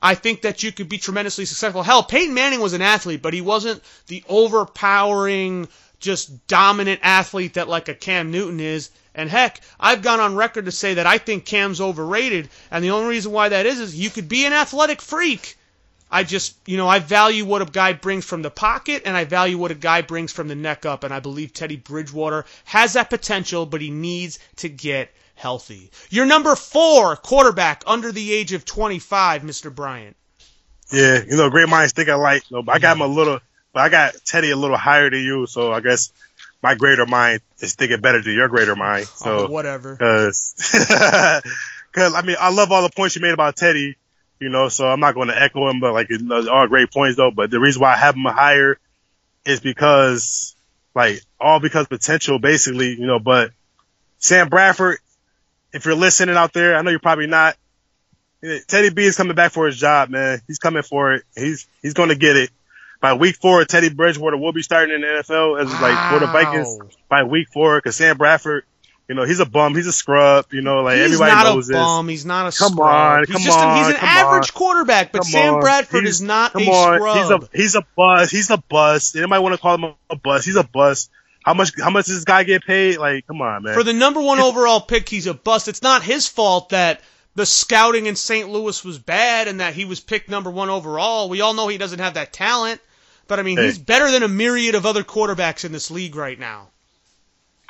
I 0.02 0.16
think 0.16 0.42
that 0.42 0.64
you 0.64 0.72
could 0.72 0.90
be 0.90 0.98
tremendously 0.98 1.46
successful. 1.46 1.84
Hell, 1.84 2.04
Peyton 2.04 2.34
Manning 2.34 2.60
was 2.60 2.74
an 2.74 2.82
athlete, 2.82 3.22
but 3.22 3.34
he 3.34 3.42
wasn't 3.42 3.82
the 4.08 4.24
overpowering, 4.28 5.68
just 6.00 6.48
dominant 6.48 7.00
athlete 7.04 7.54
that 7.54 7.70
like 7.70 7.88
a 7.88 7.94
Cam 7.94 8.32
Newton 8.32 8.60
is. 8.60 8.90
And 9.14 9.30
heck, 9.30 9.62
I've 9.80 10.02
gone 10.02 10.20
on 10.20 10.36
record 10.36 10.66
to 10.66 10.72
say 10.72 10.96
that 10.96 11.08
I 11.08 11.20
think 11.20 11.46
Cam's 11.46 11.80
overrated, 11.80 12.50
and 12.70 12.84
the 12.84 12.92
only 12.92 13.10
reason 13.10 13.32
why 13.32 13.50
that 13.50 13.66
is 13.66 13.80
is 13.80 13.96
you 13.96 14.10
could 14.10 14.28
be 14.28 14.46
an 14.46 14.54
athletic 14.54 15.02
freak 15.02 15.58
I 16.16 16.24
just, 16.24 16.56
you 16.66 16.78
know, 16.78 16.88
I 16.88 17.00
value 17.00 17.44
what 17.44 17.62
a 17.62 17.66
guy 17.66 17.92
brings 17.92 18.24
from 18.24 18.42
the 18.42 18.50
pocket 18.50 19.02
and 19.04 19.18
I 19.18 19.26
value 19.26 19.58
what 19.58 19.72
a 19.72 19.76
guy 19.76 20.02
brings 20.02 20.32
from 20.32 20.48
the 20.48 20.56
neck 20.56 20.86
up. 20.86 21.04
And 21.04 21.14
I 21.14 21.20
believe 21.20 21.52
Teddy 21.52 21.76
Bridgewater 21.76 22.46
has 22.64 22.94
that 22.94 23.10
potential, 23.10 23.66
but 23.66 23.82
he 23.82 23.90
needs 23.90 24.40
to 24.58 24.70
get 24.70 25.14
healthy. 25.36 25.92
Your 26.10 26.26
number 26.26 26.56
four 26.56 27.18
quarterback 27.18 27.84
under 27.86 28.14
the 28.14 28.32
age 28.32 28.54
of 28.54 28.64
25, 28.64 29.42
Mr. 29.42 29.76
Bryant. 29.76 30.16
Yeah, 30.90 31.22
you 31.28 31.36
know, 31.36 31.50
great 31.50 31.68
minds 31.68 31.92
think 31.92 32.08
alike. 32.08 32.50
You 32.50 32.62
know, 32.62 32.72
I 32.72 32.80
got 32.80 32.96
him 32.96 33.02
a 33.02 33.08
little, 33.08 33.42
but 33.74 33.82
I 33.82 33.90
got 33.90 34.16
Teddy 34.24 34.52
a 34.52 34.56
little 34.56 34.78
higher 34.78 35.10
than 35.10 35.20
you. 35.20 35.48
So 35.48 35.74
I 35.74 35.82
guess 35.82 36.14
my 36.64 36.76
greater 36.76 37.06
mind 37.06 37.42
is 37.60 37.76
thinking 37.76 38.00
better 38.00 38.22
than 38.22 38.36
your 38.36 38.48
greater 38.48 38.78
mind. 38.78 39.08
So 39.08 39.48
oh, 39.48 39.50
whatever. 39.50 39.98
Cause, 40.00 40.56
cause 41.92 42.14
I 42.16 42.22
mean, 42.22 42.38
I 42.40 42.54
love 42.54 42.72
all 42.72 42.84
the 42.84 42.96
points 42.96 43.18
you 43.18 43.22
made 43.22 43.34
about 43.34 43.58
Teddy 43.58 43.98
you 44.40 44.50
know, 44.50 44.70
so 44.70 44.88
I'm 44.88 45.00
not 45.00 45.16
going 45.16 45.30
to 45.30 45.42
echo 45.42 45.70
him, 45.70 45.80
but 45.80 45.94
like, 45.94 46.10
you 46.10 46.20
know, 46.20 46.48
all 46.50 46.68
great 46.68 46.92
points 46.92 47.18
though. 47.18 47.32
But 47.32 47.52
the 47.52 47.60
reason 47.60 47.82
why 47.82 47.94
I 47.94 47.98
have 47.98 48.16
him 48.16 48.26
higher 48.26 48.78
is 49.46 49.60
because, 49.60 50.56
like, 50.94 51.22
all 51.40 51.60
because 51.60 51.88
potential, 51.88 52.40
basically, 52.40 52.92
you 52.92 53.08
know. 53.08 53.20
But 53.20 53.52
Sam 54.18 54.50
Bradford, 54.50 55.00
if 55.74 55.86
you're 55.86 55.96
listening 55.96 56.36
out 56.36 56.54
there, 56.54 56.76
I 56.76 56.82
know 56.82 56.90
you're 56.90 57.00
probably 57.00 57.28
not. 57.28 57.56
Teddy 58.68 58.90
B 58.90 59.04
is 59.04 59.16
coming 59.16 59.36
back 59.36 59.52
for 59.52 59.66
his 59.66 59.78
job, 59.78 60.10
man. 60.10 60.42
He's 60.48 60.60
coming 60.60 60.84
for 60.84 61.14
it. 61.14 61.24
He's 61.36 61.68
he's 61.82 61.94
going 61.94 62.10
to 62.10 62.16
get 62.16 62.36
it. 62.38 62.50
By 63.02 63.14
week 63.14 63.36
four, 63.36 63.64
Teddy 63.66 63.90
Bridgewater 63.90 64.38
will 64.38 64.54
be 64.54 64.62
starting 64.62 64.96
in 64.96 65.02
the 65.02 65.08
NFL 65.08 65.62
as 65.62 65.72
wow. 65.72 65.82
like 65.82 66.12
for 66.12 66.20
the 66.20 66.32
Vikings 66.32 66.80
by 67.10 67.24
week 67.24 67.50
four 67.52 67.78
because 67.78 67.96
Sam 67.96 68.18
Bradford 68.18 68.66
you 69.08 69.16
know, 69.16 69.24
he's 69.24 69.40
a 69.40 69.46
bum. 69.46 69.76
He's 69.76 69.88
a 69.88 69.94
scrub. 69.94 70.46
You 70.52 70.62
know, 70.62 70.82
like 70.82 70.98
he's 70.98 71.06
everybody 71.20 71.32
knows 71.50 71.68
this. 71.68 71.76
He's 71.76 71.80
not 71.80 71.82
a 71.82 71.98
bum. 71.98 72.08
He's 72.10 72.26
not 72.26 72.54
a 72.54 72.58
come 72.58 72.74
scrub. 72.74 72.88
on, 72.88 73.20
he's 73.26 73.36
come 73.36 73.42
just 73.44 73.60
on. 73.60 73.70
A, 73.70 73.78
he's 73.78 73.88
an 73.88 73.96
average 74.02 74.52
on. 74.52 74.58
quarterback, 74.60 75.12
but 75.12 75.22
come 75.22 75.32
Sam. 75.32 75.60
Bradford 75.60 76.06
he's, 76.06 76.16
is 76.16 76.22
not 76.22 76.54
come 76.54 76.64
a 76.64 76.72
on. 76.72 76.98
scrub. 77.00 77.18
He's 77.18 77.30
a 77.30 77.58
he's 77.58 77.76
a 77.76 77.86
bust. 77.96 78.32
He's 78.32 78.50
a 78.50 78.58
bust. 78.58 79.16
Anybody 79.16 79.42
want 79.44 79.56
to 79.56 79.62
call 79.62 79.76
him 79.76 79.94
a 80.10 80.16
bust? 80.16 80.46
He's 80.46 80.56
a 80.56 80.64
bust. 80.64 81.12
How 81.44 81.54
much 81.54 81.72
how 81.80 81.92
much 81.92 82.08
does 82.08 82.16
this 82.16 82.24
guy 82.26 82.44
get 82.44 82.64
paid? 82.64 82.98
Like, 82.98 83.28
come 83.28 83.42
on, 83.42 83.64
man. 83.64 83.76
For 83.76 83.84
the 83.84 83.94
number 83.94 84.22
one 84.22 84.40
overall 84.40 84.82
pick, 84.82 85.08
he's 85.08 85.28
a 85.28 85.34
bust. 85.36 85.68
It's 85.68 85.84
not 85.84 86.02
his 86.02 86.28
fault 86.28 86.70
that 86.70 87.02
the 87.36 87.46
scouting 87.46 88.08
in 88.08 88.16
St. 88.16 88.50
Louis 88.50 88.84
was 88.84 88.98
bad 88.98 89.48
and 89.48 89.60
that 89.60 89.74
he 89.76 89.86
was 89.86 90.00
picked 90.00 90.30
number 90.30 90.50
one 90.50 90.70
overall. 90.70 91.30
We 91.30 91.42
all 91.42 91.54
know 91.54 91.68
he 91.68 91.78
doesn't 91.78 92.00
have 92.00 92.14
that 92.16 92.34
talent, 92.34 92.82
but 93.28 93.40
I 93.40 93.44
mean, 93.44 93.58
Hey. 93.58 93.66
he's 93.66 93.78
better 93.78 94.10
than 94.10 94.24
a 94.24 94.28
myriad 94.28 94.74
of 94.74 94.86
other 94.86 95.04
quarterbacks 95.04 95.66
in 95.66 95.72
this 95.74 95.92
league 95.92 96.16
right 96.16 96.40
now. 96.40 96.70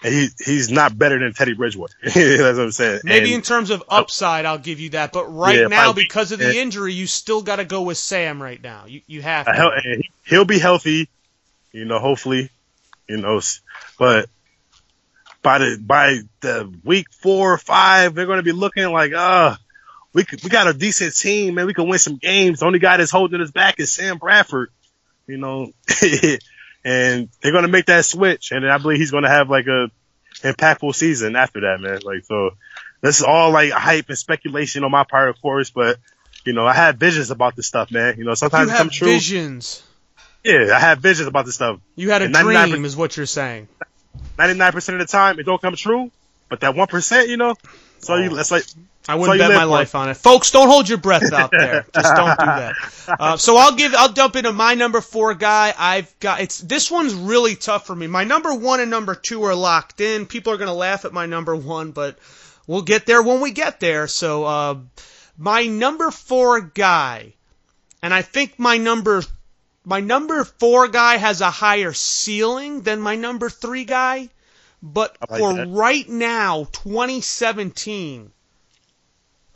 And 0.06 0.14
he 0.14 0.28
he's 0.44 0.70
not 0.70 0.98
better 0.98 1.18
than 1.20 1.34
Teddy 1.34 1.54
Bridgewater. 1.54 1.96
That's 2.04 2.16
what 2.16 2.60
I'm 2.60 2.72
saying. 2.72 3.02
Maybe 3.04 3.26
And 3.26 3.36
in 3.36 3.42
terms 3.42 3.72
of 3.72 3.84
upside, 3.90 4.46
I'll 4.46 4.60
give 4.60 4.80
you 4.80 4.90
that. 4.92 5.12
But 5.12 5.26
right 5.26 5.58
Yeah, 5.62 5.68
now, 5.68 5.94
because 5.94 6.32
of 6.32 6.40
the 6.40 6.48
And- 6.50 6.56
injury, 6.56 6.94
you 6.94 7.08
still 7.08 7.42
got 7.42 7.56
to 7.58 7.66
go 7.66 7.82
with 7.82 7.98
Sam 7.98 8.42
right 8.42 8.62
now. 8.62 8.86
You 8.88 9.02
you 9.08 9.22
have 9.24 9.48
to. 9.48 9.54
hel- 9.54 9.72
and 9.84 10.04
he- 10.04 10.10
he'll 10.28 10.46
be 10.46 10.60
healthy, 10.60 11.10
you 11.72 11.86
know, 11.86 12.00
hopefully, 12.00 12.50
you 13.10 13.18
know, 13.18 13.42
but 13.98 14.30
by 15.42 15.58
the 15.60 15.78
by 15.82 16.20
the 16.42 16.72
week 16.84 17.08
four 17.12 17.54
or 17.54 17.58
five, 17.58 18.14
they're 18.16 18.26
going 18.28 18.38
to 18.40 18.44
be 18.44 18.52
looking 18.52 18.88
like, 18.92 19.12
uh, 19.14 19.56
we 20.14 20.24
could, 20.24 20.44
we 20.44 20.50
got 20.50 20.68
a 20.68 20.74
decent 20.74 21.16
team, 21.16 21.56
man. 21.56 21.66
We 21.68 21.74
can 21.74 21.88
win 21.88 22.00
some 22.00 22.18
games. 22.18 22.60
The 22.60 22.66
only 22.68 22.80
guy 22.80 22.98
that's 22.98 23.12
holding 23.12 23.42
us 23.42 23.52
back 23.52 23.80
is 23.80 23.92
Sam 23.92 24.18
Bradford, 24.18 24.70
you 25.28 25.38
know, 25.38 25.72
and 26.86 27.30
they're 27.42 27.52
going 27.52 27.64
to 27.64 27.72
make 27.72 27.88
that 27.88 28.06
switch, 28.06 28.52
and 28.52 28.70
I 28.70 28.78
believe 28.78 29.00
he's 29.00 29.12
going 29.12 29.24
to 29.24 29.30
have 29.30 29.50
like 29.50 29.66
a 29.66 29.90
impactful 30.44 30.94
season 30.94 31.36
after 31.36 31.62
that, 31.62 31.82
man. 31.82 32.00
Like 32.04 32.24
so, 32.26 32.52
this 33.02 33.20
is 33.20 33.24
all 33.24 33.52
like 33.52 33.72
hype 33.72 34.08
and 34.08 34.18
speculation 34.18 34.84
on 34.84 34.92
my 34.92 35.04
part, 35.04 35.30
of 35.30 35.42
course, 35.42 35.72
but 35.72 35.98
you 36.46 36.54
know, 36.54 36.66
I 36.66 36.74
had 36.74 37.00
visions 37.00 37.32
about 37.32 37.56
this 37.56 37.66
stuff, 37.66 37.92
man. 37.92 38.20
You 38.20 38.24
know, 38.24 38.36
sometimes 38.36 38.70
you 38.70 38.76
it 38.76 38.78
have 38.78 38.92
true. 38.92 39.08
visions. 39.08 39.84
Yeah, 40.44 40.76
I 40.76 40.80
have 40.80 41.00
visions 41.00 41.28
about 41.28 41.46
this 41.46 41.56
stuff. 41.56 41.80
You 41.96 42.12
had 42.12 42.22
a 42.22 42.30
dream, 42.30 42.86
is 42.86 42.96
what 42.96 43.18
you're 43.18 43.26
saying. 43.26 43.68
Ninety 44.38 44.58
nine 44.58 44.72
percent 44.72 45.02
of 45.02 45.08
the 45.08 45.12
time, 45.12 45.40
it 45.40 45.44
don't 45.44 45.60
come 45.60 45.76
true, 45.76 46.12
but 46.50 46.60
that 46.60 46.76
one 46.76 46.88
percent, 46.88 47.30
you 47.30 47.38
know, 47.38 47.56
so 48.06 48.16
you 48.18 48.36
that's 48.36 48.52
like 48.52 48.66
I 49.08 49.16
wouldn't 49.16 49.40
bet 49.40 49.50
my 49.52 49.62
for 49.62 49.66
life 49.66 49.96
on 49.96 50.10
it, 50.10 50.16
folks. 50.16 50.52
Don't 50.52 50.68
hold 50.68 50.88
your 50.88 50.98
breath 50.98 51.32
out 51.34 51.52
there. 51.52 51.86
Just 51.94 52.16
don't 52.16 52.40
do 52.40 52.46
that. 52.46 52.76
Uh, 53.08 53.38
so 53.38 53.58
I'll 53.58 53.76
give. 53.76 53.94
I'll 53.96 54.12
dump 54.12 54.36
into 54.36 54.52
my 54.52 54.76
number 54.76 55.02
four 55.02 55.34
guy. 55.34 55.74
I've 55.78 56.20
got. 56.20 56.42
It's 56.42 56.60
this 56.60 56.92
one's 56.92 57.14
really 57.14 57.56
tough 57.56 57.86
for 57.88 57.96
me. 57.96 58.08
My 58.08 58.24
number 58.24 58.54
one 58.54 58.80
and 58.80 58.92
number 58.92 59.16
two 59.16 59.44
are 59.44 59.56
locked 59.56 60.02
in. 60.02 60.26
People 60.26 60.54
are 60.54 60.58
gonna 60.58 60.74
laugh 60.74 61.06
at 61.06 61.14
my 61.14 61.26
number 61.26 61.56
one, 61.56 61.92
but 61.92 62.18
we'll 62.68 62.84
get 62.84 63.06
there 63.06 63.24
when 63.24 63.42
we 63.42 63.52
get 63.52 63.80
there. 63.80 64.08
So 64.08 64.44
uh, 64.44 64.78
my 65.38 65.66
number 65.66 66.12
four 66.12 66.62
guy, 66.62 67.34
and 68.02 68.14
I 68.14 68.22
think 68.22 68.60
my 68.60 68.78
number 68.78 69.24
my 69.84 70.00
number 70.00 70.44
four 70.44 70.88
guy 70.88 71.18
has 71.18 71.42
a 71.42 71.52
higher 71.52 71.94
ceiling 71.94 72.82
than 72.82 73.00
my 73.02 73.16
number 73.16 73.50
three 73.50 73.86
guy. 73.86 74.30
But 74.84 75.18
like 75.30 75.40
for 75.40 75.54
that. 75.54 75.68
right 75.70 76.08
now, 76.08 76.66
2017. 76.72 78.32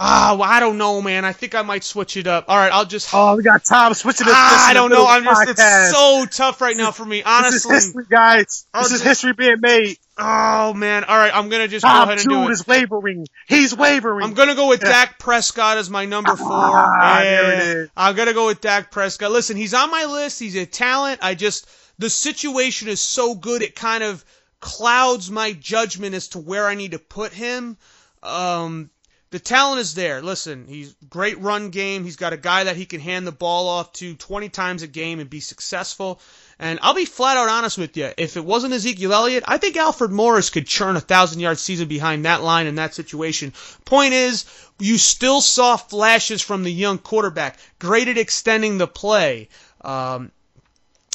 Ah, 0.02 0.38
well, 0.40 0.50
I 0.50 0.62
don't 0.62 0.78
know, 0.78 1.02
man. 1.02 1.26
I 1.26 1.34
think 1.34 1.56
I 1.56 1.62
might 1.62 1.84
switch 1.84 2.16
it 2.16 2.26
up. 2.26 2.46
All 2.48 2.56
right, 2.56 2.72
I'll 2.72 2.86
just. 2.86 3.10
Oh, 3.14 3.36
we 3.36 3.44
got 3.44 3.66
Tom 3.66 3.94
switching 3.94 4.28
this. 4.28 4.34
ah, 4.38 4.70
I 4.70 4.74
don't 4.74 4.90
know. 4.92 5.06
I'm 5.06 5.28
of 5.28 5.34
just. 5.46 5.60
It's 5.60 5.92
so 5.92 6.26
tough 6.26 6.62
right 6.62 6.78
now 6.78 6.92
for 6.92 7.04
me. 7.06 7.18
This 7.18 7.26
Honestly. 7.28 7.76
is 7.76 7.84
history, 7.86 8.06
guys. 8.10 8.66
I'll 8.74 8.84
This 8.84 8.94
is 8.94 9.02
history 9.02 9.34
being 9.34 9.60
made. 9.60 9.98
Oh 10.18 10.74
man. 10.74 11.04
All 11.04 11.18
right, 11.18 11.36
I'm 11.36 11.50
gonna 11.50 11.68
just 11.68 11.84
go 11.84 11.90
ahead 11.92 12.12
and 12.18 12.22
do 12.22 12.30
Jude 12.30 12.50
it. 12.50 12.52
is 12.52 12.66
wavering. 12.66 13.28
He's 13.50 13.76
wavering. 13.76 14.24
I'm 14.26 14.34
gonna 14.36 14.56
go 14.56 14.70
with 14.70 14.80
Dak 14.80 15.20
Prescott 15.20 15.78
as 15.78 15.90
my 15.90 16.06
number 16.06 16.34
four. 16.38 16.48
Ah, 16.50 17.20
there 17.22 17.52
it 17.52 17.58
Yeah, 17.58 17.64
is. 17.84 17.90
I'm 17.98 18.16
gonna 18.16 18.34
go 18.34 18.46
with 18.48 18.62
Dak 18.62 18.92
Prescott. 18.92 19.32
Listen, 19.32 19.58
he's 19.58 19.74
on 19.74 19.92
my 19.92 20.06
list. 20.06 20.40
He's 20.40 20.56
a 20.56 20.66
talent. 20.66 21.20
I 21.22 21.36
just 21.36 21.70
the 22.00 22.10
situation 22.10 22.88
is 22.88 23.02
so 23.02 23.36
good 23.36 23.62
it 23.64 23.76
kind 23.76 24.02
of 24.04 24.24
clouds 24.60 25.32
my 25.32 25.54
judgment 25.54 26.15
as 26.15 26.30
to 26.30 26.39
where 26.39 26.67
I 26.67 26.76
need 26.76 26.91
to 26.91 27.00
put 27.00 27.34
him. 27.34 27.78
Um, 28.24 28.89
the 29.32 29.39
talent 29.39 29.80
is 29.80 29.93
there. 29.93 30.24
Listen, 30.24 30.65
he's 30.67 30.95
great 31.08 31.39
run 31.39 31.69
game. 31.69 32.04
He's 32.04 32.15
got 32.15 32.34
a 32.34 32.38
guy 32.38 32.63
that 32.63 32.76
he 32.76 32.88
can 32.88 33.00
hand 33.00 33.28
the 33.28 33.32
ball 33.32 33.67
off 33.67 33.93
to 33.93 34.15
20 34.15 34.50
times 34.50 34.82
a 34.82 34.88
game 34.88 35.19
and 35.19 35.30
be 35.30 35.39
successful. 35.39 36.19
And 36.58 36.80
I'll 36.82 36.95
be 36.95 37.06
flat 37.06 37.38
out 37.38 37.48
honest 37.48 37.78
with 37.78 37.95
you. 37.95 38.12
If 38.17 38.38
it 38.38 38.43
wasn't 38.43 38.74
Ezekiel 38.74 39.13
Elliott, 39.13 39.43
I 39.48 39.58
think 39.58 39.78
Alfred 39.78 40.12
Morris 40.12 40.50
could 40.50 40.65
churn 40.65 40.95
a 40.95 41.02
thousand 41.02 41.41
yard 41.41 41.60
season 41.60 41.88
behind 41.88 42.26
that 42.26 42.41
line 42.41 42.65
in 42.65 42.76
that 42.76 42.95
situation. 42.95 43.54
Point 43.86 44.13
is, 44.13 44.45
you 44.80 44.98
still 44.98 45.41
saw 45.41 45.78
flashes 45.78 46.41
from 46.41 46.63
the 46.63 46.74
young 46.74 46.98
quarterback. 46.98 47.60
Great 47.78 48.08
at 48.08 48.17
extending 48.17 48.80
the 48.80 48.88
play. 48.88 49.50
Um, 49.82 50.32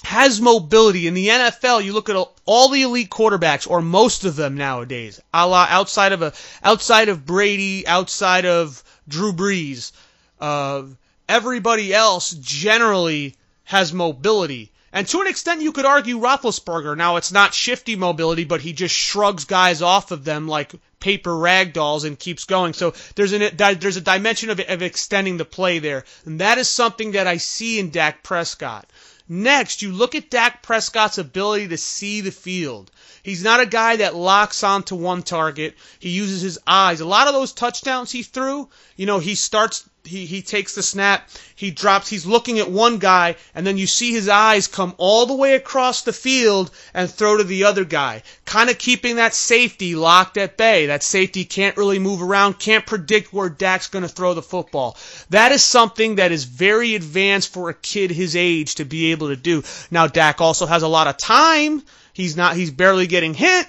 has 0.05 0.41
mobility 0.41 1.07
in 1.07 1.15
the 1.15 1.29
NFL. 1.29 1.83
You 1.83 1.93
look 1.93 2.09
at 2.09 2.29
all 2.45 2.69
the 2.69 2.83
elite 2.83 3.11
quarterbacks, 3.11 3.69
or 3.69 3.81
most 3.81 4.25
of 4.25 4.37
them 4.37 4.57
nowadays, 4.57 5.21
a 5.33 5.47
la 5.47 5.67
outside 5.69 6.13
of 6.13 6.23
a 6.23 6.33
outside 6.63 7.09
of 7.09 7.25
Brady, 7.25 7.87
outside 7.87 8.45
of 8.45 8.83
Drew 9.09 9.33
Brees, 9.33 9.93
uh, 10.41 10.83
everybody 11.29 11.93
else 11.93 12.31
generally 12.31 13.37
has 13.65 13.93
mobility. 13.93 14.71
And 14.93 15.09
to 15.09 15.21
an 15.23 15.27
extent, 15.27 15.61
you 15.61 15.73
could 15.73 15.87
argue 15.87 16.21
Roethlisberger. 16.21 16.97
Now, 16.97 17.17
it's 17.17 17.33
not 17.33 17.53
shifty 17.53 17.97
mobility, 17.97 18.45
but 18.45 18.61
he 18.61 18.73
just 18.73 18.95
shrugs 18.95 19.45
guys 19.45 19.83
off 19.83 20.13
of 20.13 20.25
them 20.25 20.47
like 20.47 20.73
paper 21.01 21.37
rag 21.37 21.73
dolls 21.73 22.05
and 22.05 22.19
keeps 22.19 22.45
going. 22.45 22.75
So 22.75 22.95
there's 23.17 23.33
an 23.33 23.57
there's 23.57 23.97
a 23.97 24.01
dimension 24.01 24.51
of, 24.51 24.61
of 24.61 24.83
extending 24.83 25.39
the 25.39 25.45
play 25.45 25.81
there, 25.81 26.05
and 26.25 26.41
that 26.41 26.59
is 26.59 26.69
something 26.69 27.13
that 27.13 27.27
I 27.27 27.39
see 27.39 27.81
in 27.81 27.91
Dak 27.91 28.23
Prescott. 28.23 28.87
Next, 29.29 29.81
you 29.81 29.91
look 29.91 30.15
at 30.15 30.29
Dak 30.29 30.63
Prescott's 30.63 31.17
ability 31.17 31.69
to 31.69 31.79
see 31.79 32.21
the 32.21 32.31
field. 32.31 32.91
He's 33.25 33.43
not 33.43 33.61
a 33.61 33.67
guy 33.67 33.97
that 33.97 34.15
locks 34.15 34.63
onto 34.63 34.95
one 34.95 35.23
target. 35.23 35.75
He 35.99 36.11
uses 36.11 36.43
his 36.43 36.59
eyes. 36.67 37.01
A 37.01 37.07
lot 37.07 37.27
of 37.27 37.33
those 37.33 37.53
touchdowns 37.53 38.13
he 38.13 38.23
threw, 38.23 38.69
you 38.97 39.07
know, 39.07 39.19
he 39.19 39.35
starts, 39.35 39.89
he, 40.05 40.27
he 40.27 40.43
takes 40.43 40.75
the 40.75 40.83
snap, 40.83 41.31
he 41.55 41.71
drops, 41.71 42.09
he's 42.09 42.27
looking 42.27 42.59
at 42.59 42.71
one 42.71 42.99
guy, 42.99 43.37
and 43.55 43.67
then 43.67 43.79
you 43.79 43.87
see 43.87 44.13
his 44.13 44.29
eyes 44.29 44.69
come 44.69 44.95
all 44.99 45.25
the 45.25 45.35
way 45.35 45.55
across 45.55 46.03
the 46.03 46.13
field 46.13 46.71
and 46.93 47.11
throw 47.11 47.39
to 47.39 47.45
the 47.45 47.65
other 47.65 47.87
guy. 47.87 48.23
Kind 48.45 48.69
of 48.69 48.77
keeping 48.77 49.17
that 49.17 49.35
safety 49.35 49.95
locked 49.95 50.37
at 50.37 50.59
bay. 50.59 50.85
That 50.87 51.03
safety 51.03 51.47
can't 51.47 51.79
really 51.79 51.99
move 51.99 52.21
around, 52.21 52.59
can't 52.59 52.85
predict 52.85 53.33
where 53.33 53.49
Dak's 53.49 53.89
going 53.89 54.03
to 54.03 54.09
throw 54.09 54.35
the 54.35 54.43
football. 54.43 54.99
That 55.31 55.51
is 55.51 55.65
something 55.65 56.17
that 56.17 56.31
is 56.31 56.45
very 56.45 56.95
advanced 56.95 57.55
for 57.55 57.71
a 57.71 57.75
kid 57.75 58.11
his 58.11 58.37
age 58.37 58.75
to 58.75 58.85
be 58.85 59.13
able 59.13 59.29
to 59.29 59.37
do. 59.37 59.63
Now, 59.91 60.09
Dak 60.09 60.43
also 60.43 60.67
has 60.67 60.83
a 60.83 60.89
lot 60.89 61.07
of 61.07 61.17
time. 61.17 61.83
He's 62.15 62.37
not, 62.37 62.57
he's 62.57 62.71
barely 62.71 63.07
getting 63.07 63.35
hit. 63.35 63.67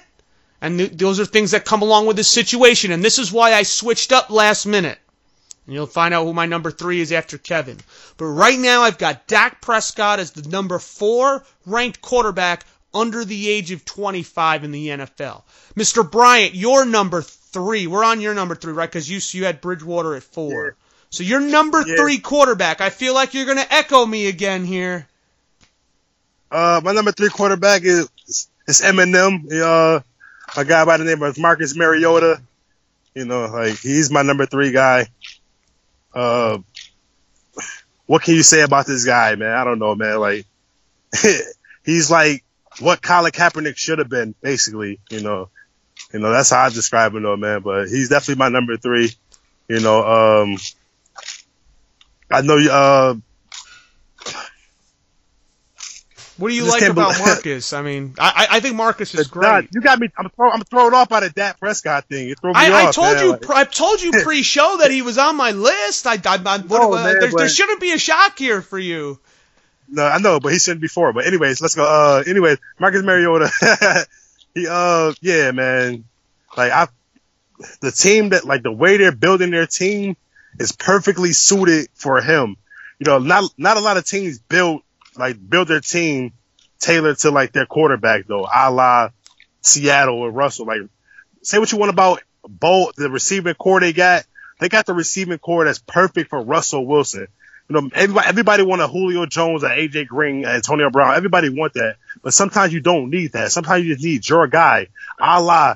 And 0.62 0.78
th- 0.78 0.92
those 0.92 1.20
are 1.20 1.26
things 1.26 1.50
that 1.50 1.66
come 1.66 1.82
along 1.82 2.06
with 2.06 2.16
this 2.16 2.30
situation. 2.30 2.90
And 2.92 3.04
this 3.04 3.18
is 3.18 3.30
why 3.30 3.52
I 3.52 3.62
switched 3.64 4.10
up 4.12 4.30
last 4.30 4.64
minute. 4.64 4.98
And 5.66 5.74
you'll 5.74 5.86
find 5.86 6.14
out 6.14 6.24
who 6.24 6.32
my 6.32 6.46
number 6.46 6.70
three 6.70 7.00
is 7.00 7.12
after 7.12 7.36
Kevin. 7.36 7.76
But 8.16 8.26
right 8.26 8.58
now, 8.58 8.82
I've 8.82 8.96
got 8.98 9.26
Dak 9.26 9.60
Prescott 9.60 10.20
as 10.20 10.30
the 10.30 10.48
number 10.48 10.78
four 10.78 11.44
ranked 11.66 12.00
quarterback 12.00 12.64
under 12.94 13.24
the 13.24 13.50
age 13.50 13.72
of 13.72 13.84
25 13.84 14.64
in 14.64 14.70
the 14.70 14.88
NFL. 14.88 15.42
Mr. 15.74 16.08
Bryant, 16.10 16.54
your 16.54 16.86
number 16.86 17.20
three. 17.20 17.86
We're 17.86 18.04
on 18.04 18.20
your 18.22 18.32
number 18.34 18.54
three, 18.54 18.72
right? 18.72 18.88
Because 18.88 19.10
you, 19.10 19.20
you 19.38 19.44
had 19.44 19.60
Bridgewater 19.60 20.14
at 20.14 20.22
four. 20.22 20.76
So 21.10 21.22
your 21.24 21.40
number 21.40 21.82
Yeah. 21.86 21.96
three 21.96 22.18
quarterback. 22.18 22.80
I 22.80 22.90
feel 22.90 23.12
like 23.12 23.34
you're 23.34 23.44
going 23.44 23.58
to 23.58 23.72
echo 23.74 24.06
me 24.06 24.28
again 24.28 24.64
here. 24.64 25.08
Uh, 26.50 26.80
my 26.82 26.92
number 26.92 27.12
three 27.12 27.28
quarterback 27.28 27.82
is 27.82 28.08
is 28.66 28.80
Eminem. 28.80 29.50
Uh, 29.52 30.00
a 30.56 30.64
guy 30.64 30.84
by 30.84 30.96
the 30.96 31.04
name 31.04 31.22
of 31.22 31.38
Marcus 31.38 31.76
Mariota. 31.76 32.40
You 33.14 33.24
know, 33.24 33.46
like 33.46 33.78
he's 33.78 34.10
my 34.10 34.22
number 34.22 34.46
three 34.46 34.72
guy. 34.72 35.08
Uh, 36.14 36.58
what 38.06 38.22
can 38.22 38.34
you 38.34 38.42
say 38.42 38.62
about 38.62 38.86
this 38.86 39.04
guy, 39.04 39.34
man? 39.34 39.52
I 39.52 39.64
don't 39.64 39.78
know, 39.78 39.94
man. 39.94 40.18
Like 40.18 40.46
he's 41.84 42.10
like 42.10 42.44
what 42.80 43.02
Colin 43.02 43.32
Kaepernick 43.32 43.76
should 43.76 43.98
have 43.98 44.08
been, 44.08 44.34
basically. 44.40 45.00
You 45.10 45.22
know, 45.22 45.48
you 46.12 46.20
know 46.20 46.30
that's 46.30 46.50
how 46.50 46.64
I 46.64 46.68
describe 46.70 47.14
him, 47.14 47.22
though, 47.22 47.36
man. 47.36 47.60
But 47.60 47.88
he's 47.88 48.08
definitely 48.08 48.38
my 48.38 48.48
number 48.48 48.76
three. 48.76 49.10
You 49.68 49.80
know, 49.80 50.42
um, 50.42 50.56
I 52.30 52.42
know. 52.42 52.56
You 52.56 52.70
uh, 52.70 53.14
What 56.38 56.50
do 56.50 56.54
you 56.54 56.64
like 56.64 56.82
about 56.82 57.18
Marcus? 57.18 57.72
I 57.72 57.80
mean, 57.82 58.14
I, 58.18 58.46
I 58.50 58.60
think 58.60 58.76
Marcus 58.76 59.14
is 59.14 59.26
great. 59.28 59.68
you 59.72 59.80
got 59.80 59.98
me. 59.98 60.08
I'm, 60.18 60.28
throw, 60.28 60.50
I'm 60.50 60.60
thrown 60.62 60.92
off 60.92 61.08
by 61.08 61.20
the 61.20 61.30
Dak 61.30 61.58
Prescott 61.58 62.04
thing. 62.06 62.28
It 62.28 62.38
threw 62.40 62.50
me 62.52 62.56
I, 62.58 62.88
I 62.88 62.92
told 62.92 63.16
man. 63.16 63.24
you, 63.24 63.30
Like, 63.32 63.50
I 63.50 63.64
told 63.64 64.02
you 64.02 64.12
pre-show 64.22 64.78
that 64.80 64.90
he 64.90 65.00
was 65.00 65.16
on 65.16 65.36
my 65.36 65.52
list. 65.52 66.06
I, 66.06 66.14
I, 66.14 66.34
I 66.44 66.58
No, 66.58 66.88
what- 66.88 67.04
man, 67.04 67.20
there, 67.20 67.30
there 67.30 67.48
shouldn't 67.48 67.80
be 67.80 67.92
a 67.92 67.98
shock 67.98 68.38
here 68.38 68.60
for 68.60 68.78
you. 68.78 69.18
no, 69.88 70.04
I 70.04 70.18
know, 70.18 70.38
but 70.38 70.52
he 70.52 70.58
shouldn't 70.58 70.82
be 70.82 70.88
four. 70.88 71.12
But 71.14 71.26
anyways, 71.26 71.62
let's 71.62 71.74
go. 71.74 71.84
Uh, 71.84 72.22
anyways, 72.26 72.58
Marcus 72.78 73.02
Mariota. 73.02 73.50
he, 74.54 74.66
uh, 74.68 75.14
yeah, 75.22 75.52
man. 75.52 76.04
Like 76.54 76.72
I, 76.72 76.88
the 77.80 77.92
team 77.92 78.30
that 78.30 78.44
like 78.44 78.62
the 78.62 78.72
way 78.72 78.98
they're 78.98 79.12
building 79.12 79.50
their 79.50 79.66
team 79.66 80.16
is 80.58 80.72
perfectly 80.72 81.32
suited 81.32 81.88
for 81.94 82.20
him. 82.20 82.56
You 82.98 83.06
know, 83.06 83.18
not 83.18 83.50
not 83.56 83.76
a 83.76 83.80
lot 83.80 83.96
of 83.96 84.04
teams 84.04 84.38
build 84.38 84.82
like 85.18 85.36
build 85.48 85.68
their 85.68 85.80
team 85.80 86.32
tailored 86.78 87.18
to 87.18 87.30
like 87.30 87.52
their 87.52 87.66
quarterback 87.66 88.26
though, 88.26 88.46
a 88.52 88.70
la 88.70 89.10
Seattle 89.60 90.16
or 90.16 90.30
Russell. 90.30 90.66
Like, 90.66 90.82
say 91.42 91.58
what 91.58 91.72
you 91.72 91.78
want 91.78 91.90
about 91.90 92.22
Bolt, 92.48 92.94
the 92.96 93.10
receiving 93.10 93.54
corps 93.54 93.80
they 93.80 93.92
got. 93.92 94.24
They 94.58 94.68
got 94.68 94.86
the 94.86 94.94
receiving 94.94 95.38
corps 95.38 95.66
that's 95.66 95.80
perfect 95.80 96.30
for 96.30 96.40
Russell 96.40 96.86
Wilson. 96.86 97.28
You 97.68 97.80
know, 97.80 97.90
everybody, 97.94 98.28
everybody 98.28 98.62
want 98.62 98.80
a 98.80 98.86
Julio 98.86 99.26
Jones, 99.26 99.64
a 99.64 99.68
AJ 99.68 100.06
Green, 100.06 100.44
a 100.44 100.50
Antonio 100.50 100.88
Brown. 100.88 101.14
Everybody 101.14 101.48
want 101.48 101.74
that, 101.74 101.96
but 102.22 102.32
sometimes 102.32 102.72
you 102.72 102.80
don't 102.80 103.10
need 103.10 103.32
that. 103.32 103.50
Sometimes 103.50 103.84
you 103.84 103.94
just 103.94 104.04
need 104.04 104.26
your 104.28 104.46
guy, 104.46 104.86
a 105.20 105.42
la 105.42 105.74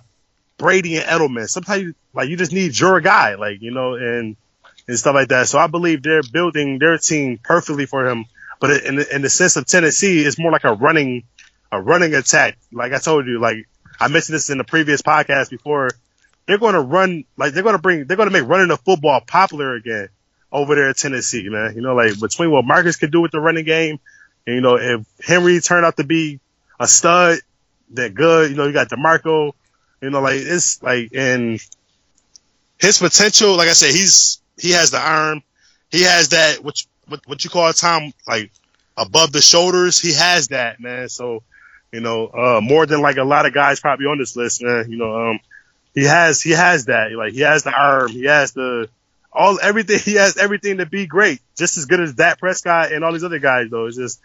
Brady 0.57 0.97
and 0.99 1.05
Edelman. 1.05 1.49
Sometimes 1.49 1.83
you, 1.83 1.95
like 2.15 2.29
you 2.29 2.37
just 2.37 2.53
need 2.53 2.79
your 2.79 3.01
guy, 3.01 3.35
like 3.35 3.61
you 3.61 3.73
know, 3.73 3.95
and 3.95 4.37
and 4.87 4.99
stuff 4.99 5.15
like 5.15 5.29
that. 5.29 5.49
So 5.49 5.59
I 5.59 5.67
believe 5.67 6.03
they're 6.03 6.23
building 6.23 6.79
their 6.79 6.97
team 6.99 7.39
perfectly 7.43 7.87
for 7.87 8.09
him. 8.09 8.27
But 8.61 8.85
in 8.85 8.97
the, 8.97 9.15
in 9.15 9.23
the 9.23 9.31
sense 9.31 9.57
of 9.57 9.67
Tennessee, 9.67 10.21
it's 10.21 10.39
more 10.39 10.53
like 10.53 10.65
a 10.65 10.75
running 10.75 11.25
a 11.73 11.81
running 11.81 12.15
attack. 12.15 12.59
Like 12.73 12.93
I 12.93 12.99
told 12.99 13.27
you, 13.27 13.41
like 13.41 13.67
I 13.99 14.09
mentioned 14.09 14.35
this 14.35 14.51
in 14.51 14.59
the 14.59 14.65
previous 14.65 15.03
podcast 15.03 15.51
before. 15.51 15.91
They're 16.47 16.59
going 16.59 16.75
to 16.75 16.81
run 16.81 17.25
like 17.37 17.53
they're 17.53 17.63
going 17.63 17.77
to 17.77 17.83
bring 17.83 18.07
they're 18.07 18.17
going 18.17 18.29
to 18.29 18.33
make 18.33 18.49
running 18.49 18.69
the 18.69 18.77
football 18.77 19.21
popular 19.27 19.75
again 19.75 20.09
over 20.53 20.75
there 20.75 20.89
in 20.89 20.95
Tennessee, 20.95 21.49
man. 21.49 21.75
You 21.75 21.83
know, 21.83 21.95
like 21.95 22.19
between 22.19 22.51
what 22.51 22.65
Marcus 22.65 22.97
could 22.97 23.13
do 23.13 23.21
with 23.21 23.31
the 23.31 23.41
running 23.41 23.65
game, 23.65 24.01
and 24.47 24.57
you 24.57 24.61
know 24.61 24.77
if 24.77 25.07
Henry 25.25 25.61
turned 25.61 25.87
out 25.87 25.97
to 25.99 26.05
be 26.05 26.41
a 26.79 26.89
stud, 26.89 27.39
that 27.93 28.15
good. 28.15 28.51
You 28.51 28.57
know, 28.57 28.67
you 28.67 28.73
got 28.73 28.89
Demarco. 28.89 29.53
You 30.01 30.11
know, 30.11 30.21
like 30.21 30.41
it's 30.41 30.83
like 30.83 31.11
and 31.15 31.61
his 32.79 32.99
potential, 32.99 33.57
like 33.57 33.69
I 33.69 33.75
said, 33.75 33.91
he's 33.91 34.41
he 34.59 34.73
has 34.73 34.91
the 34.91 34.99
arm, 34.99 35.43
he 35.91 36.03
has 36.03 36.31
that 36.31 36.65
what 36.65 36.83
what 37.11 37.27
what 37.27 37.45
you 37.45 37.51
call 37.51 37.73
time 37.73 38.13
like 38.27 38.51
above 38.97 39.33
the 39.33 39.43
shoulders. 39.43 40.01
He 40.01 40.15
has 40.15 40.49
that 40.49 40.81
man. 40.81 41.09
So 41.09 41.43
you 41.93 42.01
know, 42.01 42.29
uh, 42.29 42.61
more 42.63 42.87
than 42.87 43.01
like 43.01 43.17
a 43.17 43.25
lot 43.25 43.47
of 43.47 43.53
guys 43.53 43.81
probably 43.81 44.07
on 44.07 44.19
this 44.19 44.37
list, 44.37 44.63
man. 44.63 44.91
You 44.91 44.97
know, 44.97 45.31
um, 45.31 45.41
he 45.95 46.05
has 46.05 46.41
he 46.41 46.53
has 46.53 46.87
that 46.87 47.13
like 47.13 47.33
he 47.33 47.41
has 47.41 47.65
the 47.65 47.73
arm, 47.73 48.11
he 48.11 48.25
has 48.25 48.53
the 48.53 48.89
all 49.33 49.59
everything. 49.61 49.99
He 50.05 50.15
has 50.15 50.37
everything 50.37 50.79
to 50.79 50.87
be 50.87 51.07
great, 51.07 51.41
just 51.57 51.77
as 51.77 51.87
good 51.87 52.01
as 52.01 52.17
that 52.17 52.39
Prescott 52.39 52.93
and 52.93 53.05
all 53.05 53.13
these 53.13 53.25
other 53.25 53.39
guys. 53.39 53.71
Though 53.71 53.87
it's 53.87 53.97
just 53.97 54.21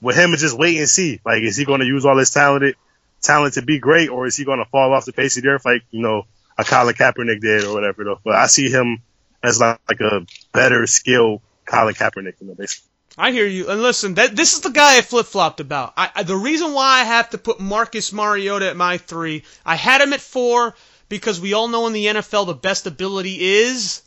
with 0.00 0.16
him, 0.16 0.32
it's 0.32 0.42
just 0.42 0.58
wait 0.58 0.78
and 0.78 0.88
see. 0.88 1.20
Like, 1.24 1.42
is 1.42 1.56
he 1.56 1.64
going 1.64 1.80
to 1.80 1.86
use 1.86 2.04
all 2.04 2.16
his 2.16 2.30
talented 2.30 2.76
talent 3.20 3.54
to 3.54 3.62
be 3.62 3.78
great, 3.78 4.08
or 4.08 4.26
is 4.26 4.36
he 4.36 4.44
going 4.44 4.58
to 4.58 4.70
fall 4.70 4.92
off 4.92 5.04
the 5.04 5.12
face 5.12 5.36
of 5.36 5.42
the 5.42 5.50
earth 5.50 5.64
like 5.64 5.82
you 5.90 6.00
know 6.00 6.26
a 6.58 6.64
Colin 6.64 6.94
Kaepernick 6.94 7.40
did 7.40 7.64
or 7.64 7.74
whatever? 7.74 8.04
Though, 8.04 8.20
but 8.24 8.34
I 8.34 8.46
see 8.46 8.70
him 8.70 9.02
as 9.42 9.60
like, 9.60 9.80
like 9.88 10.00
a 10.00 10.26
better 10.52 10.86
skilled 10.86 11.40
Colin 11.66 11.94
Kaepernick, 11.94 12.34
you 12.40 12.48
know, 12.48 12.54
basically. 12.54 12.90
I 13.18 13.32
hear 13.32 13.46
you. 13.46 13.70
And 13.70 13.82
listen, 13.82 14.14
that 14.14 14.36
this 14.36 14.54
is 14.54 14.60
the 14.60 14.70
guy 14.70 14.98
I 14.98 15.00
flip 15.00 15.26
flopped 15.26 15.60
about. 15.60 15.94
I, 15.96 16.10
I, 16.14 16.22
the 16.22 16.36
reason 16.36 16.72
why 16.74 17.00
I 17.00 17.04
have 17.04 17.30
to 17.30 17.38
put 17.38 17.60
Marcus 17.60 18.12
Mariota 18.12 18.68
at 18.68 18.76
my 18.76 18.98
three, 18.98 19.44
I 19.64 19.74
had 19.76 20.02
him 20.02 20.12
at 20.12 20.20
four 20.20 20.74
because 21.08 21.40
we 21.40 21.54
all 21.54 21.68
know 21.68 21.86
in 21.86 21.92
the 21.92 22.06
NFL 22.06 22.46
the 22.46 22.54
best 22.54 22.86
ability 22.86 23.40
is 23.40 24.02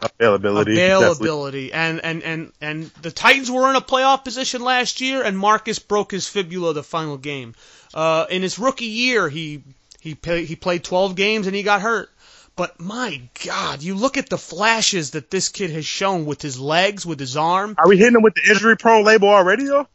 availability. 0.00 0.72
Availability. 0.72 1.72
And, 1.72 2.04
and, 2.04 2.22
and, 2.24 2.52
and 2.60 2.84
the 3.02 3.12
Titans 3.12 3.50
were 3.50 3.70
in 3.70 3.76
a 3.76 3.80
playoff 3.80 4.24
position 4.24 4.62
last 4.62 5.00
year, 5.00 5.22
and 5.22 5.38
Marcus 5.38 5.78
broke 5.78 6.10
his 6.10 6.28
fibula 6.28 6.72
the 6.72 6.82
final 6.82 7.16
game. 7.16 7.54
Uh, 7.92 8.26
in 8.28 8.42
his 8.42 8.58
rookie 8.58 8.86
year, 8.86 9.28
he 9.28 9.62
he 10.00 10.16
he 10.22 10.56
played 10.56 10.84
12 10.84 11.14
games 11.14 11.46
and 11.46 11.56
he 11.56 11.62
got 11.62 11.80
hurt. 11.80 12.10
But 12.56 12.78
my 12.78 13.20
God, 13.44 13.82
you 13.82 13.94
look 13.94 14.16
at 14.16 14.28
the 14.28 14.38
flashes 14.38 15.10
that 15.10 15.30
this 15.30 15.48
kid 15.48 15.70
has 15.70 15.84
shown 15.84 16.24
with 16.24 16.40
his 16.40 16.58
legs, 16.58 17.04
with 17.04 17.18
his 17.18 17.36
arm. 17.36 17.74
Are 17.78 17.88
we 17.88 17.98
hitting 17.98 18.14
him 18.14 18.22
with 18.22 18.34
the 18.34 18.48
injury 18.48 18.76
prone 18.76 19.04
label 19.04 19.28
already 19.28 19.64
though? 19.64 19.88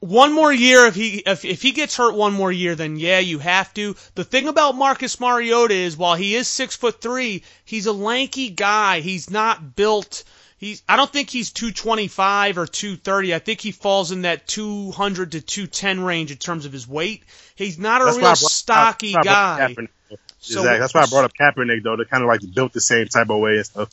one 0.00 0.32
more 0.32 0.52
year 0.52 0.86
if 0.86 0.94
he 0.94 1.22
if, 1.26 1.44
if 1.44 1.62
he 1.62 1.72
gets 1.72 1.96
hurt 1.96 2.14
one 2.14 2.34
more 2.34 2.52
year 2.52 2.74
then 2.74 2.96
yeah 2.96 3.18
you 3.18 3.38
have 3.38 3.72
to. 3.74 3.96
The 4.14 4.24
thing 4.24 4.46
about 4.46 4.76
marcus 4.76 5.18
mariota 5.18 5.74
is 5.74 5.96
while 5.96 6.14
he 6.14 6.34
is 6.34 6.48
six 6.48 6.76
foot 6.76 7.00
three 7.00 7.42
he's 7.64 7.86
a 7.86 7.92
lanky 7.92 8.50
guy. 8.50 9.00
He's 9.00 9.30
not 9.30 9.74
built. 9.74 10.24
He's 10.58 10.82
i 10.88 10.96
don't 10.96 11.10
think 11.10 11.30
he's 11.30 11.50
225 11.52 12.58
or 12.58 12.66
230 12.66 13.34
i 13.34 13.38
think 13.38 13.60
he 13.60 13.72
falls 13.72 14.12
in 14.12 14.22
that 14.22 14.46
200 14.46 15.32
to 15.32 15.40
210 15.40 16.00
range 16.00 16.30
in 16.30 16.36
terms 16.36 16.66
of 16.66 16.72
his 16.72 16.86
weight. 16.86 17.24
He's 17.54 17.78
not 17.78 18.02
a 18.02 18.04
That's 18.04 18.18
real 18.18 18.36
stocky 18.36 19.12
guy 19.12 19.74
so, 20.46 20.60
exactly. 20.60 20.80
That's 20.80 20.94
why 20.94 21.02
I 21.02 21.06
brought 21.06 21.24
up 21.24 21.32
Kaepernick 21.34 21.82
though. 21.82 21.96
They're 21.96 22.06
kind 22.06 22.22
of 22.22 22.28
like 22.28 22.40
built 22.54 22.72
the 22.72 22.80
same 22.80 23.08
type 23.08 23.30
of 23.30 23.40
way 23.40 23.56
and 23.56 23.66
stuff. 23.66 23.90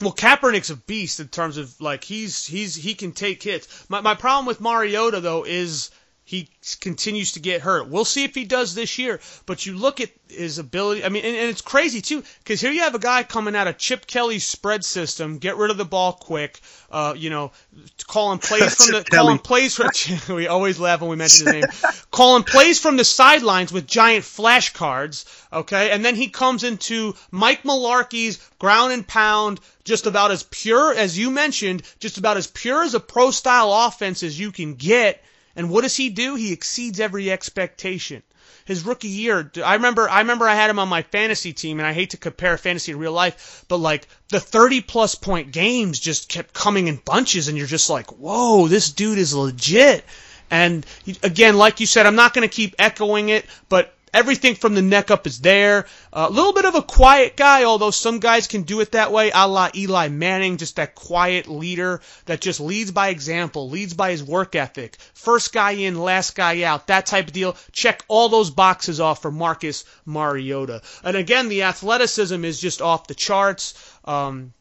Well, 0.00 0.12
Kaepernick's 0.12 0.70
a 0.70 0.76
beast 0.76 1.20
in 1.20 1.28
terms 1.28 1.56
of 1.56 1.80
like 1.80 2.04
he's 2.04 2.46
he's 2.46 2.74
he 2.74 2.94
can 2.94 3.12
take 3.12 3.42
hits. 3.42 3.88
My 3.88 4.00
my 4.00 4.14
problem 4.14 4.46
with 4.46 4.60
Mariota 4.60 5.20
though 5.20 5.44
is 5.44 5.90
he 6.32 6.48
continues 6.80 7.32
to 7.32 7.40
get 7.40 7.60
hurt. 7.60 7.88
We'll 7.88 8.06
see 8.06 8.24
if 8.24 8.34
he 8.34 8.46
does 8.46 8.74
this 8.74 8.98
year. 8.98 9.20
But 9.44 9.66
you 9.66 9.76
look 9.76 10.00
at 10.00 10.08
his 10.28 10.56
ability. 10.56 11.04
I 11.04 11.10
mean, 11.10 11.26
and, 11.26 11.36
and 11.36 11.50
it's 11.50 11.60
crazy 11.60 12.00
too 12.00 12.24
because 12.38 12.58
here 12.58 12.72
you 12.72 12.80
have 12.80 12.94
a 12.94 12.98
guy 12.98 13.22
coming 13.22 13.54
out 13.54 13.68
of 13.68 13.76
Chip 13.76 14.06
Kelly's 14.06 14.46
spread 14.46 14.82
system, 14.82 15.36
get 15.36 15.58
rid 15.58 15.70
of 15.70 15.76
the 15.76 15.84
ball 15.84 16.14
quick. 16.14 16.58
Uh, 16.90 17.12
you 17.14 17.28
know, 17.28 17.52
calling 18.06 18.38
plays 18.38 18.74
from 18.82 18.92
the 18.94 19.04
calling 19.04 19.40
plays 19.40 19.76
from. 19.76 19.90
we 20.34 20.46
always 20.46 20.80
laugh 20.80 21.02
when 21.02 21.10
we 21.10 21.16
mention 21.16 21.44
his 21.44 21.54
name. 21.54 21.64
calling 22.10 22.44
plays 22.44 22.80
from 22.80 22.96
the 22.96 23.04
sidelines 23.04 23.70
with 23.70 23.86
giant 23.86 24.24
flashcards. 24.24 25.26
Okay, 25.52 25.90
and 25.90 26.02
then 26.02 26.14
he 26.14 26.28
comes 26.28 26.64
into 26.64 27.14
Mike 27.30 27.62
Mularkey's 27.62 28.38
ground 28.58 28.94
and 28.94 29.06
pound, 29.06 29.60
just 29.84 30.06
about 30.06 30.30
as 30.30 30.44
pure 30.44 30.94
as 30.94 31.18
you 31.18 31.30
mentioned, 31.30 31.82
just 32.00 32.16
about 32.16 32.38
as 32.38 32.46
pure 32.46 32.84
as 32.84 32.94
a 32.94 33.00
pro 33.00 33.30
style 33.30 33.70
offense 33.70 34.22
as 34.22 34.40
you 34.40 34.50
can 34.50 34.76
get 34.76 35.22
and 35.56 35.70
what 35.70 35.82
does 35.82 35.96
he 35.96 36.08
do? 36.08 36.34
He 36.34 36.52
exceeds 36.52 37.00
every 37.00 37.30
expectation. 37.30 38.22
His 38.64 38.84
rookie 38.84 39.08
year, 39.08 39.50
I 39.64 39.74
remember, 39.74 40.08
I 40.08 40.20
remember 40.20 40.48
I 40.48 40.54
had 40.54 40.70
him 40.70 40.78
on 40.78 40.88
my 40.88 41.02
fantasy 41.02 41.52
team, 41.52 41.80
and 41.80 41.86
I 41.86 41.92
hate 41.92 42.10
to 42.10 42.16
compare 42.16 42.56
fantasy 42.56 42.92
to 42.92 42.98
real 42.98 43.12
life, 43.12 43.64
but 43.68 43.78
like 43.78 44.06
the 44.28 44.38
30 44.38 44.82
plus 44.82 45.14
point 45.14 45.50
games 45.50 45.98
just 45.98 46.28
kept 46.28 46.54
coming 46.54 46.86
in 46.86 46.96
bunches, 47.04 47.48
and 47.48 47.58
you're 47.58 47.66
just 47.66 47.90
like, 47.90 48.12
whoa, 48.12 48.68
this 48.68 48.90
dude 48.90 49.18
is 49.18 49.34
legit. 49.34 50.04
And 50.50 50.86
again, 51.22 51.56
like 51.56 51.80
you 51.80 51.86
said, 51.86 52.06
I'm 52.06 52.14
not 52.14 52.34
going 52.34 52.48
to 52.48 52.54
keep 52.54 52.74
echoing 52.78 53.30
it, 53.30 53.46
but 53.68 53.94
Everything 54.14 54.54
from 54.54 54.74
the 54.74 54.82
neck 54.82 55.10
up 55.10 55.26
is 55.26 55.40
there. 55.40 55.86
A 56.12 56.24
uh, 56.24 56.28
little 56.28 56.52
bit 56.52 56.66
of 56.66 56.74
a 56.74 56.82
quiet 56.82 57.36
guy, 57.36 57.64
although 57.64 57.90
some 57.90 58.18
guys 58.18 58.46
can 58.46 58.62
do 58.62 58.80
it 58.80 58.92
that 58.92 59.10
way, 59.10 59.30
a 59.34 59.48
la 59.48 59.70
Eli 59.74 60.08
Manning, 60.08 60.58
just 60.58 60.76
that 60.76 60.94
quiet 60.94 61.48
leader 61.48 62.02
that 62.26 62.42
just 62.42 62.60
leads 62.60 62.90
by 62.90 63.08
example, 63.08 63.70
leads 63.70 63.94
by 63.94 64.10
his 64.10 64.22
work 64.22 64.54
ethic. 64.54 64.98
First 65.14 65.52
guy 65.54 65.72
in, 65.72 65.98
last 65.98 66.34
guy 66.34 66.62
out, 66.62 66.88
that 66.88 67.06
type 67.06 67.28
of 67.28 67.32
deal. 67.32 67.56
Check 67.72 68.04
all 68.06 68.28
those 68.28 68.50
boxes 68.50 69.00
off 69.00 69.22
for 69.22 69.30
Marcus 69.30 69.84
Mariota. 70.04 70.82
And 71.02 71.16
again, 71.16 71.48
the 71.48 71.62
athleticism 71.62 72.44
is 72.44 72.60
just 72.60 72.82
off 72.82 73.06
the 73.06 73.14
charts. 73.14 73.72
Um, 74.04 74.52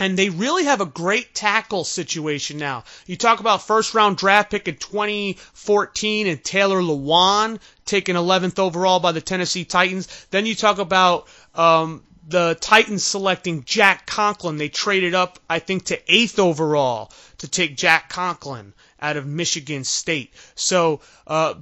and 0.00 0.18
they 0.18 0.28
really 0.28 0.64
have 0.64 0.80
a 0.80 0.86
great 0.86 1.34
tackle 1.34 1.84
situation 1.84 2.58
now. 2.58 2.84
You 3.06 3.16
talk 3.16 3.40
about 3.40 3.66
first 3.66 3.94
round 3.94 4.16
draft 4.16 4.50
pick 4.50 4.66
in 4.66 4.76
2014 4.76 6.26
and 6.26 6.42
Taylor 6.42 6.80
Lewan 6.80 7.60
taken 7.84 8.16
11th 8.16 8.58
overall 8.58 8.98
by 8.98 9.12
the 9.12 9.20
Tennessee 9.20 9.64
Titans. 9.64 10.26
Then 10.30 10.46
you 10.46 10.54
talk 10.56 10.78
about 10.78 11.28
um, 11.54 12.02
the 12.26 12.56
Titans 12.60 13.04
selecting 13.04 13.64
Jack 13.64 14.06
Conklin. 14.06 14.56
They 14.56 14.68
traded 14.68 15.14
up, 15.14 15.38
I 15.48 15.58
think, 15.58 15.86
to 15.86 16.00
8th 16.00 16.38
overall 16.38 17.12
to 17.38 17.48
take 17.48 17.76
Jack 17.76 18.08
Conklin 18.08 18.72
out 19.00 19.16
of 19.18 19.26
Michigan 19.26 19.84
State. 19.84 20.32
So, 20.54 21.00
uh, 21.26 21.54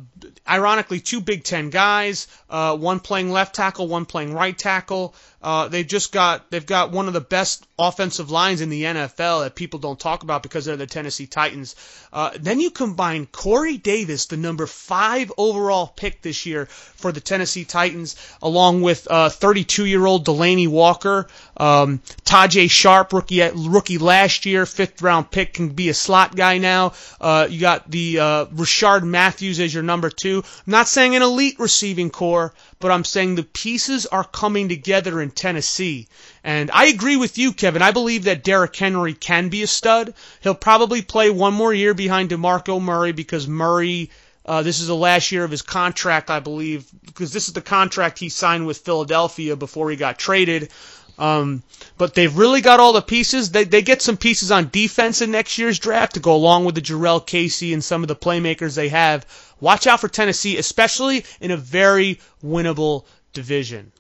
ironically, 0.49 1.01
two 1.01 1.21
Big 1.21 1.43
Ten 1.43 1.71
guys, 1.71 2.29
uh, 2.49 2.77
one 2.77 3.01
playing 3.01 3.33
left 3.33 3.55
tackle, 3.55 3.89
one 3.89 4.07
playing 4.07 4.33
right 4.33 4.57
tackle. 4.57 5.15
Uh, 5.43 5.69
they've 5.69 5.87
just 5.87 6.13
got 6.13 6.51
they've 6.51 6.67
got 6.67 6.93
one 6.93 7.09
of 7.09 7.15
the 7.15 7.21
best 7.21 7.67
offensive 7.79 8.31
lines 8.31 8.61
in 8.61 8.69
the 8.69 8.85
NFL 8.85 9.43
that 9.43 9.55
people 9.55 9.81
don't 9.81 9.99
talk 9.99 10.23
about 10.23 10.43
because 10.43 10.65
they're 10.65 10.77
the 10.77 10.87
Tennessee 10.87 11.27
Titans. 11.27 11.75
Uh, 12.13 12.31
then 12.39 12.61
you 12.61 12.71
combine 12.71 13.27
Corey 13.27 13.77
Davis, 13.77 14.27
the 14.27 14.37
number 14.37 14.67
five 14.67 15.33
overall 15.37 15.87
pick 15.87 16.23
this 16.23 16.47
year 16.47 16.67
for 16.67 17.11
the 17.11 17.21
Tennessee 17.21 17.65
Titans, 17.65 18.17
along 18.41 18.83
with 18.83 19.09
32 19.11 19.83
uh, 19.83 19.85
year 19.87 20.07
old 20.07 20.27
Delanie 20.27 20.69
Walker, 20.69 21.27
um, 21.57 22.01
Tajae 22.25 22.71
Sharpe, 22.71 23.13
rookie 23.13 23.41
rookie 23.41 23.99
last 23.99 24.47
year, 24.47 24.67
fifth 24.67 25.03
round 25.03 25.31
pick, 25.31 25.55
can 25.55 25.71
be 25.71 25.89
a 25.89 25.95
slot 25.95 26.37
guy 26.37 26.59
now. 26.59 26.93
Uh, 27.21 27.49
you 27.51 27.61
got 27.61 27.91
the 27.91 28.21
uh, 28.21 28.45
Rishard 28.47 29.03
Matthews 29.03 29.59
as 29.59 29.75
your 29.75 29.83
number 29.83 30.11
two. 30.11 30.45
I'm 30.67 30.71
not 30.71 30.89
saying 30.89 31.17
an 31.17 31.23
elite 31.23 31.59
receiving 31.59 32.11
corps, 32.11 32.53
but 32.83 32.91
I'm 32.91 33.05
saying 33.05 33.37
the 33.37 33.45
pieces 33.45 34.07
are 34.07 34.25
coming 34.25 34.69
together 34.69 35.23
in 35.23 35.31
Tennessee. 35.31 36.09
And 36.43 36.69
I 36.73 36.87
agree 36.87 37.17
with 37.17 37.39
you, 37.39 37.53
Kevin. 37.53 37.81
I 37.81 37.93
believe 37.93 38.25
that 38.25 38.43
Derrick 38.43 38.75
Henry 38.75 39.15
can 39.15 39.49
be 39.51 39.63
a 39.63 39.69
stud. 39.69 40.15
He'll 40.43 40.57
probably 40.57 41.01
play 41.01 41.31
one 41.31 41.55
more 41.55 41.73
year 41.73 41.95
behind 41.95 42.31
DeMarco 42.31 42.83
Murray 42.83 43.13
because 43.13 43.47
Murray, 43.47 44.11
uh, 44.45 44.63
this 44.63 44.81
is 44.81 44.89
the 44.89 44.97
last 44.97 45.31
year 45.31 45.45
of 45.45 45.53
his 45.53 45.63
contract, 45.63 46.29
I 46.29 46.41
believe, 46.41 46.85
because 47.07 47.33
this 47.33 47.47
is 47.47 47.55
the 47.55 47.61
contract 47.61 48.19
he 48.19 48.29
signed 48.29 48.67
with 48.67 48.79
Philadelphia 48.79 49.55
before 49.55 49.89
he 49.89 49.97
got 49.97 50.19
traded. 50.19 50.71
Um, 51.19 51.63
but 51.99 52.15
they've 52.15 52.37
really 52.37 52.63
got 52.63 52.81
all 52.81 52.93
the 52.93 53.03
pieces. 53.03 53.51
They, 53.51 53.65
they 53.65 53.83
get 53.83 54.03
some 54.03 54.17
pieces 54.17 54.51
on 54.51 54.71
defense 54.71 55.21
in 55.23 55.31
next 55.31 55.59
year's 55.59 55.79
draft 55.79 56.15
to 56.15 56.21
go 56.21 56.35
along 56.35 56.65
with 56.65 56.75
the 56.75 56.81
Jurrell 56.81 57.25
Casey 57.25 57.73
and 57.73 57.85
some 57.85 58.03
of 58.03 58.09
the 58.09 58.17
playmakers 58.17 58.75
they 58.75 58.89
have. 58.89 59.27
Watch 59.61 59.87
out 59.87 60.01
for 60.01 60.09
Tennessee, 60.09 60.57
especially 60.59 61.25
in 61.41 61.51
a 61.51 61.57
very 61.57 62.19
winnable 62.45 63.05
division. 63.33 63.93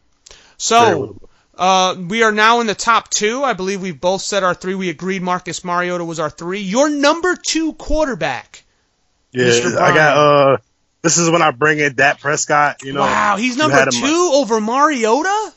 So, 0.56 1.16
uh, 1.56 1.94
we 2.08 2.22
are 2.22 2.32
now 2.32 2.60
in 2.60 2.66
the 2.66 2.74
top 2.74 3.10
two. 3.10 3.44
I 3.44 3.52
believe 3.52 3.82
we've 3.82 4.00
both 4.00 4.22
said 4.22 4.42
our 4.42 4.54
three. 4.54 4.74
We 4.74 4.88
agreed 4.88 5.22
Marcus 5.22 5.64
Mariota 5.64 6.04
was 6.04 6.18
our 6.18 6.30
three. 6.30 6.60
Your 6.60 6.88
number 6.88 7.36
two 7.36 7.74
quarterback. 7.74 8.64
Yeah, 9.32 9.44
I 9.78 9.94
got. 9.94 10.16
uh 10.16 10.56
This 11.02 11.18
is 11.18 11.30
when 11.30 11.42
I 11.42 11.50
bring 11.50 11.78
in 11.78 11.94
Dak 11.94 12.20
Prescott. 12.20 12.82
You 12.82 12.92
know, 12.92 13.00
wow, 13.00 13.36
he's 13.36 13.56
number 13.56 13.76
two 13.90 14.30
over 14.34 14.60
Mariota. 14.60 15.52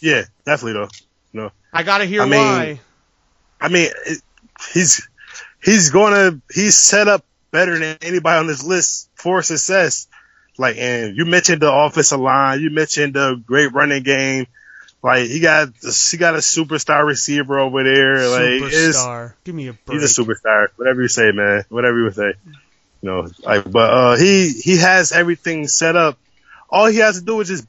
Yeah, 0.00 0.24
definitely 0.44 0.74
though. 0.74 0.88
No, 1.32 1.52
I 1.72 1.82
gotta 1.82 2.06
hear 2.06 2.22
I 2.22 2.26
mean, 2.26 2.38
why. 2.38 2.80
I 3.60 3.68
mean, 3.68 3.90
it, 4.06 4.22
he's 4.72 5.08
he's 5.62 5.90
gonna 5.90 6.40
he's 6.52 6.78
set 6.78 7.08
up 7.08 7.24
better 7.50 7.78
than 7.78 7.98
anybody 8.02 8.38
on 8.38 8.46
this 8.46 8.64
list 8.64 9.10
for 9.14 9.42
success. 9.42 10.08
Like, 10.58 10.76
and 10.78 11.16
you 11.16 11.26
mentioned 11.26 11.60
the 11.60 11.72
offensive 11.72 12.20
line, 12.20 12.60
you 12.60 12.70
mentioned 12.70 13.14
the 13.14 13.42
great 13.44 13.72
running 13.72 14.02
game. 14.02 14.46
Like, 15.02 15.26
he 15.26 15.40
got 15.40 15.68
he 15.82 16.16
got 16.16 16.34
a 16.34 16.38
superstar 16.38 17.06
receiver 17.06 17.58
over 17.58 17.84
there. 17.84 18.28
Like, 18.28 18.72
superstar. 18.72 19.34
Give 19.44 19.54
me 19.54 19.68
a 19.68 19.72
break. 19.74 20.00
He's 20.00 20.18
a 20.18 20.22
superstar. 20.22 20.68
Whatever 20.76 21.02
you 21.02 21.08
say, 21.08 21.32
man. 21.32 21.64
Whatever 21.68 21.98
you 21.98 22.10
say. 22.10 22.32
You 23.02 23.10
know, 23.10 23.28
like, 23.44 23.70
but 23.70 23.90
uh, 23.90 24.16
he 24.16 24.50
he 24.50 24.78
has 24.78 25.12
everything 25.12 25.68
set 25.68 25.94
up. 25.94 26.18
All 26.70 26.86
he 26.86 26.98
has 26.98 27.18
to 27.18 27.24
do 27.24 27.40
is 27.40 27.48
just 27.48 27.66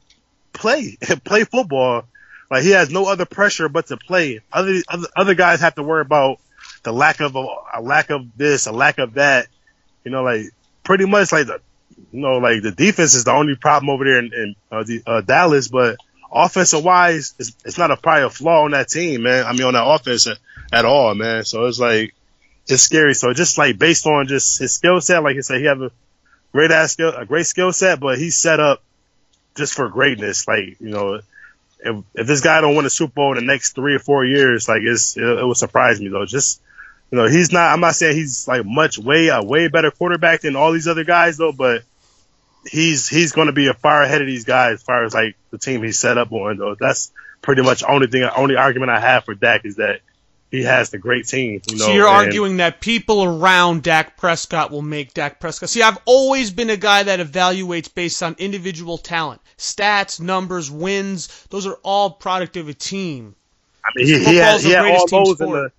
play, 0.52 0.96
play 1.24 1.44
football 1.44 2.06
Like 2.50 2.62
he 2.62 2.70
has 2.70 2.90
no 2.90 3.06
other 3.06 3.26
pressure 3.26 3.68
but 3.68 3.86
to 3.88 3.96
play. 3.96 4.40
Other 4.52 4.80
other, 4.88 5.08
other 5.16 5.34
guys 5.34 5.60
have 5.60 5.74
to 5.74 5.82
worry 5.82 6.02
about 6.02 6.40
the 6.82 6.92
lack 6.92 7.20
of 7.20 7.36
a, 7.36 7.46
a 7.74 7.82
lack 7.82 8.10
of 8.10 8.36
this, 8.36 8.66
a 8.66 8.72
lack 8.72 8.98
of 8.98 9.14
that. 9.14 9.48
You 10.04 10.10
know, 10.10 10.22
like 10.22 10.46
pretty 10.84 11.04
much 11.04 11.32
like 11.32 11.46
the 11.46 11.60
you 12.12 12.20
know 12.20 12.38
like 12.38 12.62
the 12.62 12.72
defense 12.72 13.14
is 13.14 13.24
the 13.24 13.32
only 13.32 13.56
problem 13.56 13.90
over 13.90 14.04
there 14.04 14.18
in, 14.18 14.32
in 14.32 14.54
uh, 14.72 14.82
the, 14.84 15.02
uh, 15.06 15.20
Dallas, 15.20 15.68
but 15.68 15.96
offensive 16.32 16.84
wise, 16.84 17.34
it's, 17.38 17.54
it's 17.64 17.78
not 17.78 17.90
a 17.90 17.96
probably 17.96 18.30
flaw 18.30 18.64
on 18.64 18.72
that 18.72 18.88
team, 18.88 19.22
man. 19.22 19.44
I 19.44 19.52
mean, 19.52 19.62
on 19.62 19.74
that 19.74 19.86
offense 19.86 20.26
at, 20.26 20.38
at 20.72 20.84
all, 20.84 21.14
man. 21.14 21.44
So 21.44 21.66
it's 21.66 21.78
like 21.78 22.14
it's 22.66 22.82
scary. 22.82 23.14
So 23.14 23.32
just 23.32 23.58
like 23.58 23.78
based 23.78 24.06
on 24.06 24.26
just 24.26 24.58
his 24.58 24.74
skill 24.74 25.00
set, 25.00 25.22
like 25.22 25.36
I 25.36 25.40
said, 25.40 25.58
he 25.58 25.66
have 25.66 25.82
a 25.82 25.90
great 26.52 26.70
ass 26.70 26.92
skill, 26.92 27.12
a 27.14 27.26
great 27.26 27.46
skill 27.46 27.72
set, 27.72 28.00
but 28.00 28.18
he's 28.18 28.36
set 28.36 28.60
up 28.60 28.82
just 29.56 29.74
for 29.74 29.88
greatness. 29.88 30.46
Like 30.46 30.80
you 30.80 30.88
know, 30.88 31.20
if, 31.80 32.04
if 32.14 32.26
this 32.26 32.40
guy 32.40 32.60
don't 32.60 32.74
win 32.74 32.86
a 32.86 32.90
Super 32.90 33.12
Bowl 33.12 33.38
in 33.38 33.46
the 33.46 33.52
next 33.52 33.74
three 33.74 33.94
or 33.94 33.98
four 33.98 34.24
years, 34.24 34.68
like 34.68 34.82
it's 34.82 35.16
it, 35.16 35.22
it 35.22 35.46
would 35.46 35.56
surprise 35.56 36.00
me 36.00 36.08
though. 36.08 36.26
Just 36.26 36.60
you 37.10 37.18
know, 37.18 37.26
he's 37.26 37.52
not. 37.52 37.72
I'm 37.72 37.80
not 37.80 37.94
saying 37.94 38.16
he's 38.16 38.46
like 38.46 38.64
much 38.64 38.98
way 38.98 39.28
a 39.28 39.42
way 39.42 39.68
better 39.68 39.90
quarterback 39.90 40.42
than 40.42 40.56
all 40.56 40.72
these 40.72 40.88
other 40.88 41.04
guys 41.04 41.36
though, 41.36 41.52
but 41.52 41.82
he's 42.66 43.08
he's 43.08 43.32
going 43.32 43.46
to 43.46 43.52
be 43.52 43.68
a 43.68 43.74
far 43.74 44.02
ahead 44.02 44.20
of 44.20 44.26
these 44.26 44.44
guys 44.44 44.74
as 44.74 44.82
far 44.82 45.04
as 45.04 45.14
like 45.14 45.36
the 45.50 45.58
team 45.58 45.82
he's 45.82 45.98
set 45.98 46.18
up 46.18 46.32
on 46.32 46.58
though. 46.58 46.76
That's 46.78 47.12
pretty 47.40 47.62
much 47.62 47.82
only 47.82 48.08
thing, 48.08 48.24
only 48.24 48.56
argument 48.56 48.90
I 48.90 49.00
have 49.00 49.24
for 49.24 49.34
Dak 49.34 49.64
is 49.64 49.76
that 49.76 50.00
he 50.50 50.62
has 50.62 50.90
the 50.90 50.98
great 50.98 51.26
team. 51.26 51.60
You 51.68 51.76
know, 51.76 51.84
so 51.86 51.92
you're 51.92 52.08
and- 52.08 52.16
arguing 52.16 52.56
that 52.58 52.80
people 52.80 53.22
around 53.24 53.82
Dak 53.82 54.16
Prescott 54.16 54.70
will 54.70 54.82
make 54.82 55.14
Dak 55.14 55.40
Prescott. 55.40 55.68
See, 55.68 55.82
I've 55.82 55.98
always 56.04 56.50
been 56.50 56.70
a 56.70 56.76
guy 56.76 57.02
that 57.02 57.20
evaluates 57.20 57.92
based 57.92 58.22
on 58.22 58.34
individual 58.38 58.98
talent, 58.98 59.40
stats, 59.56 60.20
numbers, 60.20 60.70
wins. 60.70 61.46
Those 61.50 61.66
are 61.66 61.78
all 61.82 62.10
product 62.10 62.56
of 62.56 62.68
a 62.68 62.74
team. 62.74 63.34
I 63.84 63.90
mean, 63.94 64.06
he, 64.06 64.24
he 64.24 64.36
had, 64.36 64.60
he 64.60 64.70
had 64.70 64.84
all 64.84 65.06
those 65.06 65.40
in 65.40 65.50
the 65.50 65.72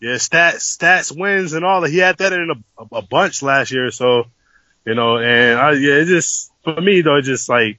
yeah 0.00 0.14
stats, 0.14 0.76
stats, 0.76 1.16
wins, 1.16 1.52
and 1.52 1.64
all 1.64 1.80
that. 1.80 1.90
He 1.90 1.98
had 1.98 2.18
that 2.18 2.32
in 2.32 2.50
a, 2.50 2.84
a 2.96 3.02
bunch 3.02 3.42
last 3.42 3.70
year. 3.70 3.90
So 3.90 4.24
you 4.84 4.94
know, 4.94 5.18
and 5.18 5.58
I, 5.58 5.72
yeah, 5.72 5.94
it 5.94 6.06
just 6.06 6.52
for 6.62 6.80
me 6.80 7.00
though, 7.00 7.16
it's 7.16 7.26
just 7.26 7.48
like 7.48 7.78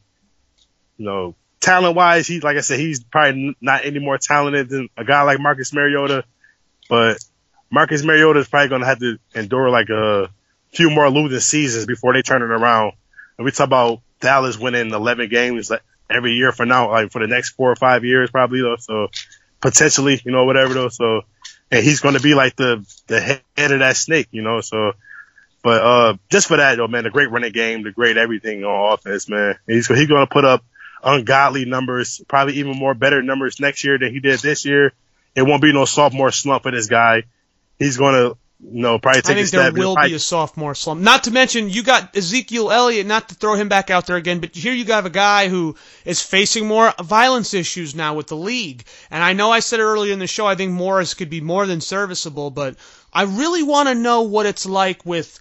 you 0.97 1.05
know, 1.05 1.35
talent 1.67 1.95
wise, 1.95 2.27
he 2.27 2.39
like 2.39 2.55
I 2.55 2.61
said, 2.61 2.79
he's 2.79 3.03
probably 3.03 3.55
not 3.59 3.85
any 3.85 3.99
more 3.99 4.17
talented 4.17 4.69
than 4.69 4.89
a 4.95 5.03
guy 5.03 5.23
like 5.23 5.39
Marcus 5.39 5.73
Mariota, 5.73 6.23
but 6.89 7.17
Marcus 7.69 8.03
Mariota 8.03 8.39
is 8.39 8.47
probably 8.47 8.69
going 8.69 8.81
to 8.81 8.87
have 8.87 8.99
to 8.99 9.19
endure 9.35 9.69
like 9.69 9.89
a 9.89 10.29
few 10.71 10.89
more 10.89 11.09
losing 11.09 11.41
seasons 11.41 11.85
before 11.85 12.13
they 12.13 12.21
turn 12.21 12.41
it 12.41 12.51
around. 12.51 12.93
And 13.37 13.43
we 13.43 13.51
talk 13.51 13.67
about 13.67 13.99
Dallas 14.21 14.57
winning 14.57 14.93
11 14.93 15.27
games 15.29 15.69
every 16.09 16.35
year 16.35 16.53
for 16.53 16.65
now, 16.65 16.89
like 16.89 17.11
for 17.11 17.19
the 17.19 17.27
next 17.27 17.49
four 17.49 17.69
or 17.69 17.75
five 17.75 18.05
years, 18.05 18.31
probably 18.31 18.61
though. 18.61 18.77
So 18.79 19.09
potentially, 19.59 20.21
you 20.23 20.31
know, 20.31 20.45
whatever 20.45 20.73
though. 20.73 20.89
So, 20.89 21.23
and 21.69 21.83
he's 21.83 21.99
going 21.99 22.15
to 22.15 22.21
be 22.21 22.33
like 22.33 22.55
the, 22.55 22.85
the 23.07 23.19
head 23.19 23.71
of 23.71 23.79
that 23.79 23.97
snake, 23.97 24.29
you 24.31 24.41
know, 24.41 24.61
so, 24.61 24.93
but, 25.63 25.81
uh, 25.81 26.17
just 26.31 26.47
for 26.47 26.55
that 26.55 26.77
though, 26.77 26.87
man, 26.87 27.03
the 27.03 27.09
great 27.09 27.29
running 27.29 27.51
game, 27.51 27.83
the 27.83 27.91
great 27.91 28.15
everything 28.15 28.63
on 28.63 28.93
offense, 28.93 29.27
man. 29.27 29.55
He's, 29.67 29.87
he's 29.87 30.07
going 30.07 30.25
to 30.25 30.31
put 30.31 30.45
up 30.45 30.63
ungodly 31.07 31.65
numbers, 31.65 32.21
probably 32.27 32.55
even 32.55 32.77
more 32.77 32.93
better 32.93 33.23
numbers 33.23 33.59
next 33.59 33.83
year 33.83 33.97
than 33.97 34.11
he 34.13 34.19
did 34.19 34.39
this 34.39 34.65
year. 34.65 34.93
It 35.35 35.41
won't 35.43 35.61
be 35.61 35.73
no 35.73 35.85
sophomore 35.85 36.31
slump 36.31 36.63
for 36.63 36.71
this 36.71 36.87
guy. 36.87 37.23
He's 37.79 37.97
going 37.97 38.13
to, 38.15 38.37
you 38.59 38.81
know, 38.81 38.97
probably 38.99 39.19
I 39.19 39.21
take 39.21 39.37
a 39.37 39.39
think 39.45 39.49
there 39.51 39.71
will 39.71 39.93
Probably- 39.93 40.09
be 40.11 40.15
a 40.15 40.19
sophomore 40.19 40.75
slump. 40.75 40.99
Not 41.01 41.23
to 41.25 41.31
mention, 41.31 41.69
you 41.69 41.83
got 41.83 42.17
Ezekiel 42.17 42.71
Elliott, 42.71 43.05
not 43.07 43.29
to 43.29 43.35
throw 43.35 43.53
him 43.53 43.69
back 43.69 43.89
out 43.89 44.07
there 44.07 44.15
again, 44.15 44.39
but 44.39 44.55
here 44.55 44.73
you 44.73 44.83
have 44.85 45.05
a 45.05 45.11
guy 45.11 45.47
who 45.47 45.75
is 46.05 46.21
facing 46.21 46.67
more 46.67 46.93
violence 47.03 47.53
issues 47.53 47.95
now 47.95 48.15
with 48.15 48.27
the 48.27 48.35
league. 48.35 48.83
And 49.11 49.23
I 49.23 49.33
know 49.33 49.51
I 49.51 49.59
said 49.61 49.79
earlier 49.79 50.11
in 50.11 50.19
the 50.19 50.27
show, 50.27 50.45
I 50.47 50.55
think 50.55 50.71
Morris 50.73 51.13
could 51.13 51.29
be 51.29 51.39
more 51.39 51.65
than 51.67 51.81
serviceable, 51.81 52.49
but 52.51 52.75
I 53.13 53.23
really 53.23 53.63
want 53.63 53.89
to 53.89 53.95
know 53.95 54.23
what 54.23 54.45
it's 54.45 54.65
like 54.65 55.05
with 55.05 55.39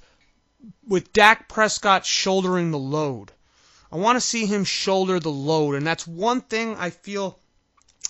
with 0.87 1.13
Dak 1.13 1.49
Prescott 1.49 2.07
shouldering 2.07 2.71
the 2.71 2.79
load. 2.79 3.33
I 3.91 3.97
want 3.97 4.17
to 4.17 4.21
see 4.21 4.47
him 4.47 4.65
shoulder 4.65 5.21
the 5.21 5.31
load, 5.31 5.75
and 5.75 5.87
that's 5.87 6.07
one 6.07 6.41
thing 6.41 6.77
I 6.77 6.91
feel 6.91 7.39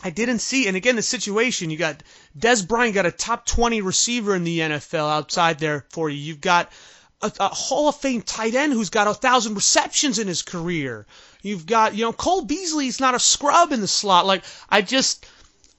I 0.03 0.11
didn't 0.11 0.41
see. 0.41 0.69
And 0.69 0.77
again, 0.77 0.97
the 0.97 1.03
situation 1.03 1.71
you 1.71 1.77
got 1.77 2.03
Dez 2.39 2.67
Bryant 2.67 2.95
got 2.95 3.07
a 3.07 3.11
top 3.11 3.47
20 3.47 3.81
receiver 3.81 4.35
in 4.35 4.45
the 4.45 4.61
NFL 4.61 5.11
outside 5.11 5.59
there 5.59 5.87
for 5.91 6.11
you. 6.11 6.19
You've 6.19 6.41
got 6.41 6.71
a, 7.23 7.33
a 7.41 7.49
Hall 7.49 7.89
of 7.89 7.97
Fame 7.97 8.23
tight 8.23 8.55
end 8.55 8.73
who's 8.73 8.91
got 8.91 9.09
a 9.09 9.15
thousand 9.15 9.55
receptions 9.55 10.19
in 10.19 10.29
his 10.29 10.43
career. 10.43 11.07
You've 11.43 11.67
got, 11.67 11.95
you 11.95 12.05
know, 12.05 12.13
Cole 12.13 12.43
Beasley's 12.43 13.01
not 13.01 13.15
a 13.15 13.21
scrub 13.21 13.73
in 13.73 13.81
the 13.81 13.89
slot. 13.89 14.27
Like, 14.27 14.45
I 14.69 14.83
just, 14.83 15.27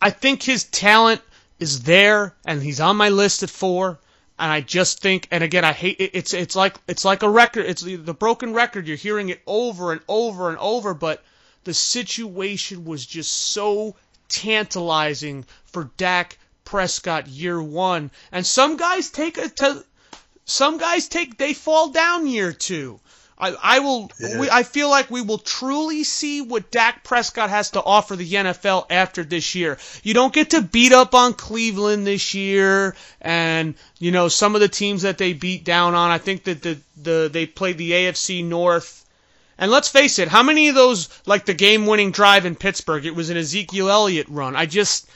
I 0.02 0.10
think 0.10 0.44
his 0.44 0.64
talent 0.64 1.22
is 1.60 1.84
there, 1.84 2.36
and 2.46 2.62
he's 2.62 2.80
on 2.80 2.98
my 2.98 3.10
list 3.10 3.44
at 3.44 3.50
four. 3.50 4.00
And 4.40 4.52
I 4.52 4.62
just 4.62 5.02
think, 5.02 5.28
and 5.32 5.44
again, 5.44 5.66
I 5.66 5.74
hate 5.74 6.00
it. 6.00 6.12
It's 6.14 6.34
it's 6.34 6.56
like 6.56 6.76
it's 6.88 7.04
like 7.04 7.24
a 7.24 7.30
record. 7.30 7.66
It's 7.66 7.82
the, 7.82 7.96
the 7.96 8.14
broken 8.14 8.54
record. 8.54 8.88
You're 8.88 8.98
hearing 8.98 9.30
it 9.30 9.42
over 9.48 9.92
and 9.92 10.02
over 10.08 10.50
and 10.50 10.58
over, 10.60 10.94
but 10.94 11.24
the 11.64 11.74
situation 11.74 12.86
was 12.86 13.06
just 13.06 13.32
so 13.32 13.96
tantalizing 14.30 15.46
for 15.66 15.90
Dak 15.98 16.38
Prescott 16.66 17.28
year 17.28 17.62
one. 17.62 18.12
And 18.32 18.46
some 18.46 18.78
guys 18.78 19.10
take 19.10 19.38
a 19.38 19.50
to, 19.50 19.84
some 20.46 20.78
guys 20.78 21.08
take 21.08 21.38
they 21.38 21.54
fall 21.54 21.90
down 21.90 22.28
year 22.28 22.54
two. 22.54 23.00
I, 23.40 23.56
I 23.62 23.80
will. 23.80 24.10
We, 24.20 24.50
I 24.50 24.64
feel 24.64 24.90
like 24.90 25.12
we 25.12 25.22
will 25.22 25.38
truly 25.38 26.04
see 26.04 26.42
what 26.42 26.72
Dak 26.72 27.04
Prescott 27.04 27.52
has 27.52 27.72
to 27.72 27.84
offer 27.84 28.16
the 28.16 28.32
NFL 28.32 28.88
after 28.90 29.24
this 29.24 29.54
year. 29.54 29.78
You 30.02 30.16
don't 30.16 30.34
get 30.34 30.52
to 30.52 30.62
beat 30.62 30.92
up 30.92 31.14
on 31.14 31.36
Cleveland 31.36 32.08
this 32.08 32.34
year, 32.34 32.96
and 33.22 33.76
you 34.00 34.12
know 34.12 34.28
some 34.28 34.56
of 34.56 34.62
the 34.62 34.68
teams 34.68 35.04
that 35.04 35.20
they 35.20 35.34
beat 35.34 35.64
down 35.64 35.94
on. 35.94 36.10
I 36.10 36.18
think 36.18 36.46
that 36.46 36.64
the 36.64 36.80
the 37.02 37.30
they 37.32 37.46
played 37.46 37.78
the 37.78 37.92
AFC 37.92 38.44
North. 38.44 39.06
And 39.60 39.72
let's 39.72 39.90
face 39.90 40.20
it, 40.20 40.28
how 40.28 40.44
many 40.44 40.70
of 40.70 40.76
those, 40.76 41.10
like 41.26 41.46
the 41.46 41.54
game-winning 41.56 42.12
drive 42.12 42.46
in 42.46 42.56
Pittsburgh, 42.56 43.08
it 43.08 43.16
was 43.16 43.32
an 43.32 43.38
Ezekiel 43.38 43.90
Elliott 43.90 44.28
run. 44.30 44.56
I 44.56 44.68
just, 44.68 45.10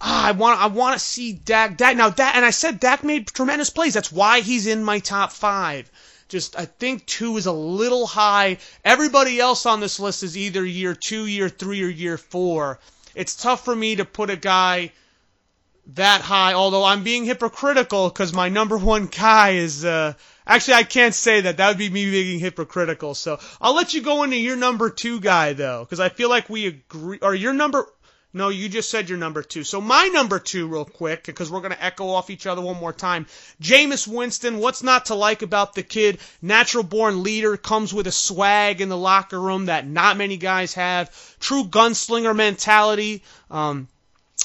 ah, 0.00 0.28
I 0.28 0.30
want, 0.30 0.60
I 0.60 0.68
want 0.68 0.96
to 0.96 1.04
see 1.04 1.32
Dak. 1.32 1.76
Dak 1.76 1.96
now, 1.96 2.08
Dak, 2.08 2.36
and 2.36 2.44
I 2.44 2.50
said 2.50 2.78
Dak 2.78 3.02
made 3.02 3.26
tremendous 3.26 3.68
plays. 3.68 3.94
That's 3.94 4.12
why 4.12 4.42
he's 4.42 4.68
in 4.68 4.84
my 4.84 5.00
top 5.00 5.32
five. 5.32 5.90
Just, 6.30 6.58
I 6.58 6.64
think 6.64 7.04
two 7.06 7.36
is 7.36 7.46
a 7.46 7.52
little 7.52 8.06
high. 8.06 8.58
Everybody 8.84 9.40
else 9.40 9.66
on 9.66 9.80
this 9.80 10.00
list 10.00 10.22
is 10.22 10.36
either 10.36 10.64
year 10.64 10.94
two, 10.94 11.26
year 11.26 11.48
three, 11.48 11.82
or 11.82 11.88
year 11.88 12.16
four. 12.16 12.78
It's 13.14 13.34
tough 13.34 13.64
for 13.64 13.74
me 13.74 13.96
to 13.96 14.04
put 14.04 14.30
a 14.30 14.36
guy 14.36 14.92
that 15.94 16.20
high, 16.20 16.52
although 16.52 16.84
I'm 16.84 17.02
being 17.02 17.24
hypocritical 17.24 18.08
because 18.08 18.32
my 18.32 18.48
number 18.48 18.78
one 18.78 19.06
guy 19.06 19.50
is, 19.50 19.84
uh, 19.84 20.12
actually, 20.46 20.74
I 20.74 20.84
can't 20.84 21.14
say 21.14 21.40
that. 21.40 21.56
That 21.56 21.68
would 21.68 21.78
be 21.78 21.90
me 21.90 22.08
being 22.08 22.38
hypocritical. 22.38 23.14
So 23.14 23.40
I'll 23.60 23.74
let 23.74 23.92
you 23.92 24.00
go 24.00 24.22
into 24.22 24.36
your 24.36 24.56
number 24.56 24.90
two 24.90 25.20
guy, 25.20 25.52
though, 25.54 25.84
because 25.84 25.98
I 26.00 26.08
feel 26.08 26.28
like 26.28 26.48
we 26.48 26.66
agree, 26.68 27.18
or 27.20 27.34
your 27.34 27.52
number, 27.52 27.86
no, 28.32 28.48
you 28.48 28.68
just 28.68 28.90
said 28.90 29.08
your 29.08 29.18
number 29.18 29.42
two. 29.42 29.64
So 29.64 29.80
my 29.80 30.06
number 30.06 30.38
two, 30.38 30.68
real 30.68 30.84
quick, 30.84 31.24
because 31.24 31.50
we're 31.50 31.60
going 31.60 31.72
to 31.72 31.84
echo 31.84 32.08
off 32.08 32.30
each 32.30 32.46
other 32.46 32.62
one 32.62 32.76
more 32.76 32.92
time. 32.92 33.26
Jameis 33.60 34.06
Winston, 34.06 34.58
what's 34.58 34.84
not 34.84 35.06
to 35.06 35.16
like 35.16 35.42
about 35.42 35.74
the 35.74 35.82
kid? 35.82 36.20
Natural 36.40 36.84
born 36.84 37.24
leader, 37.24 37.56
comes 37.56 37.92
with 37.92 38.06
a 38.06 38.12
swag 38.12 38.80
in 38.80 38.88
the 38.88 38.96
locker 38.96 39.40
room 39.40 39.66
that 39.66 39.86
not 39.86 40.16
many 40.16 40.36
guys 40.36 40.74
have. 40.74 41.10
True 41.40 41.64
gunslinger 41.64 42.34
mentality. 42.34 43.24
Um, 43.50 43.88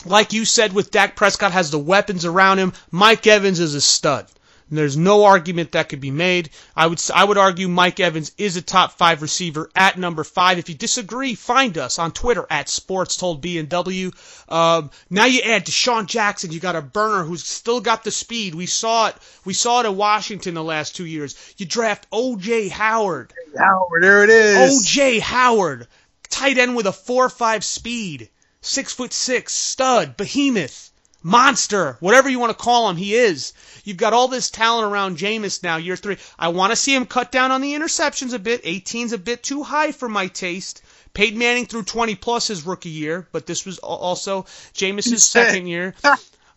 like 0.04 0.34
you 0.34 0.46
said 0.46 0.74
with 0.74 0.90
Dak 0.90 1.16
Prescott 1.16 1.52
has 1.52 1.70
the 1.70 1.80
weapons 1.80 2.26
around 2.26 2.58
him. 2.58 2.74
Mike 2.90 3.28
Evans 3.28 3.60
is 3.60 3.76
a 3.76 3.82
stud. 3.82 4.26
There's 4.70 4.98
no 4.98 5.26
argument 5.26 5.74
that 5.74 5.90
could 5.90 6.02
be 6.02 6.10
made. 6.10 6.50
I 6.76 6.88
would 6.88 7.00
I 7.14 7.24
would 7.24 7.38
argue 7.38 7.68
Mike 7.68 8.00
Evans 8.00 8.32
is 8.38 8.58
a 8.58 8.64
top 8.64 8.94
five 8.94 9.22
receiver 9.22 9.70
at 9.76 10.00
number 10.00 10.24
five. 10.24 10.58
If 10.58 10.70
you 10.70 10.76
disagree, 10.76 11.36
find 11.36 11.78
us 11.78 12.00
on 12.00 12.12
Twitter 12.12 12.48
at 12.50 12.68
Sports 12.68 13.16
Told 13.16 13.42
B 13.42 13.60
and 13.60 13.70
W. 13.70 14.12
Um, 14.50 14.90
now 15.10 15.26
you 15.26 15.42
add 15.42 15.66
DeSean 15.68 16.08
Jackson. 16.08 16.52
You 16.52 16.60
got 16.60 16.76
a 16.76 16.82
burner 16.82 17.24
who's 17.24 17.46
still 17.46 17.80
got 17.80 18.04
the 18.04 18.12
speed. 18.12 18.56
We 18.56 18.66
saw 18.66 19.08
it. 19.08 19.16
We 19.46 19.54
saw 19.54 19.82
it 19.82 19.86
at 19.86 19.94
Washington 19.94 20.56
the 20.56 20.64
last 20.64 20.96
two 20.96 21.06
years. 21.06 21.36
You 21.58 21.68
draft 21.68 22.08
O.J. 22.12 22.70
Howard. 22.70 23.34
Howard, 23.56 24.04
there 24.04 24.24
it 24.24 24.32
is. 24.32 24.80
O.J. 24.80 25.20
Howard, 25.20 25.88
tight 26.30 26.58
end 26.58 26.76
with 26.76 26.88
a 26.88 26.92
four 26.92 27.30
five 27.30 27.64
speed, 27.64 28.30
six 28.62 28.94
foot 28.94 29.14
six, 29.14 29.54
stud, 29.54 30.18
behemoth, 30.18 30.92
monster, 31.26 31.98
whatever 32.02 32.30
you 32.30 32.38
want 32.38 32.52
to 32.56 32.64
call 32.64 32.88
him, 32.90 32.96
he 32.96 33.16
is. 33.16 33.54
You've 33.84 33.98
got 33.98 34.14
all 34.14 34.28
this 34.28 34.52
talent 34.52 34.92
around 34.92 35.18
Jameis 35.18 35.64
now, 35.64 35.78
year 35.78 35.96
three. 35.96 36.18
I 36.38 36.50
want 36.50 36.72
to 36.72 36.76
see 36.76 36.94
him 36.94 37.06
cut 37.08 37.32
down 37.32 37.52
on 37.52 37.62
the 37.62 37.74
interceptions 37.74 38.34
a 38.34 38.40
bit. 38.40 38.64
18's 38.64 39.12
a 39.12 39.18
bit 39.18 39.42
too 39.42 39.64
high 39.64 39.92
for 39.92 40.08
my 40.08 40.28
taste. 40.28 40.84
Peyton 41.14 41.40
Manning 41.40 41.66
threw 41.66 41.82
20 41.82 42.16
plus 42.16 42.48
his 42.48 42.66
rookie 42.66 42.90
year, 42.90 43.28
but 43.32 43.48
this 43.48 43.66
was 43.66 43.80
also 43.80 44.44
Jameis's 44.74 45.24
second 45.24 45.68
year. 45.68 45.96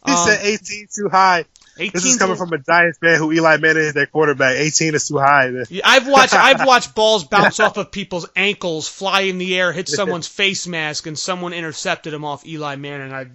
He 0.06 0.12
Um, 0.12 0.26
said 0.26 0.40
18 0.42 0.86
too 0.94 1.08
high. 1.10 1.44
18 1.76 1.90
This 1.92 2.04
is 2.04 2.16
coming 2.18 2.36
from 2.36 2.52
a 2.52 2.58
Giants 2.58 2.98
fan 2.98 3.18
who 3.18 3.32
Eli 3.32 3.56
Manning 3.56 3.82
is 3.82 3.94
their 3.94 4.06
quarterback. 4.06 4.56
18 4.56 4.94
is 4.94 5.08
too 5.08 5.18
high. 5.18 5.50
I've 5.84 6.06
watched 6.06 6.34
I've 6.34 6.64
watched 6.64 6.94
balls 6.94 7.24
bounce 7.24 7.58
off 7.58 7.76
of 7.76 7.90
people's 7.90 8.26
ankles, 8.36 8.88
fly 8.88 9.22
in 9.22 9.38
the 9.38 9.58
air, 9.58 9.72
hit 9.72 9.88
someone's 9.88 10.28
face 10.28 10.68
mask, 10.68 11.06
and 11.08 11.18
someone 11.18 11.52
intercepted 11.52 12.14
him 12.14 12.24
off 12.24 12.46
Eli 12.46 12.76
Manning. 12.76 13.12
I, 13.12 13.26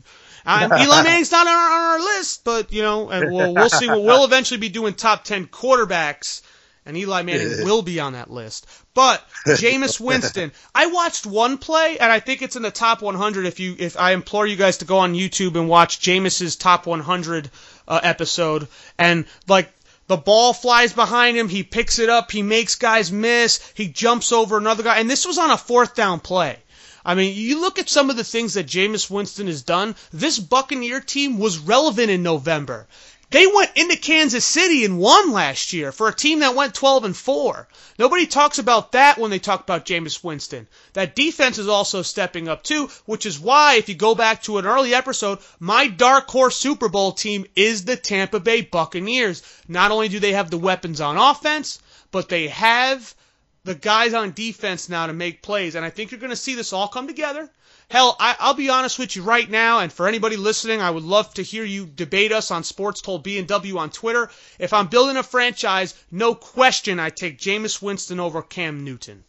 I 0.46 0.66
Eli 0.84 1.04
Manning's 1.04 1.32
not 1.32 1.48
on 1.48 1.54
our, 1.54 1.72
on 1.72 1.82
our 1.82 2.00
list, 2.00 2.44
but 2.44 2.72
you 2.72 2.82
know, 2.82 3.06
we'll, 3.06 3.54
we'll 3.54 3.70
see. 3.70 3.88
We'll, 3.88 4.04
we'll 4.04 4.26
eventually 4.26 4.60
be 4.60 4.70
doing 4.70 4.94
top 4.94 5.24
ten 5.24 5.48
quarterbacks, 5.48 6.42
and 6.86 6.98
Eli 6.98 7.24
Manning 7.24 7.64
will 7.64 7.82
be 7.82 8.00
on 8.00 8.14
that 8.14 8.30
list. 8.30 8.68
But 8.94 9.24
Jameis 9.48 10.00
Winston, 10.00 10.52
I 10.76 10.88
watched 10.88 11.26
one 11.26 11.58
play, 11.58 11.98
and 11.98 12.12
I 12.12 12.20
think 12.20 12.42
it's 12.42 12.56
in 12.56 12.62
the 12.62 12.72
top 12.72 13.02
100. 13.02 13.46
If 13.46 13.60
you, 13.60 13.76
if 13.80 13.98
I 13.98 14.12
implore 14.12 14.46
you 14.46 14.56
guys 14.56 14.78
to 14.78 14.86
go 14.86 15.00
on 15.00 15.14
YouTube 15.14 15.56
and 15.56 15.68
watch 15.68 16.00
Jameis's 16.00 16.56
top 16.56 16.86
100 16.86 17.50
uh, 17.88 18.00
episode, 18.04 18.68
and 19.00 19.26
like 19.48 19.74
the 20.08 20.18
ball 20.18 20.54
flies 20.54 20.94
behind 20.94 21.38
him. 21.38 21.48
He 21.48 21.64
picks 21.64 22.00
it 22.00 22.10
up. 22.10 22.32
He 22.32 22.42
makes 22.42 22.76
guys 22.76 23.12
miss. 23.12 23.72
He 23.74 23.88
jumps 23.88 24.32
over 24.32 24.58
another 24.58 24.84
guy. 24.84 25.00
And 25.00 25.10
this 25.10 25.26
was 25.26 25.38
on 25.38 25.50
a 25.50 25.58
fourth 25.58 25.96
down 25.96 26.20
play. 26.20 26.58
I 27.06 27.16
mean, 27.16 27.36
you 27.36 27.60
look 27.60 27.80
at 27.80 27.90
some 27.90 28.10
of 28.10 28.16
the 28.16 28.24
things 28.24 28.54
that 28.54 28.68
Jameis 28.68 29.10
Winston 29.10 29.48
has 29.48 29.62
done. 29.62 29.96
This 30.12 30.40
Buccaneer 30.40 31.02
team 31.02 31.38
was 31.38 31.58
relevant 31.58 32.10
in 32.10 32.24
November. 32.24 32.88
They 33.34 33.48
went 33.48 33.72
into 33.76 33.96
Kansas 33.96 34.46
City 34.46 34.86
and 34.86 35.00
won 35.00 35.32
last 35.32 35.74
year 35.74 35.92
for 35.92 36.08
a 36.08 36.14
team 36.14 36.42
that 36.42 36.54
went 36.54 36.76
12 36.76 37.04
and 37.04 37.18
4. 37.18 37.68
Nobody 37.98 38.28
talks 38.28 38.60
about 38.60 38.92
that 38.92 39.18
when 39.18 39.32
they 39.32 39.40
talk 39.40 39.62
about 39.62 39.88
Jameis 39.88 40.24
Winston. 40.24 40.68
That 40.94 41.16
defense 41.16 41.58
is 41.58 41.68
also 41.68 42.04
stepping 42.04 42.48
up 42.48 42.64
too, 42.64 42.92
which 43.06 43.26
is 43.26 43.40
why 43.40 43.74
if 43.74 43.90
you 43.90 43.96
go 43.96 44.14
back 44.14 44.44
to 44.44 44.60
an 44.60 44.68
early 44.68 44.94
episode, 44.94 45.40
my 45.60 45.88
dark 45.88 46.30
horse 46.30 46.56
Super 46.56 46.90
Bowl 46.90 47.12
team 47.12 47.48
is 47.56 47.86
the 47.86 47.98
Tampa 47.98 48.40
Bay 48.40 48.62
Buccaneers. 48.62 49.42
Not 49.68 49.90
only 49.90 50.10
do 50.10 50.20
they 50.20 50.34
have 50.34 50.52
the 50.52 50.60
weapons 50.60 51.02
on 51.02 51.18
offense, 51.18 51.80
but 52.12 52.30
they 52.30 52.50
have 52.50 53.16
the 53.64 53.76
guys 53.76 54.14
on 54.14 54.34
defense 54.34 54.90
now 54.90 55.08
to 55.08 55.14
make 55.14 55.42
plays. 55.42 55.76
And 55.76 55.86
I 55.86 55.90
think 55.90 56.12
you're 56.12 56.20
going 56.20 56.30
to 56.30 56.36
see 56.36 56.56
this 56.56 56.74
all 56.74 56.88
come 56.88 57.08
together. 57.08 57.50
Hell, 57.90 58.16
I, 58.20 58.36
I'll 58.40 58.54
be 58.54 58.70
honest 58.70 58.98
with 58.98 59.16
you 59.16 59.24
right 59.24 59.50
now, 59.50 59.80
and 59.80 59.92
for 59.92 60.08
anybody 60.08 60.36
listening, 60.36 60.82
I 60.82 60.90
would 60.90 61.04
love 61.04 61.34
to 61.36 61.44
hear 61.44 61.64
you 61.64 61.86
debate 61.86 62.32
us 62.32 62.50
on 62.50 62.64
Sports 62.64 63.02
Told 63.02 63.24
B 63.24 63.38
and 63.38 63.48
W 63.48 63.78
on 63.78 63.90
Twitter. 63.90 64.32
If 64.58 64.74
I'm 64.74 64.88
building 64.88 65.18
a 65.18 65.24
franchise, 65.24 65.94
no 66.10 66.34
question 66.34 67.00
I 67.00 67.10
take 67.10 67.38
Jameis 67.38 67.82
Winston 67.82 68.20
over 68.20 68.42
Cam 68.42 68.84
Newton. 68.84 69.24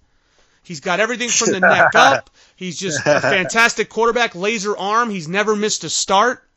He's 0.63 0.81
got 0.81 0.99
everything 0.99 1.29
from 1.29 1.51
the 1.51 1.61
neck 1.61 1.91
up. 1.95 2.31
He's 2.57 2.79
just 2.79 3.01
a 3.01 3.21
fantastic 3.21 3.91
quarterback, 3.91 4.35
laser 4.35 4.77
arm. 4.77 5.11
He's 5.11 5.29
never 5.29 5.55
missed 5.55 5.85
a 5.85 5.91
start. 5.91 6.49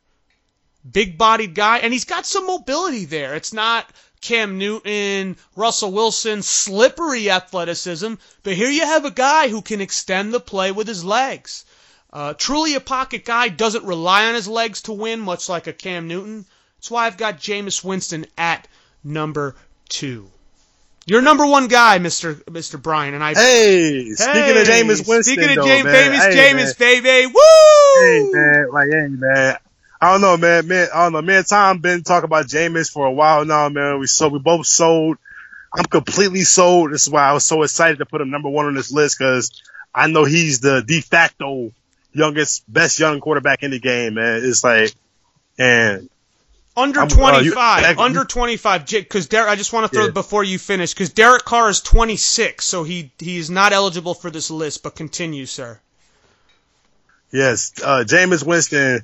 Big 0.90 1.18
bodied 1.18 1.54
guy, 1.54 1.78
and 1.78 1.92
he's 1.92 2.06
got 2.06 2.24
some 2.24 2.46
mobility 2.46 3.04
there. 3.04 3.34
It's 3.34 3.52
not 3.52 3.92
Cam 4.20 4.58
Newton, 4.58 5.36
Russell 5.56 5.92
Wilson, 5.92 6.42
slippery 6.42 7.30
athleticism, 7.30 8.14
but 8.42 8.52
here 8.54 8.70
you 8.70 8.84
have 8.84 9.04
a 9.04 9.10
guy 9.10 9.48
who 9.48 9.62
can 9.62 9.80
extend 9.80 10.32
the 10.32 10.40
play 10.40 10.72
with 10.72 10.86
his 10.86 11.04
legs. 11.04 11.64
Uh, 12.12 12.34
truly 12.34 12.74
a 12.74 12.80
pocket 12.80 13.24
guy, 13.24 13.48
doesn't 13.48 13.84
rely 13.84 14.26
on 14.26 14.34
his 14.34 14.48
legs 14.48 14.82
to 14.82 14.92
win, 14.92 15.20
much 15.20 15.48
like 15.48 15.66
a 15.66 15.72
Cam 15.72 16.08
Newton. 16.08 16.46
That's 16.76 16.90
why 16.90 17.06
I've 17.06 17.16
got 17.16 17.38
Jameis 17.38 17.84
Winston 17.84 18.26
at 18.36 18.66
number 19.04 19.56
two. 19.88 20.30
You're 21.06 21.22
number 21.22 21.46
one 21.46 21.68
guy, 21.68 21.98
Mister 21.98 22.38
Mister 22.50 22.76
Bryant, 22.76 23.14
and 23.14 23.24
I. 23.24 23.34
Hey, 23.34 24.10
speaking 24.10 24.42
Hey, 24.42 24.60
of 24.60 24.66
Jameis 24.66 25.08
Winston, 25.08 25.22
speaking 25.22 25.50
of 25.50 25.56
though, 25.56 25.64
James, 25.64 25.84
man, 25.84 25.94
famous 25.94 26.20
hey, 26.20 26.52
Jameis, 26.52 26.78
baby, 26.78 27.26
woo! 27.26 28.02
Hey 28.02 28.30
man, 28.30 28.70
like 28.70 28.88
hey 28.88 29.08
man. 29.08 29.56
I 30.00 30.12
don't 30.12 30.20
know, 30.20 30.36
man. 30.36 30.68
Man, 30.68 30.88
I 30.94 31.04
don't 31.04 31.12
know. 31.12 31.22
Me 31.22 31.34
and 31.36 31.46
Tom 31.46 31.78
been 31.78 32.02
talking 32.02 32.24
about 32.26 32.46
Jameis 32.46 32.90
for 32.90 33.06
a 33.06 33.10
while 33.12 33.44
now, 33.44 33.68
man. 33.68 33.98
We 33.98 34.06
so 34.06 34.28
we 34.28 34.38
both 34.38 34.66
sold. 34.66 35.18
I'm 35.76 35.84
completely 35.84 36.42
sold. 36.42 36.92
This 36.92 37.02
is 37.02 37.10
why 37.10 37.22
I 37.28 37.32
was 37.32 37.44
so 37.44 37.62
excited 37.62 37.98
to 37.98 38.06
put 38.06 38.20
him 38.20 38.30
number 38.30 38.48
one 38.48 38.66
on 38.66 38.74
this 38.74 38.90
list 38.92 39.18
because 39.18 39.50
I 39.94 40.06
know 40.06 40.24
he's 40.24 40.60
the 40.60 40.82
de 40.82 41.00
facto 41.00 41.72
youngest, 42.12 42.62
best 42.72 42.98
young 43.00 43.20
quarterback 43.20 43.62
in 43.62 43.70
the 43.72 43.78
game, 43.80 44.14
man. 44.14 44.40
It's 44.44 44.62
like, 44.64 44.94
and 45.58 46.08
Under 46.76 47.00
I'm- 47.00 47.08
uh, 47.10 47.40
you- 47.40 47.50
25, 47.52 47.98
under 47.98 48.24
25, 48.24 48.86
because 48.86 49.26
Derek. 49.26 49.50
I 49.50 49.56
just 49.56 49.72
want 49.72 49.84
to 49.84 49.88
throw 49.92 50.04
Yeah. 50.04 50.08
it 50.10 50.14
before 50.14 50.44
you 50.44 50.58
finish, 50.60 50.94
because 50.94 51.10
Derek 51.10 51.44
Carr 51.44 51.68
is 51.70 51.80
26, 51.80 52.64
so 52.64 52.84
he 52.84 53.10
he 53.18 53.36
is 53.36 53.50
not 53.50 53.72
eligible 53.72 54.14
for 54.14 54.30
this 54.30 54.48
list. 54.50 54.84
But 54.84 54.94
continue, 54.94 55.44
sir. 55.44 55.80
yes, 57.32 57.72
uh, 57.84 58.04
Jameis 58.06 58.44
Winston. 58.44 59.02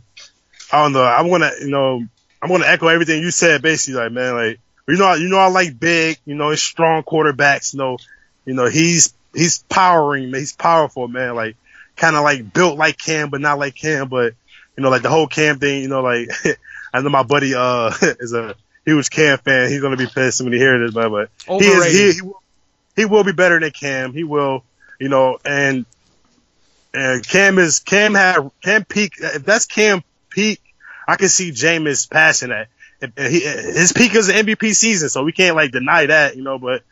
I 0.73 0.83
don't 0.83 0.93
know. 0.93 1.03
I'm 1.05 1.29
gonna, 1.29 1.51
you 1.61 1.69
know, 1.71 2.03
I'm 2.43 2.49
gonna 2.49 2.67
echo 2.67 2.89
everything 2.89 3.23
you 3.23 3.31
said. 3.31 3.63
Basically, 3.63 4.01
like, 4.01 4.13
man, 4.13 4.35
like, 4.35 4.59
you 4.89 4.97
know, 4.97 5.15
you 5.15 5.29
know, 5.29 5.39
I 5.39 5.49
like 5.49 5.79
big, 5.79 6.19
you 6.25 6.35
know, 6.35 6.55
strong 6.55 7.03
quarterbacks. 7.03 7.73
You 7.75 7.79
know, 7.79 7.99
you 8.45 8.55
know, 8.55 8.67
he's 8.67 9.15
he's 9.35 9.63
powering, 9.65 10.31
man. 10.31 10.41
He's 10.41 10.53
powerful, 10.53 11.09
man. 11.09 11.35
Like, 11.35 11.57
kind 11.97 12.17
of 12.17 12.23
like 12.23 12.53
built 12.53 12.77
like 12.79 12.99
Cam, 12.99 13.31
but 13.31 13.41
not 13.41 13.59
like 13.59 13.75
Cam. 13.75 14.09
But 14.09 14.35
you 14.77 14.83
know, 14.83 14.91
like 14.91 15.03
the 15.03 15.11
whole 15.11 15.27
Cam 15.27 15.59
thing. 15.59 15.83
You 15.83 15.89
know, 15.89 16.03
like 16.03 16.29
I 16.95 17.01
know 17.01 17.09
my 17.11 17.23
buddy 17.23 17.55
uh 17.55 17.93
is 18.03 18.33
a 18.33 18.55
huge 18.85 19.11
Cam 19.11 19.39
fan. 19.39 19.71
He's 19.71 19.81
gonna 19.81 19.97
be 19.97 20.07
pissed 20.07 20.41
when 20.43 20.53
he 20.53 20.59
hears 20.59 20.89
this, 20.89 20.95
but 20.95 21.09
but 21.11 21.31
he 21.61 21.67
is 21.67 21.85
he, 21.93 21.99
he 22.17 22.23
will- 22.23 22.41
he 22.97 23.05
will 23.07 23.25
be 23.25 23.33
better 23.33 23.59
than 23.59 23.73
Cam. 23.73 24.13
He 24.13 24.23
will, 24.23 24.63
you 25.01 25.09
know, 25.09 25.39
and 25.45 25.85
and 26.93 27.27
Cam 27.27 27.59
is 27.59 27.81
Cam 27.81 28.15
had 28.15 28.51
Cam 28.63 28.85
peak. 28.85 29.15
If 29.19 29.45
that's 29.45 29.67
Cam 29.67 30.03
peak, 30.35 30.61
I 31.07 31.17
can 31.17 31.29
see 31.29 31.51
Jameis 31.51 32.11
passing 32.11 32.51
that. 32.51 32.69
He, 33.17 33.41
his 33.41 33.93
peak 33.93 34.15
is 34.15 34.29
an 34.29 34.47
MVP 34.47 34.75
season, 34.75 35.09
so 35.11 35.25
we 35.25 35.33
can't 35.33 35.57
like 35.57 35.73
deny 35.73 36.07
that, 36.07 36.37
you 36.37 36.43
know. 36.43 36.59
But 36.59 36.83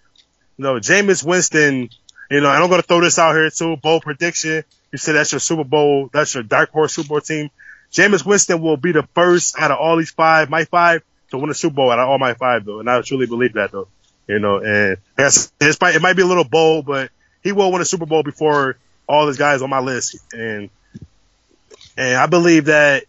you 0.58 0.64
know, 0.64 0.74
Jameis 0.74 1.24
Winston, 1.24 1.88
you 2.30 2.40
know, 2.40 2.50
and 2.50 2.62
I'm 2.62 2.68
gonna 2.68 2.82
throw 2.82 3.00
this 3.00 3.18
out 3.18 3.32
here 3.34 3.48
too. 3.50 3.76
Bold 3.76 4.02
prediction. 4.02 4.62
You 4.90 4.98
said 4.98 5.14
that's 5.14 5.32
your 5.32 5.40
Super 5.40 5.64
Bowl. 5.64 6.10
That's 6.12 6.34
your 6.34 6.42
dark 6.42 6.70
horse 6.70 6.94
Super 6.94 7.08
Bowl 7.08 7.20
team. 7.20 7.50
Jameis 7.92 8.24
Winston 8.26 8.60
will 8.60 8.76
be 8.76 8.92
the 8.92 9.04
first 9.14 9.58
out 9.58 9.70
of 9.70 9.78
all 9.78 9.96
these 9.96 10.10
five, 10.10 10.50
my 10.50 10.64
five, 10.64 11.02
to 11.30 11.38
win 11.38 11.50
a 11.50 11.54
Super 11.54 11.76
Bowl 11.76 11.90
out 11.90 11.98
of 11.98 12.08
all 12.08 12.18
my 12.18 12.34
five, 12.34 12.64
though. 12.64 12.80
And 12.80 12.88
I 12.90 13.00
truly 13.02 13.26
believe 13.26 13.54
that, 13.54 13.70
though. 13.72 13.88
You 14.26 14.38
know, 14.38 14.58
and 14.58 14.96
that's, 15.16 15.52
it's, 15.60 15.76
probably- 15.76 15.96
it 15.96 16.02
might 16.02 16.16
be 16.16 16.22
a 16.22 16.26
little 16.26 16.44
bold, 16.44 16.86
but 16.86 17.10
he 17.42 17.52
will 17.52 17.70
win 17.72 17.82
a 17.82 17.84
Super 17.84 18.06
Bowl 18.06 18.22
before 18.22 18.76
all 19.06 19.26
these 19.26 19.36
guys 19.36 19.60
on 19.62 19.68
my 19.68 19.80
list. 19.80 20.16
And, 20.32 20.70
and 21.96 22.16
I 22.16 22.26
believe 22.26 22.66
that 22.66 23.04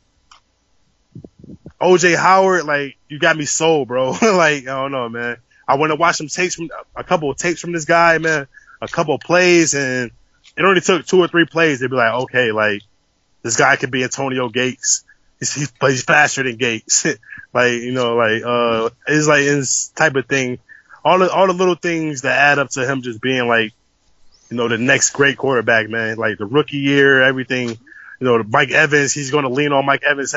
OJ 1.83 2.15
Howard, 2.15 2.65
like, 2.65 2.97
you 3.09 3.19
got 3.19 3.35
me 3.35 3.45
sold, 3.45 3.87
bro. 3.87 4.11
like, 4.21 4.63
I 4.67 4.81
don't 4.81 4.91
know, 4.91 5.09
man. 5.09 5.37
I 5.67 5.75
want 5.75 5.91
to 5.91 5.95
watch 5.95 6.15
some 6.15 6.27
tapes 6.27 6.55
from, 6.55 6.69
a 6.95 7.03
couple 7.03 7.29
of 7.29 7.37
tapes 7.37 7.61
from 7.61 7.73
this 7.73 7.85
guy, 7.85 8.17
man, 8.17 8.47
a 8.81 8.87
couple 8.87 9.15
of 9.15 9.21
plays, 9.21 9.73
and 9.73 10.11
it 10.57 10.63
only 10.63 10.81
took 10.81 11.05
two 11.05 11.19
or 11.19 11.27
three 11.27 11.45
plays. 11.45 11.79
They'd 11.79 11.89
be 11.89 11.95
like, 11.95 12.13
okay, 12.23 12.51
like, 12.51 12.81
this 13.41 13.57
guy 13.57 13.75
could 13.75 13.91
be 13.91 14.03
Antonio 14.03 14.49
Gates. 14.49 15.03
He's, 15.39 15.71
but 15.79 15.91
he's 15.91 16.03
faster 16.03 16.43
than 16.43 16.55
Gates. 16.55 17.05
like, 17.53 17.73
you 17.73 17.91
know, 17.91 18.15
like, 18.15 18.43
uh, 18.43 18.89
it's 19.07 19.27
like 19.27 19.43
this 19.43 19.89
type 19.89 20.15
of 20.15 20.25
thing. 20.25 20.59
All 21.03 21.19
the, 21.19 21.29
all 21.29 21.47
the 21.47 21.53
little 21.53 21.75
things 21.75 22.21
that 22.21 22.37
add 22.37 22.59
up 22.59 22.69
to 22.71 22.89
him 22.89 23.01
just 23.01 23.21
being 23.21 23.47
like, 23.47 23.73
you 24.49 24.57
know, 24.57 24.69
the 24.69 24.77
next 24.77 25.11
great 25.11 25.37
quarterback, 25.37 25.89
man. 25.89 26.17
Like 26.17 26.37
the 26.37 26.45
rookie 26.45 26.77
year, 26.77 27.21
everything, 27.21 27.69
you 27.69 27.77
know, 28.21 28.41
Mike 28.43 28.71
Evans, 28.71 29.11
he's 29.11 29.31
going 29.31 29.43
to 29.43 29.49
lean 29.49 29.73
on 29.73 29.85
Mike 29.85 30.03
Evans. 30.03 30.33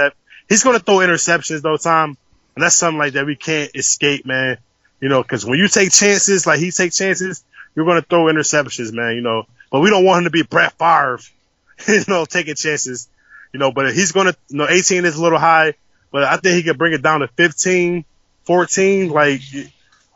He's 0.49 0.62
going 0.62 0.78
to 0.78 0.84
throw 0.84 0.97
interceptions 0.97 1.62
though, 1.62 1.76
Tom. 1.76 2.16
And 2.55 2.62
that's 2.62 2.74
something 2.74 2.99
like 2.99 3.14
that 3.14 3.26
we 3.26 3.36
can't 3.36 3.70
escape, 3.74 4.24
man. 4.24 4.59
You 5.01 5.09
know, 5.09 5.22
cause 5.22 5.44
when 5.44 5.59
you 5.59 5.68
take 5.68 5.92
chances, 5.92 6.47
like 6.47 6.59
he 6.59 6.70
take 6.70 6.92
chances, 6.92 7.44
you're 7.74 7.84
going 7.84 8.01
to 8.01 8.07
throw 8.07 8.24
interceptions, 8.24 8.92
man, 8.92 9.14
you 9.14 9.20
know, 9.20 9.47
but 9.70 9.80
we 9.80 9.90
don't 9.90 10.05
want 10.05 10.20
him 10.20 10.24
to 10.24 10.30
be 10.30 10.42
Brett 10.42 10.72
Favre, 10.78 11.20
you 11.88 12.05
know, 12.09 12.24
taking 12.24 12.55
chances, 12.55 13.09
you 13.53 13.61
know, 13.61 13.70
but 13.70 13.94
he's 13.94 14.12
going 14.12 14.26
to, 14.28 14.36
you 14.49 14.57
know, 14.57 14.66
18 14.68 15.05
is 15.05 15.16
a 15.16 15.22
little 15.22 15.38
high, 15.38 15.74
but 16.11 16.24
I 16.24 16.38
think 16.38 16.57
he 16.57 16.62
could 16.62 16.78
bring 16.78 16.94
it 16.94 17.03
down 17.03 17.20
to 17.20 17.28
15, 17.28 18.05
14. 18.44 19.11
Like, 19.11 19.42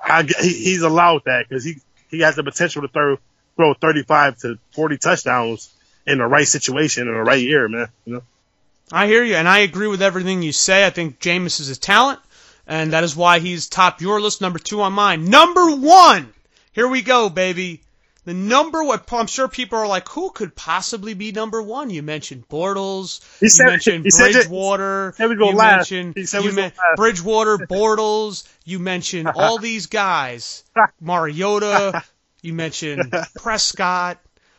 I, 0.03 0.23
he's 0.23 0.83
allowed 0.83 1.23
that 1.27 1.47
because 1.49 1.63
he, 1.63 1.77
he 2.09 2.21
has 2.21 2.37
the 2.37 2.43
potential 2.43 2.83
to 2.83 2.89
throw, 2.89 3.19
throw 3.57 3.75
35 3.75 4.39
to 4.39 4.59
40 4.73 4.97
touchdowns 4.97 5.71
in 6.07 6.19
the 6.19 6.27
right 6.27 6.49
situation 6.49 7.07
in 7.07 7.15
the 7.15 7.23
right 7.23 7.43
year, 7.43 7.69
man. 7.69 7.89
You 8.07 8.15
know? 8.15 8.23
I 8.93 9.07
hear 9.07 9.23
you, 9.25 9.37
and 9.37 9.49
I 9.49 9.59
agree 9.61 9.87
with 9.87 10.03
everything 10.03 10.43
you 10.43 10.53
say. 10.53 10.85
I 10.87 10.91
think 10.91 11.21
Jameis 11.21 11.61
is 11.61 11.69
a 11.69 11.79
talent, 11.79 12.21
and 12.67 12.93
that 12.93 13.05
is 13.05 13.15
why 13.17 13.39
he's 13.39 13.69
top 13.69 14.01
your 14.01 14.21
list, 14.21 14.41
number 14.41 14.59
two 14.59 14.83
on 14.83 14.93
mine. 14.93 15.27
Number 15.27 15.77
one! 15.77 16.33
Here 16.73 16.89
we 16.89 17.03
go, 17.03 17.29
baby. 17.29 17.83
The 18.27 18.35
number 18.35 18.85
one, 18.85 19.01
I'm 19.13 19.27
sure 19.27 19.49
people 19.49 19.79
are 19.79 19.87
like, 19.87 20.09
who 20.09 20.31
could 20.31 20.55
possibly 20.55 21.15
be 21.15 21.33
number 21.33 21.63
one? 21.63 21.89
You 21.89 22.03
mentioned 22.03 22.47
Bortles. 22.49 23.21
He 23.41 23.47
you 23.47 23.69
mentioned 23.71 24.05
he 24.05 24.11
said 24.11 24.33
Bridgewater. 24.33 25.15
said 25.17 25.31
we 25.31 25.37
gonna 25.37 25.51
you 25.53 25.57
laugh. 25.57 25.77
mentioned, 25.79 26.15
He 26.17 26.27
said 26.27 26.43
we 26.43 26.49
you 26.51 26.53
men- 26.57 26.73
laugh. 26.77 26.97
Bridgewater, 26.97 27.57
Bortles. 27.71 28.47
You 28.65 28.79
mentioned 28.79 29.29
all 29.35 29.59
these 29.59 29.87
guys. 29.87 30.65
Mariota. 31.01 32.03
You 32.43 32.55
mentioned 32.55 33.13
Prescott. 33.37 34.19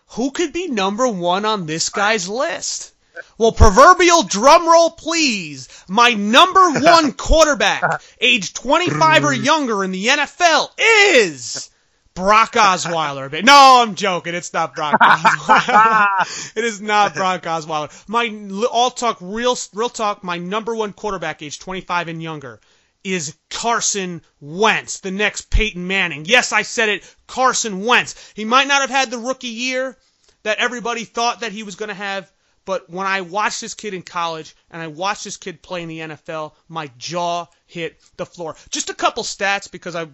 Who 0.10 0.30
could 0.30 0.54
be 0.54 0.68
number 0.68 1.08
one 1.08 1.46
on 1.46 1.66
this 1.66 1.90
guy's 1.90 2.30
list? 2.30 2.94
Well, 3.38 3.52
proverbial 3.52 4.24
drum 4.24 4.68
roll, 4.68 4.92
please. 4.92 5.68
My 5.88 6.14
number 6.14 6.72
one 6.80 7.14
quarterback, 7.14 8.02
age 8.20 8.54
25 8.54 9.26
or 9.26 9.34
younger 9.34 9.84
in 9.84 9.92
the 9.92 10.08
NFL, 10.08 10.70
is 10.78 11.70
Brock 12.14 12.54
Osweiler. 12.54 13.44
No, 13.44 13.82
I'm 13.82 13.96
joking. 13.96 14.36
It's 14.36 14.54
not 14.54 14.76
Brock 14.76 15.00
Osweiler. 15.02 16.58
it 16.58 16.64
is 16.64 16.82
not 16.82 17.16
Brock 17.16 17.44
Osweiler. 17.44 17.92
My 18.08 18.66
all 18.72 18.92
talk, 18.92 19.18
real, 19.22 19.58
real 19.74 19.90
talk. 19.90 20.24
My 20.24 20.38
number 20.38 20.76
one 20.76 20.94
quarterback, 20.94 21.42
age 21.42 21.60
25 21.60 22.10
and 22.10 22.22
younger, 22.22 22.60
is 23.04 23.36
Carson 23.50 24.22
Wentz, 24.40 25.00
the 25.00 25.12
next 25.12 25.50
Peyton 25.50 25.88
Manning. 25.88 26.26
Yes, 26.26 26.52
I 26.52 26.62
said 26.64 26.90
it. 26.90 27.16
Carson 27.28 27.86
Wentz. 27.86 28.34
He 28.36 28.46
might 28.46 28.68
not 28.68 28.82
have 28.82 28.90
had 28.90 29.10
the 29.10 29.18
rookie 29.18 29.48
year 29.48 29.98
that 30.44 30.60
everybody 30.60 31.06
thought 31.06 31.42
that 31.42 31.52
he 31.52 31.64
was 31.64 31.76
going 31.76 31.90
to 31.90 31.96
have. 31.96 32.32
But 32.66 32.90
when 32.90 33.08
I 33.08 33.22
watched 33.22 33.62
this 33.62 33.74
kid 33.74 33.94
in 33.94 34.04
college 34.04 34.56
and 34.70 34.82
I 34.82 34.88
watched 34.88 35.24
this 35.24 35.38
kid 35.38 35.62
play 35.62 35.82
in 35.82 35.90
the 35.90 36.00
NFL, 36.00 36.54
my 36.68 36.92
jaw 36.98 37.48
hit 37.66 38.00
the 38.18 38.26
floor. 38.26 38.56
Just 38.70 38.90
a 38.90 38.94
couple 38.94 39.24
stats 39.24 39.70
because 39.72 39.96
I 39.96 40.08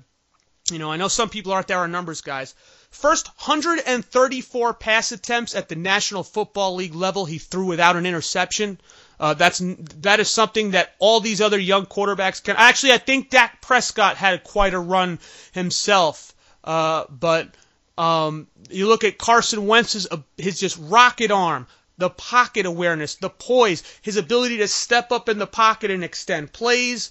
you 0.71 0.79
know, 0.79 0.91
I 0.91 0.97
know 0.97 1.07
some 1.07 1.29
people 1.29 1.53
aren't 1.53 1.67
there 1.67 1.79
on 1.79 1.91
numbers 1.91 2.21
guys. 2.21 2.53
First 2.89 3.27
134 3.27 4.73
pass 4.73 5.11
attempts 5.11 5.55
at 5.55 5.69
the 5.69 5.75
National 5.75 6.23
Football 6.23 6.75
League 6.75 6.95
level 6.95 7.25
he 7.25 7.37
threw 7.37 7.65
without 7.65 7.95
an 7.95 8.05
interception. 8.05 8.79
Uh, 9.19 9.33
that's 9.33 9.61
that 10.01 10.19
is 10.19 10.29
something 10.29 10.71
that 10.71 10.95
all 10.99 11.19
these 11.19 11.41
other 11.41 11.57
young 11.57 11.85
quarterbacks 11.85 12.43
can. 12.43 12.55
Actually, 12.57 12.93
I 12.93 12.97
think 12.97 13.29
Dak 13.29 13.61
Prescott 13.61 14.17
had 14.17 14.43
quite 14.43 14.73
a 14.73 14.79
run 14.79 15.19
himself. 15.53 16.33
Uh, 16.63 17.05
but 17.09 17.49
um, 17.97 18.47
you 18.69 18.87
look 18.87 19.03
at 19.03 19.17
Carson 19.17 19.67
Wentz's 19.67 20.07
uh, 20.09 20.17
his 20.37 20.59
just 20.59 20.77
rocket 20.79 21.31
arm, 21.31 21.65
the 21.97 22.09
pocket 22.09 22.65
awareness, 22.65 23.15
the 23.15 23.29
poise, 23.29 23.83
his 24.01 24.17
ability 24.17 24.57
to 24.57 24.67
step 24.67 25.11
up 25.11 25.29
in 25.29 25.39
the 25.39 25.47
pocket 25.47 25.91
and 25.91 26.03
extend 26.03 26.53
plays 26.53 27.09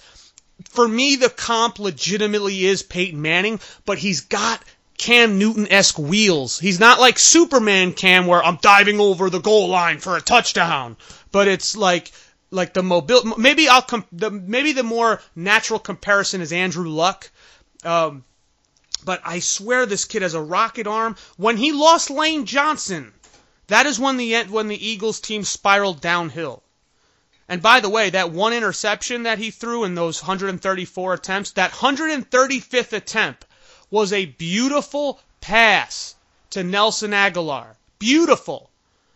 for 0.70 0.88
me, 0.88 1.16
the 1.16 1.28
comp 1.28 1.78
legitimately 1.78 2.64
is 2.64 2.82
Peyton 2.82 3.20
Manning, 3.20 3.60
but 3.84 3.98
he's 3.98 4.22
got 4.22 4.62
Cam 4.96 5.38
Newton 5.38 5.70
esque 5.70 5.98
wheels. 5.98 6.58
He's 6.58 6.80
not 6.80 6.98
like 6.98 7.18
Superman 7.18 7.92
Cam, 7.92 8.26
where 8.26 8.42
I'm 8.42 8.58
diving 8.62 8.98
over 8.98 9.28
the 9.28 9.40
goal 9.40 9.68
line 9.68 9.98
for 9.98 10.16
a 10.16 10.22
touchdown, 10.22 10.96
but 11.30 11.48
it's 11.48 11.76
like 11.76 12.10
like 12.50 12.72
the 12.72 12.82
mobile. 12.82 13.34
Maybe 13.36 13.68
I'll 13.68 13.82
com- 13.82 14.06
the 14.12 14.30
maybe 14.30 14.72
the 14.72 14.82
more 14.82 15.20
natural 15.34 15.78
comparison 15.78 16.40
is 16.40 16.52
Andrew 16.52 16.88
Luck. 16.88 17.30
Um, 17.84 18.24
but 19.04 19.20
I 19.24 19.40
swear 19.40 19.84
this 19.84 20.06
kid 20.06 20.22
has 20.22 20.34
a 20.34 20.40
rocket 20.40 20.86
arm. 20.86 21.16
When 21.36 21.58
he 21.58 21.72
lost 21.72 22.08
Lane 22.08 22.46
Johnson, 22.46 23.12
that 23.68 23.86
is 23.86 23.98
when 23.98 24.16
the 24.16 24.44
when 24.44 24.68
the 24.68 24.86
Eagles 24.86 25.20
team 25.20 25.44
spiraled 25.44 26.00
downhill. 26.00 26.62
And 27.48 27.62
by 27.62 27.80
the 27.80 27.88
way, 27.88 28.10
that 28.10 28.32
one 28.32 28.52
interception 28.52 29.22
that 29.22 29.38
he 29.38 29.50
threw 29.50 29.84
in 29.84 29.94
those 29.94 30.22
134 30.22 31.14
attempts, 31.14 31.52
that 31.52 31.72
135th 31.72 32.92
attempt 32.92 33.44
was 33.90 34.12
a 34.12 34.24
beautiful 34.26 35.20
pass 35.40 36.16
to 36.50 36.64
Nelson 36.64 37.12
Agholor. 37.12 37.76
Beautiful. 37.98 38.70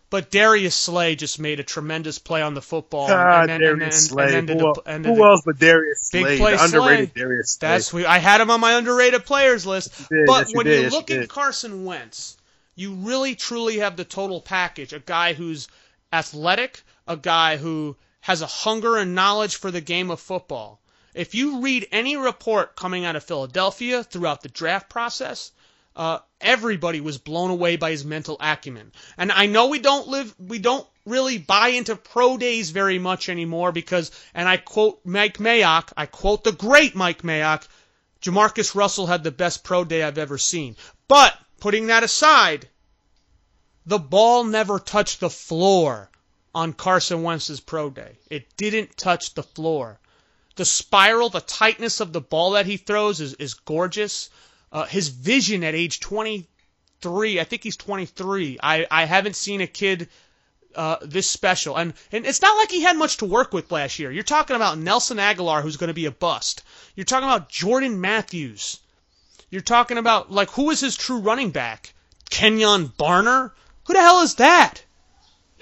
But 0.09 0.29
Darius 0.29 0.75
Slay 0.75 1.15
just 1.15 1.39
made 1.39 1.61
a 1.61 1.63
tremendous 1.63 2.19
play 2.19 2.41
on 2.41 2.53
the 2.53 2.61
football. 2.61 3.07
Ah, 3.09 3.41
and 3.41 3.49
then, 3.49 3.61
Darius 3.61 4.11
and 4.11 4.19
then, 4.19 4.47
Slay. 4.47 4.57
who, 4.57 4.73
the, 5.03 5.13
who 5.15 5.25
else 5.25 5.41
but 5.45 5.57
Darius 5.57 6.09
Slay? 6.09 6.23
Big 6.23 6.39
play 6.39 6.55
the 6.55 6.63
underrated 6.63 7.13
Slay. 7.13 7.21
Darius 7.21 7.51
Slay. 7.51 7.67
That's 7.69 7.93
I 7.93 8.17
had 8.17 8.41
him 8.41 8.51
on 8.51 8.59
my 8.59 8.73
underrated 8.73 9.25
players 9.25 9.65
list. 9.65 10.09
But 10.09 10.47
yes, 10.47 10.55
when 10.55 10.67
you, 10.67 10.73
you 10.73 10.89
look 10.89 11.09
yes, 11.09 11.23
at 11.23 11.29
Carson 11.29 11.85
Wentz, 11.85 12.35
you 12.81 12.95
really 12.95 13.35
truly 13.35 13.77
have 13.77 13.95
the 13.95 14.03
total 14.03 14.41
package. 14.41 14.91
A 14.91 14.99
guy 14.99 15.33
who's 15.33 15.67
athletic, 16.11 16.81
a 17.07 17.15
guy 17.15 17.57
who 17.57 17.95
has 18.21 18.41
a 18.41 18.47
hunger 18.47 18.97
and 18.97 19.15
knowledge 19.15 19.55
for 19.55 19.71
the 19.71 19.81
game 19.81 20.09
of 20.09 20.19
football. 20.19 20.81
If 21.13 21.35
you 21.35 21.61
read 21.61 21.87
any 21.91 22.15
report 22.17 22.75
coming 22.75 23.05
out 23.05 23.15
of 23.15 23.23
Philadelphia 23.23 24.03
throughout 24.03 24.41
the 24.41 24.49
draft 24.49 24.89
process, 24.89 25.51
uh, 25.95 26.19
everybody 26.39 27.01
was 27.01 27.17
blown 27.17 27.51
away 27.51 27.75
by 27.75 27.91
his 27.91 28.05
mental 28.05 28.37
acumen. 28.39 28.91
And 29.17 29.31
I 29.31 29.45
know 29.45 29.67
we 29.67 29.79
don't 29.79 30.07
live, 30.07 30.33
we 30.39 30.57
don't 30.57 30.87
really 31.05 31.37
buy 31.37 31.69
into 31.69 31.95
pro 31.95 32.37
days 32.37 32.69
very 32.69 32.97
much 32.97 33.29
anymore 33.29 33.71
because, 33.71 34.11
and 34.33 34.47
I 34.47 34.57
quote 34.57 35.01
Mike 35.03 35.37
Mayock, 35.37 35.91
I 35.97 36.05
quote 36.05 36.43
the 36.43 36.51
great 36.51 36.95
Mike 36.95 37.23
Mayock, 37.23 37.67
Jamarcus 38.21 38.73
Russell 38.73 39.07
had 39.07 39.23
the 39.23 39.31
best 39.31 39.63
pro 39.63 39.83
day 39.83 40.03
I've 40.03 40.17
ever 40.17 40.37
seen. 40.37 40.77
But 41.07 41.37
putting 41.59 41.87
that 41.87 42.03
aside, 42.03 42.69
the 43.85 43.99
ball 43.99 44.43
never 44.43 44.79
touched 44.79 45.19
the 45.19 45.29
floor 45.29 46.09
on 46.53 46.73
Carson 46.73 47.23
Wentz's 47.23 47.59
pro 47.59 47.89
day. 47.89 48.17
It 48.29 48.55
didn't 48.57 48.97
touch 48.97 49.33
the 49.33 49.43
floor. 49.43 49.99
The 50.55 50.65
spiral, 50.65 51.29
the 51.29 51.41
tightness 51.41 51.99
of 51.99 52.13
the 52.13 52.21
ball 52.21 52.51
that 52.51 52.65
he 52.65 52.77
throws 52.77 53.21
is, 53.21 53.33
is 53.35 53.53
gorgeous. 53.53 54.29
Uh, 54.71 54.85
his 54.85 55.07
vision 55.07 55.63
at 55.63 55.75
age 55.75 55.99
23, 55.99 57.39
I 57.39 57.43
think 57.43 57.63
he's 57.63 57.77
23. 57.77 58.59
I, 58.61 58.85
I 58.91 59.05
haven't 59.05 59.35
seen 59.35 59.61
a 59.61 59.67
kid 59.67 60.09
uh, 60.75 60.97
this 61.01 61.29
special. 61.29 61.77
And, 61.77 61.93
and 62.11 62.25
it's 62.25 62.41
not 62.41 62.57
like 62.57 62.71
he 62.71 62.81
had 62.81 62.97
much 62.97 63.17
to 63.17 63.25
work 63.25 63.53
with 63.53 63.71
last 63.71 63.99
year. 63.99 64.11
You're 64.11 64.23
talking 64.23 64.55
about 64.55 64.77
Nelson 64.77 65.17
Agholor, 65.17 65.61
who's 65.61 65.77
going 65.77 65.87
to 65.87 65.93
be 65.93 66.05
a 66.05 66.11
bust. 66.11 66.63
You're 66.95 67.05
talking 67.05 67.27
about 67.27 67.49
Jordan 67.49 67.99
Matthews. 67.99 68.79
You're 69.49 69.61
talking 69.61 69.97
about, 69.97 70.31
like, 70.31 70.51
who 70.51 70.69
is 70.69 70.79
his 70.79 70.95
true 70.95 71.19
running 71.19 71.51
back? 71.51 71.93
Kenjon 72.29 72.93
Barner? 72.93 73.51
Who 73.91 73.95
the 73.95 74.03
hell 74.03 74.21
is 74.21 74.35
that? 74.35 74.85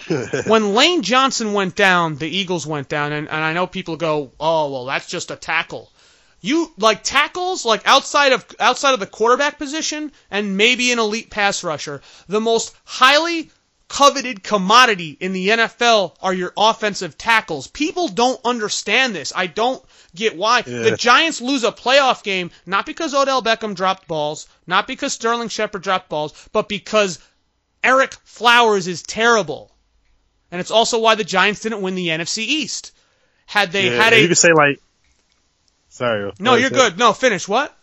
when 0.45 0.75
Lane 0.75 1.01
Johnson 1.01 1.53
went 1.53 1.75
down, 1.75 2.17
the 2.17 2.29
Eagles 2.29 2.67
went 2.67 2.87
down, 2.87 3.11
and, 3.11 3.27
and 3.27 3.43
I 3.43 3.53
know 3.53 3.65
people 3.65 3.97
go, 3.97 4.31
"Oh, 4.39 4.71
well, 4.71 4.85
that's 4.85 5.07
just 5.07 5.31
a 5.31 5.35
tackle." 5.35 5.91
You 6.39 6.71
like 6.77 7.03
tackles 7.03 7.65
like 7.65 7.81
outside 7.87 8.31
of 8.33 8.45
outside 8.59 8.93
of 8.93 8.99
the 8.99 9.07
quarterback 9.07 9.57
position 9.57 10.11
and 10.29 10.57
maybe 10.57 10.91
an 10.91 10.99
elite 10.99 11.31
pass 11.31 11.63
rusher. 11.63 12.03
The 12.27 12.39
most 12.39 12.75
highly 12.83 13.49
coveted 13.87 14.43
commodity 14.43 15.17
in 15.19 15.33
the 15.33 15.49
NFL 15.49 16.13
are 16.21 16.33
your 16.33 16.53
offensive 16.55 17.17
tackles. 17.17 17.65
People 17.65 18.09
don't 18.09 18.39
understand 18.45 19.15
this. 19.15 19.33
I 19.35 19.47
don't 19.47 19.83
get 20.15 20.37
why. 20.37 20.59
Yeah. 20.67 20.83
The 20.83 20.97
Giants 20.97 21.41
lose 21.41 21.63
a 21.63 21.71
playoff 21.71 22.21
game 22.21 22.51
not 22.67 22.85
because 22.85 23.15
Odell 23.15 23.41
Beckham 23.41 23.73
dropped 23.73 24.07
balls, 24.07 24.47
not 24.67 24.85
because 24.85 25.13
Sterling 25.13 25.49
Shepard 25.49 25.81
dropped 25.81 26.09
balls, 26.09 26.33
but 26.53 26.69
because 26.69 27.17
Ereck 27.83 28.13
Flowers 28.23 28.87
is 28.87 29.03
terrible 29.03 29.71
and 30.51 30.59
it's 30.59 30.71
also 30.71 30.99
why 30.99 31.15
the 31.15 31.23
Giants 31.23 31.61
didn't 31.61 31.81
win 31.81 31.95
the 31.95 32.07
NFC 32.07 32.39
East. 32.39 32.91
Had 33.45 33.71
they 33.71 33.89
yeah, 33.89 34.03
had 34.03 34.13
a, 34.13 34.21
you 34.21 34.27
could 34.27 34.37
say 34.37 34.53
like, 34.53 34.79
sorry. 35.89 36.31
No, 36.39 36.55
you're 36.55 36.69
good. 36.69 36.97
No, 36.97 37.13
finish. 37.13 37.47
What? 37.47 37.75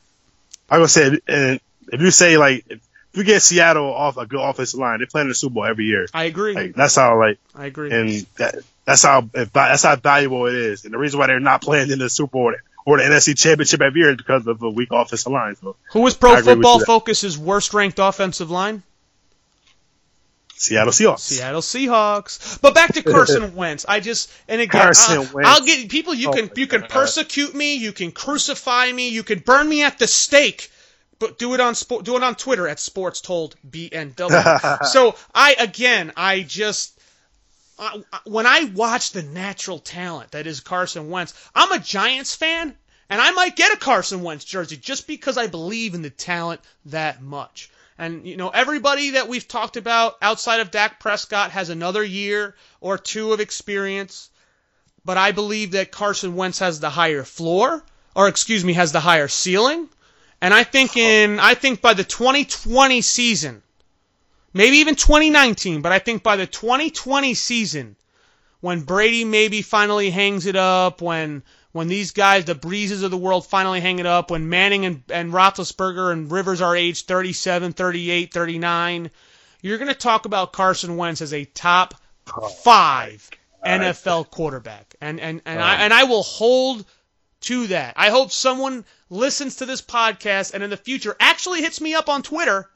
I 0.70 0.78
was 0.78 0.92
say, 0.92 1.18
and 1.28 1.60
if 1.92 2.00
you 2.00 2.10
say 2.10 2.36
like, 2.36 2.64
if 2.68 2.80
you 3.14 3.24
get 3.24 3.42
Seattle 3.42 3.92
off 3.92 4.16
a 4.16 4.26
good 4.26 4.40
offensive 4.40 4.78
line, 4.78 5.00
they 5.00 5.06
play 5.06 5.22
in 5.22 5.28
the 5.28 5.34
Super 5.34 5.54
Bowl 5.54 5.64
every 5.64 5.86
year. 5.86 6.06
I 6.12 6.24
agree. 6.24 6.54
Like, 6.54 6.74
that's 6.74 6.96
how 6.96 7.18
like 7.18 7.38
I 7.54 7.66
agree, 7.66 7.90
and 7.90 8.26
that, 8.36 8.56
that's 8.84 9.02
how 9.02 9.22
that's 9.22 9.82
how 9.82 9.96
valuable 9.96 10.46
it 10.46 10.54
is. 10.54 10.84
And 10.84 10.94
the 10.94 10.98
reason 10.98 11.18
why 11.18 11.28
they're 11.28 11.40
not 11.40 11.62
playing 11.62 11.90
in 11.90 11.98
the 11.98 12.10
Super 12.10 12.32
Bowl 12.32 12.54
or 12.84 12.98
the 12.98 13.04
NFC 13.04 13.36
Championship 13.36 13.80
every 13.80 14.00
year 14.00 14.10
is 14.10 14.16
because 14.16 14.46
of 14.46 14.62
a 14.62 14.70
weak 14.70 14.90
offensive 14.92 15.32
line. 15.32 15.56
So 15.56 15.76
who 15.90 16.00
was 16.00 16.14
Pro 16.14 16.40
Football 16.42 16.80
Focus's 16.80 17.36
worst 17.36 17.74
ranked 17.74 17.98
offensive 17.98 18.50
line? 18.50 18.82
Seattle 20.56 20.92
Seahawks. 20.92 21.20
Seattle 21.20 21.60
Seahawks. 21.60 22.60
But 22.60 22.74
back 22.74 22.94
to 22.94 23.02
Carson 23.02 23.54
Wentz. 23.56 23.84
I 23.86 24.00
just 24.00 24.30
and 24.48 24.60
again, 24.60 24.80
Carson 24.80 25.18
I'll, 25.18 25.34
Wentz. 25.34 25.50
I'll 25.50 25.64
get 25.64 25.88
people. 25.90 26.14
You 26.14 26.30
oh 26.30 26.32
can 26.32 26.46
oh 26.46 26.52
you 26.56 26.66
can 26.66 26.82
persecute 26.82 27.54
me. 27.54 27.74
You 27.76 27.92
can 27.92 28.10
crucify 28.10 28.90
me. 28.90 29.10
You 29.10 29.22
can 29.22 29.40
burn 29.40 29.68
me 29.68 29.82
at 29.82 29.98
the 29.98 30.06
stake. 30.06 30.70
But 31.18 31.38
do 31.38 31.54
it 31.54 31.60
on 31.60 31.74
sport. 31.74 32.04
Do 32.04 32.16
it 32.16 32.22
on 32.22 32.34
Twitter 32.34 32.68
at 32.68 32.78
Sports 32.78 33.20
Told 33.20 33.56
BNW. 33.68 34.84
so 34.86 35.14
I 35.34 35.56
again, 35.58 36.12
I 36.16 36.42
just 36.42 36.98
I, 37.78 38.02
when 38.24 38.46
I 38.46 38.64
watch 38.74 39.12
the 39.12 39.22
natural 39.22 39.78
talent 39.78 40.32
that 40.32 40.46
is 40.46 40.60
Carson 40.60 41.10
Wentz, 41.10 41.34
I'm 41.54 41.72
a 41.72 41.78
Giants 41.78 42.34
fan, 42.34 42.74
and 43.10 43.20
I 43.20 43.30
might 43.32 43.56
get 43.56 43.72
a 43.72 43.76
Carson 43.76 44.22
Wentz 44.22 44.44
jersey 44.44 44.76
just 44.76 45.06
because 45.06 45.36
I 45.36 45.46
believe 45.46 45.94
in 45.94 46.02
the 46.02 46.10
talent 46.10 46.60
that 46.86 47.22
much. 47.22 47.70
And, 47.98 48.26
you 48.26 48.36
know, 48.36 48.50
everybody 48.50 49.10
that 49.10 49.28
we've 49.28 49.48
talked 49.48 49.76
about 49.76 50.16
outside 50.20 50.60
of 50.60 50.70
Dak 50.70 51.00
Prescott 51.00 51.52
has 51.52 51.70
another 51.70 52.04
year 52.04 52.54
or 52.80 52.98
two 52.98 53.32
of 53.32 53.40
experience. 53.40 54.30
But 55.04 55.16
I 55.16 55.32
believe 55.32 55.70
that 55.70 55.92
Carson 55.92 56.34
Wentz 56.34 56.58
has 56.58 56.80
the 56.80 56.90
higher 56.90 57.24
floor, 57.24 57.82
or 58.14 58.28
excuse 58.28 58.64
me, 58.64 58.74
has 58.74 58.92
the 58.92 59.00
higher 59.00 59.28
ceiling. 59.28 59.88
And 60.40 60.52
I 60.52 60.64
think 60.64 60.96
in, 60.96 61.40
I 61.40 61.54
think 61.54 61.80
by 61.80 61.94
the 61.94 62.04
2020 62.04 63.00
season, 63.00 63.62
maybe 64.52 64.78
even 64.78 64.96
2019, 64.96 65.80
but 65.80 65.92
I 65.92 65.98
think 65.98 66.22
by 66.22 66.36
the 66.36 66.46
2020 66.46 67.34
season, 67.34 67.96
when 68.60 68.82
Brady 68.82 69.24
maybe 69.24 69.62
finally 69.62 70.10
hangs 70.10 70.44
it 70.46 70.56
up, 70.56 71.00
when 71.00 71.42
when 71.76 71.88
these 71.88 72.12
guys, 72.12 72.46
the 72.46 72.54
Breeses 72.54 73.02
of 73.02 73.10
the 73.10 73.16
world, 73.16 73.46
finally 73.46 73.80
hang 73.80 73.98
it 73.98 74.06
up, 74.06 74.30
when 74.30 74.48
Manning 74.48 74.86
and, 74.86 75.02
and 75.10 75.32
Roethlisberger 75.32 76.10
and 76.10 76.30
Rivers 76.30 76.60
are 76.60 76.74
age 76.74 77.04
37, 77.04 77.74
38, 77.74 78.32
39, 78.32 79.10
you're 79.60 79.78
going 79.78 79.88
to 79.88 79.94
talk 79.94 80.24
about 80.24 80.52
Carson 80.52 80.96
Wentz 80.96 81.20
as 81.20 81.32
a 81.34 81.44
top 81.44 81.94
five 82.62 83.28
NFL 83.64 84.30
quarterback, 84.30 84.94
and 85.00 85.20
and 85.20 85.42
and 85.44 85.60
I 85.60 85.76
and 85.76 85.92
I 85.92 86.04
will 86.04 86.22
hold 86.22 86.84
to 87.42 87.66
that. 87.68 87.94
I 87.96 88.10
hope 88.10 88.32
someone 88.32 88.84
listens 89.10 89.56
to 89.56 89.66
this 89.66 89.82
podcast 89.82 90.54
and 90.54 90.62
in 90.62 90.70
the 90.70 90.76
future 90.76 91.14
actually 91.20 91.62
hits 91.62 91.80
me 91.80 91.94
up 91.94 92.08
on 92.08 92.22
Twitter 92.22 92.70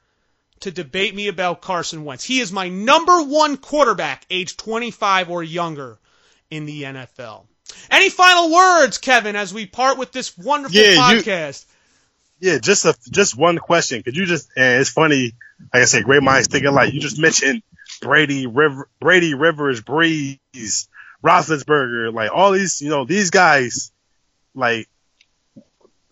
to 0.61 0.71
debate 0.71 1.15
me 1.15 1.27
about 1.27 1.61
Carson 1.61 2.05
Wentz. 2.05 2.23
He 2.23 2.39
is 2.39 2.51
my 2.51 2.69
number 2.69 3.23
one 3.23 3.57
quarterback, 3.57 4.25
age 4.29 4.57
25 4.57 5.29
or 5.29 5.43
younger 5.43 5.97
in 6.49 6.65
the 6.65 6.83
NFL. 6.83 7.45
Any 7.89 8.09
final 8.09 8.51
words, 8.51 8.97
Kevin, 8.97 9.35
as 9.35 9.53
we 9.53 9.65
part 9.65 9.97
with 9.97 10.11
this 10.11 10.37
wonderful 10.37 10.79
Yeah, 10.79 10.91
you- 11.11 11.21
podcast? 11.21 11.65
Yeah, 12.39 12.57
just 12.57 12.85
a 12.85 12.95
just 13.11 13.37
one 13.37 13.59
question. 13.59 14.01
Could 14.01 14.15
you 14.17 14.25
just? 14.25 14.49
And 14.57 14.81
it's 14.81 14.89
funny, 14.89 15.33
like 15.71 15.83
I 15.83 15.85
said, 15.85 16.03
great 16.05 16.23
minds 16.23 16.47
think 16.47 16.65
alike. 16.65 16.91
You 16.91 16.99
just 16.99 17.19
mentioned 17.19 17.61
Brady, 18.01 18.47
River, 18.47 18.89
Brady, 18.99 19.35
Rivers, 19.35 19.81
Brees, 19.81 20.87
Roethlisberger, 21.23 22.11
like 22.11 22.31
all 22.33 22.51
these. 22.51 22.81
You 22.81 22.89
know, 22.89 23.05
these 23.05 23.29
guys, 23.29 23.91
like 24.55 24.89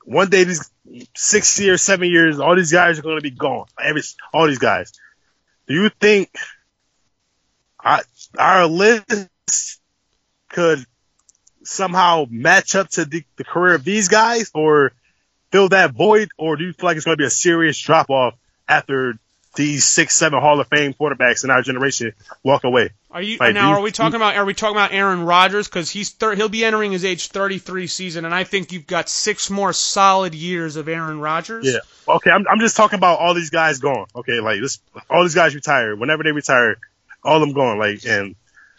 one 0.05 0.29
day 0.29 0.43
these 0.43 0.69
six 1.15 1.59
years, 1.59 1.81
seven 1.81 2.07
years, 2.07 2.39
all 2.39 2.55
these 2.55 2.71
guys 2.71 2.99
are 2.99 3.03
going 3.03 3.17
to 3.17 3.23
be 3.23 3.31
gone. 3.31 3.65
Every 3.83 4.03
all 4.31 4.45
these 4.45 4.59
guys. 4.59 4.91
Do 5.67 5.73
you 5.73 5.89
think 5.99 6.29
our, 7.79 8.01
our 8.37 8.65
list 8.67 9.79
could 10.49 10.85
somehow 11.69 12.25
match 12.29 12.75
up 12.75 12.89
to 12.89 13.05
the, 13.05 13.23
the 13.37 13.43
career 13.43 13.75
of 13.75 13.83
these 13.83 14.07
guys, 14.07 14.51
or 14.53 14.91
fill 15.51 15.69
that 15.69 15.91
void, 15.93 16.29
or 16.37 16.55
do 16.55 16.63
you 16.65 16.73
feel 16.73 16.87
like 16.87 16.97
it's 16.97 17.05
going 17.05 17.17
to 17.17 17.21
be 17.21 17.27
a 17.27 17.29
serious 17.29 17.79
drop 17.79 18.09
off 18.09 18.35
after 18.67 19.17
these 19.55 19.83
six, 19.85 20.15
seven 20.15 20.39
Hall 20.39 20.59
of 20.59 20.67
Fame 20.67 20.93
quarterbacks 20.93 21.43
in 21.43 21.49
our 21.49 21.61
generation 21.61 22.13
walk 22.43 22.63
away? 22.63 22.91
Are 23.11 23.21
you 23.21 23.37
Like, 23.39 23.55
now? 23.55 23.73
Are 23.73 23.81
we 23.81 23.91
talking 23.91 24.15
about? 24.15 24.35
Are 24.35 24.45
we 24.45 24.53
talking 24.53 24.75
about 24.75 24.93
Aaron 24.93 25.23
Rodgers? 25.23 25.67
Because 25.67 25.89
he's 25.89 26.11
thir- 26.11 26.35
he'll 26.35 26.49
be 26.49 26.63
entering 26.63 26.91
his 26.91 27.03
age 27.03 27.27
33 27.27 27.87
season, 27.87 28.25
and 28.25 28.33
I 28.33 28.43
think 28.43 28.71
you've 28.71 28.85
got 28.85 29.09
six 29.09 29.49
more 29.49 29.73
solid 29.73 30.35
years 30.35 30.75
of 30.75 30.87
Aaron 30.87 31.19
Rodgers. 31.19 31.65
Yeah. 31.65 31.79
Okay, 32.07 32.29
I'm, 32.29 32.45
I'm 32.49 32.59
just 32.59 32.75
talking 32.77 32.97
about 32.97 33.19
all 33.19 33.33
these 33.33 33.49
guys 33.49 33.79
gone. 33.79 34.05
Okay, 34.15 34.39
like 34.39 34.61
this, 34.61 34.79
all 35.09 35.23
these 35.23 35.35
guys 35.35 35.55
retire. 35.55 35.95
Whenever 35.95 36.23
they 36.23 36.31
retire, 36.31 36.77
all 37.23 37.37
of 37.37 37.41
them 37.41 37.53
gone. 37.53 37.79
Like, 37.79 38.05
and 38.05 38.35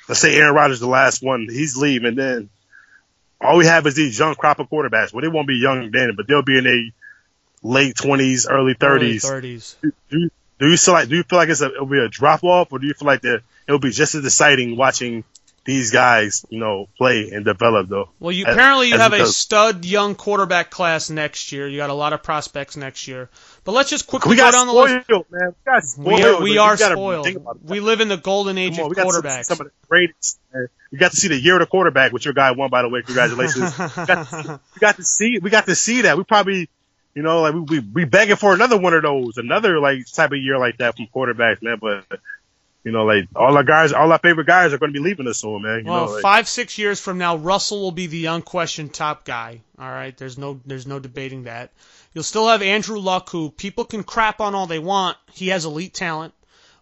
let's 0.09 0.21
say 0.21 0.37
Aaron 0.37 0.55
Rodgers, 0.55 0.79
the 0.81 0.87
last 0.89 1.23
one, 1.23 1.49
he's 1.51 1.77
leaving, 1.77 2.15
then 2.15 2.51
all 3.41 3.57
we 3.57 3.67
have 3.67 3.87
is 3.87 3.95
these 3.95 4.19
young 4.19 4.35
crop 4.35 4.59
of 4.59 4.69
quarterbacks. 4.69 5.13
Well, 5.13 5.23
they 5.23 5.29
won't 5.29 5.49
be 5.49 5.57
young 5.57 5.91
then, 5.91 6.15
but 6.17 6.29
they'll 6.29 6.43
be 6.43 6.59
in 6.59 6.65
their 6.65 6.85
late 7.63 7.95
20s, 7.95 8.47
early 8.51 8.75
30s. 8.75 9.25
30s. 9.25 9.77
do 9.81 10.19
you, 10.19 10.31
do 10.59 10.69
you 10.69 10.77
feel 10.77 10.95
like 10.95 11.09
do 11.09 11.17
you 11.17 11.23
feel 11.23 11.39
like 11.39 11.49
it's 11.49 11.63
a, 11.63 11.67
it'll 11.67 11.87
be 11.87 11.99
a 11.99 12.09
drop 12.09 12.45
off, 12.45 12.73
or 12.73 12.79
do 12.79 12.87
you 12.87 12.95
feel 12.95 13.07
like 13.07 13.23
that 13.23 13.43
it'll 13.67 13.81
be 13.81 13.91
just 13.91 14.15
as 14.15 14.25
exciting 14.25 14.77
watching 14.77 15.25
these 15.65 15.91
guys, 15.91 16.45
you 16.51 16.59
know, 16.59 16.89
play 16.99 17.31
and 17.31 17.45
develop 17.45 17.89
though? 17.89 18.11
Well, 18.19 18.33
you 18.33 18.45
As- 18.47 18.55
apparently 18.55 18.89
you 18.89 18.99
have 18.99 19.13
a 19.13 19.27
stud 19.27 19.85
young 19.85 20.15
quarterback 20.15 20.71
class 20.71 21.11
next 21.11 21.53
year. 21.53 21.67
You 21.67 21.79
got 21.79 21.91
a 21.91 21.95
lot 21.95 22.13
of 22.13 22.23
prospects 22.23 22.77
next 22.77 23.09
year. 23.09 23.31
But 23.65 23.73
let's 23.73 23.91
just 23.91 24.07
quickly 24.07 24.31
We 24.31 24.37
go 24.37 24.51
down 24.51 24.67
the 24.67 24.73
list. 24.73 25.09
man. 25.09 25.25
We 25.31 25.53
got 25.65 25.85
spoiled. 25.85 26.07
We 26.07 26.25
are, 26.25 26.43
we 26.43 26.59
are 26.59 26.77
spoiled. 26.77 27.25
think 27.25 27.37
about 27.37 27.57
it. 27.57 27.65
We 27.65 27.81
live 27.81 28.01
in 28.01 28.09
the 28.09 28.17
golden 28.17 28.57
age 28.59 28.79
on, 28.79 28.85
of 28.85 28.89
we 28.91 28.95
got 28.95 29.05
to 29.05 29.13
see 29.13 29.21
quarterbacks. 29.21 29.45
some 29.45 29.61
of 29.61 29.67
the 29.67 29.73
greatest. 29.89 30.41
man. 30.53 30.69
You 30.91 30.99
got 30.99 31.11
to 31.13 31.17
see 31.17 31.29
the 31.29 31.39
year 31.39 31.55
of 31.55 31.61
the 31.61 31.67
quarterback, 31.67 32.13
which 32.13 32.25
your 32.25 32.35
guy 32.35 32.51
won, 32.53 32.71
by 32.71 32.83
the 32.83 32.89
way. 32.89 33.03
Congratulations. 33.03 33.79
we, 33.79 34.07
got 34.07 34.29
to, 34.29 34.61
we 34.75 34.79
got 34.81 34.97
to 34.97 35.05
see. 35.05 35.39
We 35.39 35.51
got 35.51 35.67
to 35.67 35.75
see 35.75 36.03
that. 36.03 36.17
We 36.17 36.25
probably, 36.25 36.69
you 37.15 37.23
know, 37.23 37.43
like 37.43 37.55
we 37.55 37.61
we, 37.61 37.81
we 37.81 38.05
begging 38.07 38.37
for 38.37 38.55
another 38.55 38.79
one 38.79 38.95
of 38.95 39.03
those, 39.03 39.37
another 39.37 39.79
like 39.79 40.07
type 40.11 40.33
of 40.33 40.39
year 40.39 40.59
like 40.59 40.79
that 40.79 40.97
from 40.97 41.07
quarterbacks, 41.15 41.63
man. 41.63 41.79
But 41.81 42.07
you 42.85 42.93
know, 42.93 43.05
like 43.05 43.29
all 43.37 43.57
our 43.57 43.65
guys, 43.65 43.93
all 43.93 44.11
our 44.11 44.19
favorite 44.19 44.47
guys 44.47 44.73
are 44.73 44.79
going 44.79 44.93
to 44.93 44.99
be 44.99 45.05
leaving 45.05 45.29
us 45.29 45.39
soon, 45.41 45.63
man. 45.63 45.85
You 45.85 45.91
Well, 45.91 46.07
know, 46.07 46.13
like, 46.13 46.23
five 46.23 46.49
six 46.49 46.79
years 46.79 46.99
from 47.01 47.19
now, 47.19 47.37
Russell 47.37 47.81
will 47.81 47.93
be 47.93 48.07
the 48.07 48.27
unquestioned 48.27 48.95
top 48.95 49.25
guy. 49.25 49.61
All 49.79 49.91
right, 49.91 50.17
there's 50.17 50.39
no 50.39 50.61
there's 50.65 50.87
no 50.87 50.99
debating 50.99 51.45
that. 51.45 51.73
You'll 52.13 52.25
still 52.25 52.49
have 52.49 52.63
Andrew 52.63 52.99
Luck, 52.99 53.31
who 53.31 53.51
people 53.51 53.85
can 53.85 54.03
crap 54.03 54.41
on 54.41 54.55
all 54.55 54.67
they 54.67 54.79
want. 54.79 55.17
He 55.33 55.49
has 55.49 55.65
elite 55.65 55.95
talent. 55.95 56.35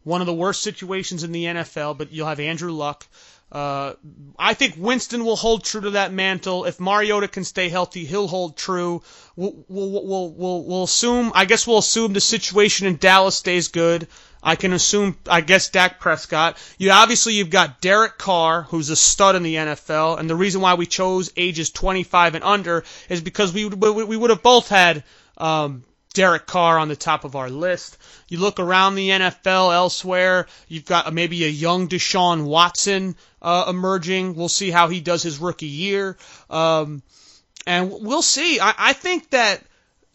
One 0.05 0.21
of 0.21 0.27
the 0.27 0.35
worst 0.35 0.63
situations 0.63 1.23
in 1.23 1.33
the 1.33 1.45
NFL, 1.45 1.99
but 1.99 2.13
you'll 2.13 2.29
have 2.29 2.41
Andrew 2.41 2.73
Luck. 2.73 3.07
Uh, 3.51 3.95
I 4.39 4.53
think 4.55 4.75
Winston 4.77 5.25
will 5.25 5.37
hold 5.37 5.65
true 5.65 5.81
to 5.81 5.91
that 5.91 6.13
mantle. 6.13 6.67
If 6.67 6.81
Mariota 6.81 7.29
can 7.29 7.45
stay 7.45 7.69
healthy, 7.71 8.05
he'll 8.05 8.29
hold 8.29 8.57
true. 8.57 9.03
We'll, 9.37 9.65
we'll, 9.69 9.91
we'll, 10.05 10.31
we'll, 10.33 10.65
we'll 10.65 10.83
assume, 10.85 11.33
I 11.35 11.47
guess 11.47 11.67
we'll 11.67 11.79
assume 11.79 12.13
the 12.13 12.21
situation 12.21 12.87
in 12.87 12.97
Dallas 12.97 13.37
stays 13.37 13.69
good. 13.69 14.07
I 14.43 14.57
can 14.57 14.73
assume, 14.73 15.17
I 15.29 15.41
guess, 15.41 15.69
Dak 15.69 16.01
Prescott. 16.01 16.57
You 16.79 16.91
obviously 16.91 17.35
you've 17.35 17.51
got 17.51 17.81
Derek 17.81 18.19
Carr, 18.19 18.63
who's 18.63 18.91
a 18.91 18.97
stud 18.97 19.37
in 19.37 19.43
the 19.43 19.57
NFL, 19.57 20.19
and 20.19 20.31
the 20.31 20.37
reason 20.37 20.61
why 20.61 20.75
we 20.75 20.87
chose 20.87 21.33
ages 21.37 21.71
25 21.71 22.37
and 22.37 22.45
under 22.45 22.85
is 23.09 23.21
because 23.21 23.53
we 23.53 23.67
we, 23.67 24.05
we 24.05 24.17
would 24.17 24.31
have 24.31 24.43
both 24.43 24.69
had 24.69 25.05
um, 25.37 25.85
Derek 26.15 26.47
Carr 26.47 26.79
on 26.79 26.89
the 26.89 26.97
top 26.97 27.25
of 27.25 27.37
our 27.37 27.51
list. 27.51 27.97
You 28.29 28.39
look 28.39 28.59
around 28.59 28.95
the 28.95 29.11
NFL 29.11 29.75
elsewhere, 29.75 30.47
you've 30.67 30.85
got 30.85 31.13
maybe 31.13 31.45
a 31.45 31.49
young 31.49 31.89
Deshaun 31.89 32.45
Watson 32.45 33.17
uh, 33.43 33.67
emerging. 33.69 34.35
We'll 34.35 34.49
see 34.49 34.71
how 34.71 34.89
he 34.89 35.01
does 35.01 35.23
his 35.23 35.39
rookie 35.39 35.67
year. 35.67 36.17
Um, 36.51 37.03
and 37.67 37.93
we'll 37.93 38.23
see. 38.23 38.61
I, 38.61 38.75
I 38.79 38.93
think 38.95 39.31
that 39.31 39.63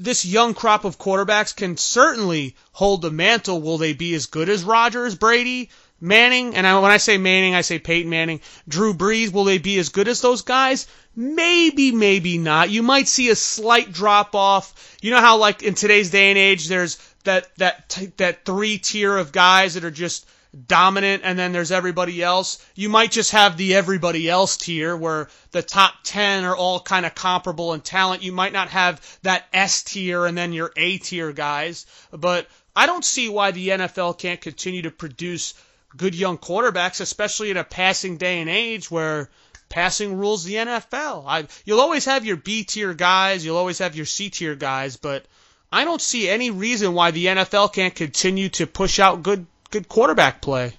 this 0.04 0.26
young 0.26 0.54
crop 0.54 0.84
of 0.84 1.00
quarterbacks 1.00 1.56
can 1.56 1.78
certainly 1.78 2.56
hold 2.74 3.02
the 3.02 3.12
mantle. 3.12 3.62
Will 3.62 3.78
they 3.78 3.94
be 3.94 4.14
as 4.14 4.26
good 4.26 4.50
as 4.50 4.64
Rodgers, 4.64 5.16
Brady, 5.16 5.70
Manning? 6.02 6.56
And 6.56 6.68
I, 6.68 6.78
when 6.80 6.92
I 6.92 6.98
say 6.98 7.18
Manning, 7.18 7.56
I 7.56 7.62
say 7.62 7.80
Peyton 7.80 8.10
Manning, 8.10 8.42
Drew 8.68 8.94
Brees. 8.94 9.32
Will 9.32 9.46
they 9.46 9.60
be 9.60 9.80
as 9.80 9.90
good 9.90 10.10
as 10.10 10.20
those 10.20 10.42
guys? 10.42 10.88
Maybe, 11.16 11.94
maybe 11.94 12.38
not. 12.38 12.70
You 12.70 12.84
might 12.84 13.08
see 13.08 13.30
a 13.30 13.36
slight 13.36 13.94
drop 13.94 14.36
off. 14.36 14.98
You 15.02 15.12
know 15.12 15.22
how, 15.22 15.38
like 15.38 15.64
in 15.64 15.74
today's 15.74 16.10
day 16.10 16.30
and 16.30 16.38
age, 16.38 16.68
there's 16.68 16.98
that 17.24 17.56
that 17.58 17.98
that 18.18 18.44
three 18.44 18.80
tier 18.80 19.18
of 19.18 19.32
guys 19.32 19.76
that 19.76 19.86
are 19.86 19.92
just 19.92 20.26
dominant 20.68 21.24
and 21.26 21.38
then 21.38 21.52
there's 21.52 21.72
everybody 21.72 22.22
else. 22.22 22.64
You 22.76 22.90
might 22.90 23.12
just 23.12 23.32
have 23.32 23.58
the 23.58 23.76
everybody 23.76 24.30
else 24.30 24.58
tier 24.58 24.96
where 24.96 25.30
the 25.52 25.64
top 25.64 25.96
10 26.04 26.44
are 26.44 26.56
all 26.56 26.80
kind 26.80 27.06
of 27.06 27.16
comparable 27.16 27.74
in 27.74 27.82
talent. 27.82 28.24
You 28.24 28.32
might 28.32 28.54
not 28.54 28.70
have 28.70 29.02
that 29.24 29.46
S 29.52 29.84
tier 29.84 30.26
and 30.26 30.38
then 30.38 30.54
your 30.54 30.72
A 30.78 30.98
tier 31.00 31.32
guys, 31.32 31.86
but 32.12 32.48
I 32.76 32.86
don't 32.86 33.06
see 33.06 33.30
why 33.30 33.52
the 33.52 33.70
NFL 33.70 34.20
can't 34.20 34.42
continue 34.42 34.84
to 34.84 34.92
produce 34.92 35.56
good 35.98 36.16
young 36.16 36.38
quarterbacks, 36.38 37.02
especially 37.02 37.52
in 37.52 37.58
a 37.58 37.64
passing 37.64 38.18
day 38.18 38.40
and 38.40 38.50
age 38.50 38.90
where 38.92 39.30
passing 39.70 40.18
rules 40.18 40.44
the 40.44 40.56
NFL. 40.56 41.24
I, 41.28 41.48
you'll 41.66 41.82
always 41.82 42.06
have 42.06 42.26
your 42.26 42.38
B 42.38 42.64
tier 42.64 42.94
guys, 42.94 43.44
you'll 43.44 43.58
always 43.58 43.80
have 43.80 43.96
your 43.96 44.06
C 44.06 44.30
tier 44.30 44.56
guys, 44.56 44.98
but 44.98 45.26
I 45.72 45.86
don't 45.86 46.02
see 46.02 46.30
any 46.30 46.52
reason 46.52 46.94
why 46.94 47.10
the 47.10 47.26
NFL 47.26 47.74
can't 47.74 47.96
continue 47.96 48.50
to 48.50 48.68
push 48.68 49.00
out 49.00 49.24
good 49.24 49.48
good 49.74 49.90
quarterback 49.90 50.42
play. 50.42 50.74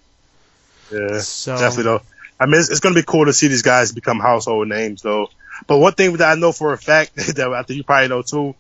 yeah, 0.93 1.19
So- 1.19 1.57
definitely 1.57 1.85
though. 1.85 2.03
I 2.41 2.47
mean, 2.47 2.61
it's, 2.61 2.69
it's 2.71 2.81
going 2.81 2.95
to 2.95 3.01
be 3.01 3.05
cool 3.07 3.27
to 3.27 3.33
see 3.33 3.47
these 3.49 3.63
guys 3.63 3.93
become 3.93 4.19
household 4.21 4.69
names 4.69 5.03
though. 5.03 5.29
But 5.67 5.79
one 5.79 5.93
thing 5.95 6.17
that 6.17 6.31
I 6.33 6.35
know 6.41 6.53
for 6.53 6.73
a 6.73 6.79
fact 6.79 7.15
that 7.37 7.53
I 7.53 7.63
think 7.63 7.77
you 7.79 7.85
probably 7.85 8.09
know 8.09 8.23
too, 8.23 8.55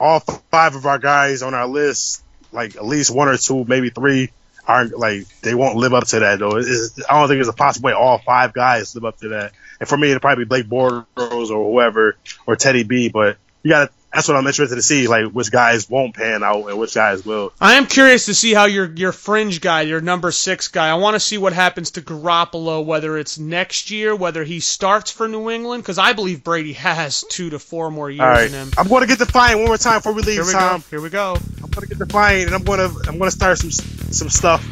all 0.00 0.20
five 0.20 0.74
of 0.76 0.86
our 0.86 0.98
guys 0.98 1.42
on 1.42 1.54
our 1.54 1.66
list, 1.66 2.22
like 2.52 2.76
at 2.76 2.84
least 2.84 3.10
one 3.14 3.28
or 3.28 3.36
two, 3.36 3.64
maybe 3.64 3.90
three, 3.90 4.30
aren't 4.66 4.96
like 4.98 5.26
they 5.40 5.54
won't 5.54 5.76
live 5.76 5.94
up 5.94 6.06
to 6.08 6.20
that 6.20 6.38
though. 6.38 6.58
It's- 6.58 7.00
I 7.08 7.18
don't 7.18 7.28
think 7.28 7.38
there's 7.38 7.48
a 7.48 7.52
possible 7.52 7.86
way 7.88 7.92
all 7.92 8.18
five 8.18 8.52
guys 8.52 8.94
live 8.94 9.04
up 9.04 9.18
to 9.20 9.28
that. 9.30 9.52
And 9.80 9.88
for 9.88 9.96
me, 9.96 10.10
it'd 10.10 10.20
probably 10.22 10.44
be 10.44 10.48
Blake 10.48 10.66
Bortles 10.66 11.50
or 11.50 11.70
whoever 11.72 12.16
or 12.46 12.56
Teddy 12.56 12.82
B. 12.84 13.08
But 13.08 13.36
you 13.62 13.70
got 13.70 13.86
to 13.86 13.92
that's 14.12 14.26
what 14.26 14.36
I'm 14.38 14.46
interested 14.46 14.76
to 14.76 14.82
see, 14.82 15.06
like 15.06 15.26
which 15.32 15.50
guys 15.52 15.88
won't 15.88 16.14
pan 16.14 16.42
out 16.42 16.66
and 16.68 16.78
which 16.78 16.94
guys 16.94 17.26
will. 17.26 17.52
I 17.60 17.74
am 17.74 17.86
curious 17.86 18.26
to 18.26 18.34
see 18.34 18.54
how 18.54 18.64
your 18.64 18.86
your 18.86 19.12
fringe 19.12 19.60
guy, 19.60 19.82
your 19.82 20.00
number 20.00 20.30
six 20.30 20.68
guy. 20.68 20.88
I 20.88 20.94
want 20.94 21.14
to 21.14 21.20
see 21.20 21.36
what 21.38 21.52
happens 21.52 21.90
to 21.92 22.00
Garoppolo, 22.02 22.84
whether 22.84 23.18
it's 23.18 23.38
next 23.38 23.90
year, 23.90 24.16
whether 24.16 24.44
he 24.44 24.60
starts 24.60 25.10
for 25.10 25.28
New 25.28 25.50
England, 25.50 25.82
because 25.82 25.98
I 25.98 26.14
believe 26.14 26.42
Brady 26.42 26.72
has 26.88 27.22
two 27.28 27.50
to 27.50 27.58
four 27.58 27.90
more 27.90 28.10
years 28.10 28.20
All 28.22 28.28
right, 28.28 28.46
in 28.46 28.52
him. 28.52 28.70
I'm 28.78 28.88
going 28.88 29.02
to 29.02 29.06
get 29.06 29.18
the 29.18 29.26
fine 29.26 29.58
one 29.58 29.66
more 29.66 29.76
time 29.76 29.98
before 29.98 30.12
we 30.14 30.22
leave, 30.22 30.36
Here 30.36 30.46
we 30.46 30.52
Tom. 30.52 30.80
go. 30.80 30.84
Here 30.90 31.00
we 31.02 31.10
go. 31.10 31.36
I'm 31.62 31.70
gonna 31.70 31.86
get 31.86 31.98
the 31.98 32.06
fine, 32.06 32.46
and 32.46 32.54
I'm 32.54 32.64
gonna 32.64 32.88
I'm 33.06 33.18
gonna 33.18 33.30
start 33.30 33.58
some 33.58 33.70
some 33.70 34.30
stuff. 34.30 34.64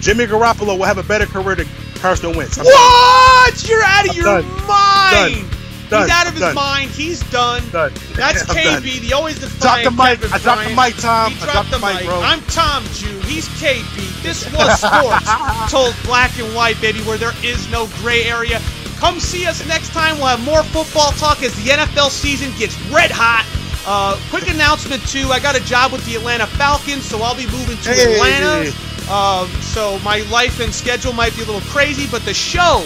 Jimmy 0.00 0.26
Garoppolo 0.26 0.76
will 0.76 0.84
have 0.84 0.98
a 0.98 1.02
better 1.04 1.26
career 1.26 1.54
than 1.54 1.66
Carson 1.94 2.36
Wentz. 2.36 2.58
I'm 2.58 2.64
What? 2.66 3.68
You're 3.68 3.82
out 3.82 4.04
of 4.04 4.10
I'm 4.10 4.16
your 4.16 4.24
done. 4.24 4.66
mind. 4.66 5.34
Done. 5.48 5.50
He's 5.84 6.10
out 6.10 6.26
of 6.26 6.32
his 6.32 6.40
Done. 6.42 6.54
mind. 6.54 6.90
He's 6.90 7.20
done. 7.30 7.62
done. 7.70 7.92
That's 8.14 8.42
I'm 8.48 8.54
done. 8.56 8.82
KB, 8.82 9.00
the 9.00 9.12
always 9.12 9.38
defiant 9.38 9.84
the 9.84 9.90
mic. 9.90 10.20
Kevin 10.20 10.32
I 10.32 10.38
dropped 10.38 10.64
the 10.68 10.74
mic, 10.74 10.96
Tom. 10.96 11.32
He 11.32 11.40
I 11.42 11.52
dropped 11.52 11.70
the 11.70 11.78
mic. 11.78 12.04
bro. 12.04 12.20
I'm 12.20 12.40
Tom 12.42 12.84
Jew. 12.92 13.18
He's 13.20 13.48
KB. 13.60 14.22
This 14.22 14.44
was 14.52 14.80
sports 14.80 15.70
told 15.70 15.94
black 16.04 16.36
and 16.38 16.54
white, 16.54 16.80
baby, 16.80 17.00
where 17.00 17.18
there 17.18 17.34
is 17.44 17.70
no 17.70 17.86
gray 18.00 18.24
area. 18.24 18.60
Come 18.98 19.20
see 19.20 19.46
us 19.46 19.66
next 19.68 19.90
time. 19.92 20.16
We'll 20.16 20.28
have 20.28 20.42
more 20.44 20.62
football 20.62 21.12
talk 21.12 21.42
as 21.42 21.54
the 21.62 21.70
NFL 21.70 22.10
season 22.10 22.50
gets 22.58 22.74
red 22.90 23.10
hot. 23.12 23.44
Uh, 23.86 24.18
quick 24.30 24.48
announcement 24.48 25.06
too. 25.06 25.28
I 25.28 25.38
got 25.40 25.54
a 25.56 25.64
job 25.64 25.92
with 25.92 26.04
the 26.06 26.14
Atlanta 26.16 26.46
Falcons, 26.46 27.04
so 27.04 27.20
I'll 27.22 27.36
be 27.36 27.46
moving 27.46 27.76
to 27.78 27.90
Hey. 27.92 28.14
Atlanta. 28.14 28.72
Um, 29.12 29.46
so 29.60 29.98
my 29.98 30.20
life 30.32 30.60
and 30.60 30.72
schedule 30.72 31.12
might 31.12 31.36
be 31.36 31.42
a 31.42 31.44
little 31.44 31.60
crazy, 31.68 32.06
but 32.10 32.24
the 32.24 32.32
show 32.32 32.80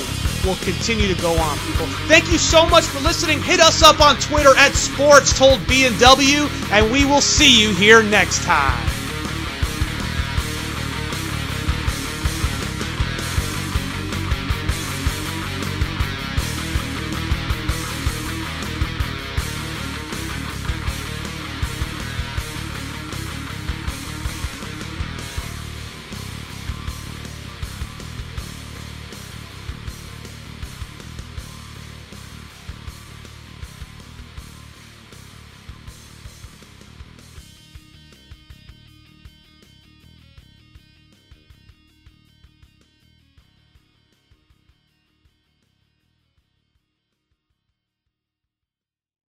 will 0.45 0.57
continue 0.57 1.13
to 1.13 1.21
go 1.21 1.33
on, 1.39 1.59
people. 1.59 1.87
Thank 2.07 2.31
you 2.31 2.39
so 2.39 2.67
much 2.69 2.85
for 2.85 3.01
listening. 3.01 3.43
Hit 3.43 3.61
us 3.61 3.83
up 3.83 4.01
on 4.01 4.17
Twitter 4.17 4.57
at 4.57 4.73
Sports 4.73 5.37
Told 5.37 5.67
B 5.67 5.87
and 5.87 5.99
W, 5.99 6.49
and 6.71 6.91
we 6.93 7.05
will 7.05 7.21
see 7.21 7.61
you 7.61 7.75
here 7.75 8.03
next 8.03 8.43
time. 8.43 8.98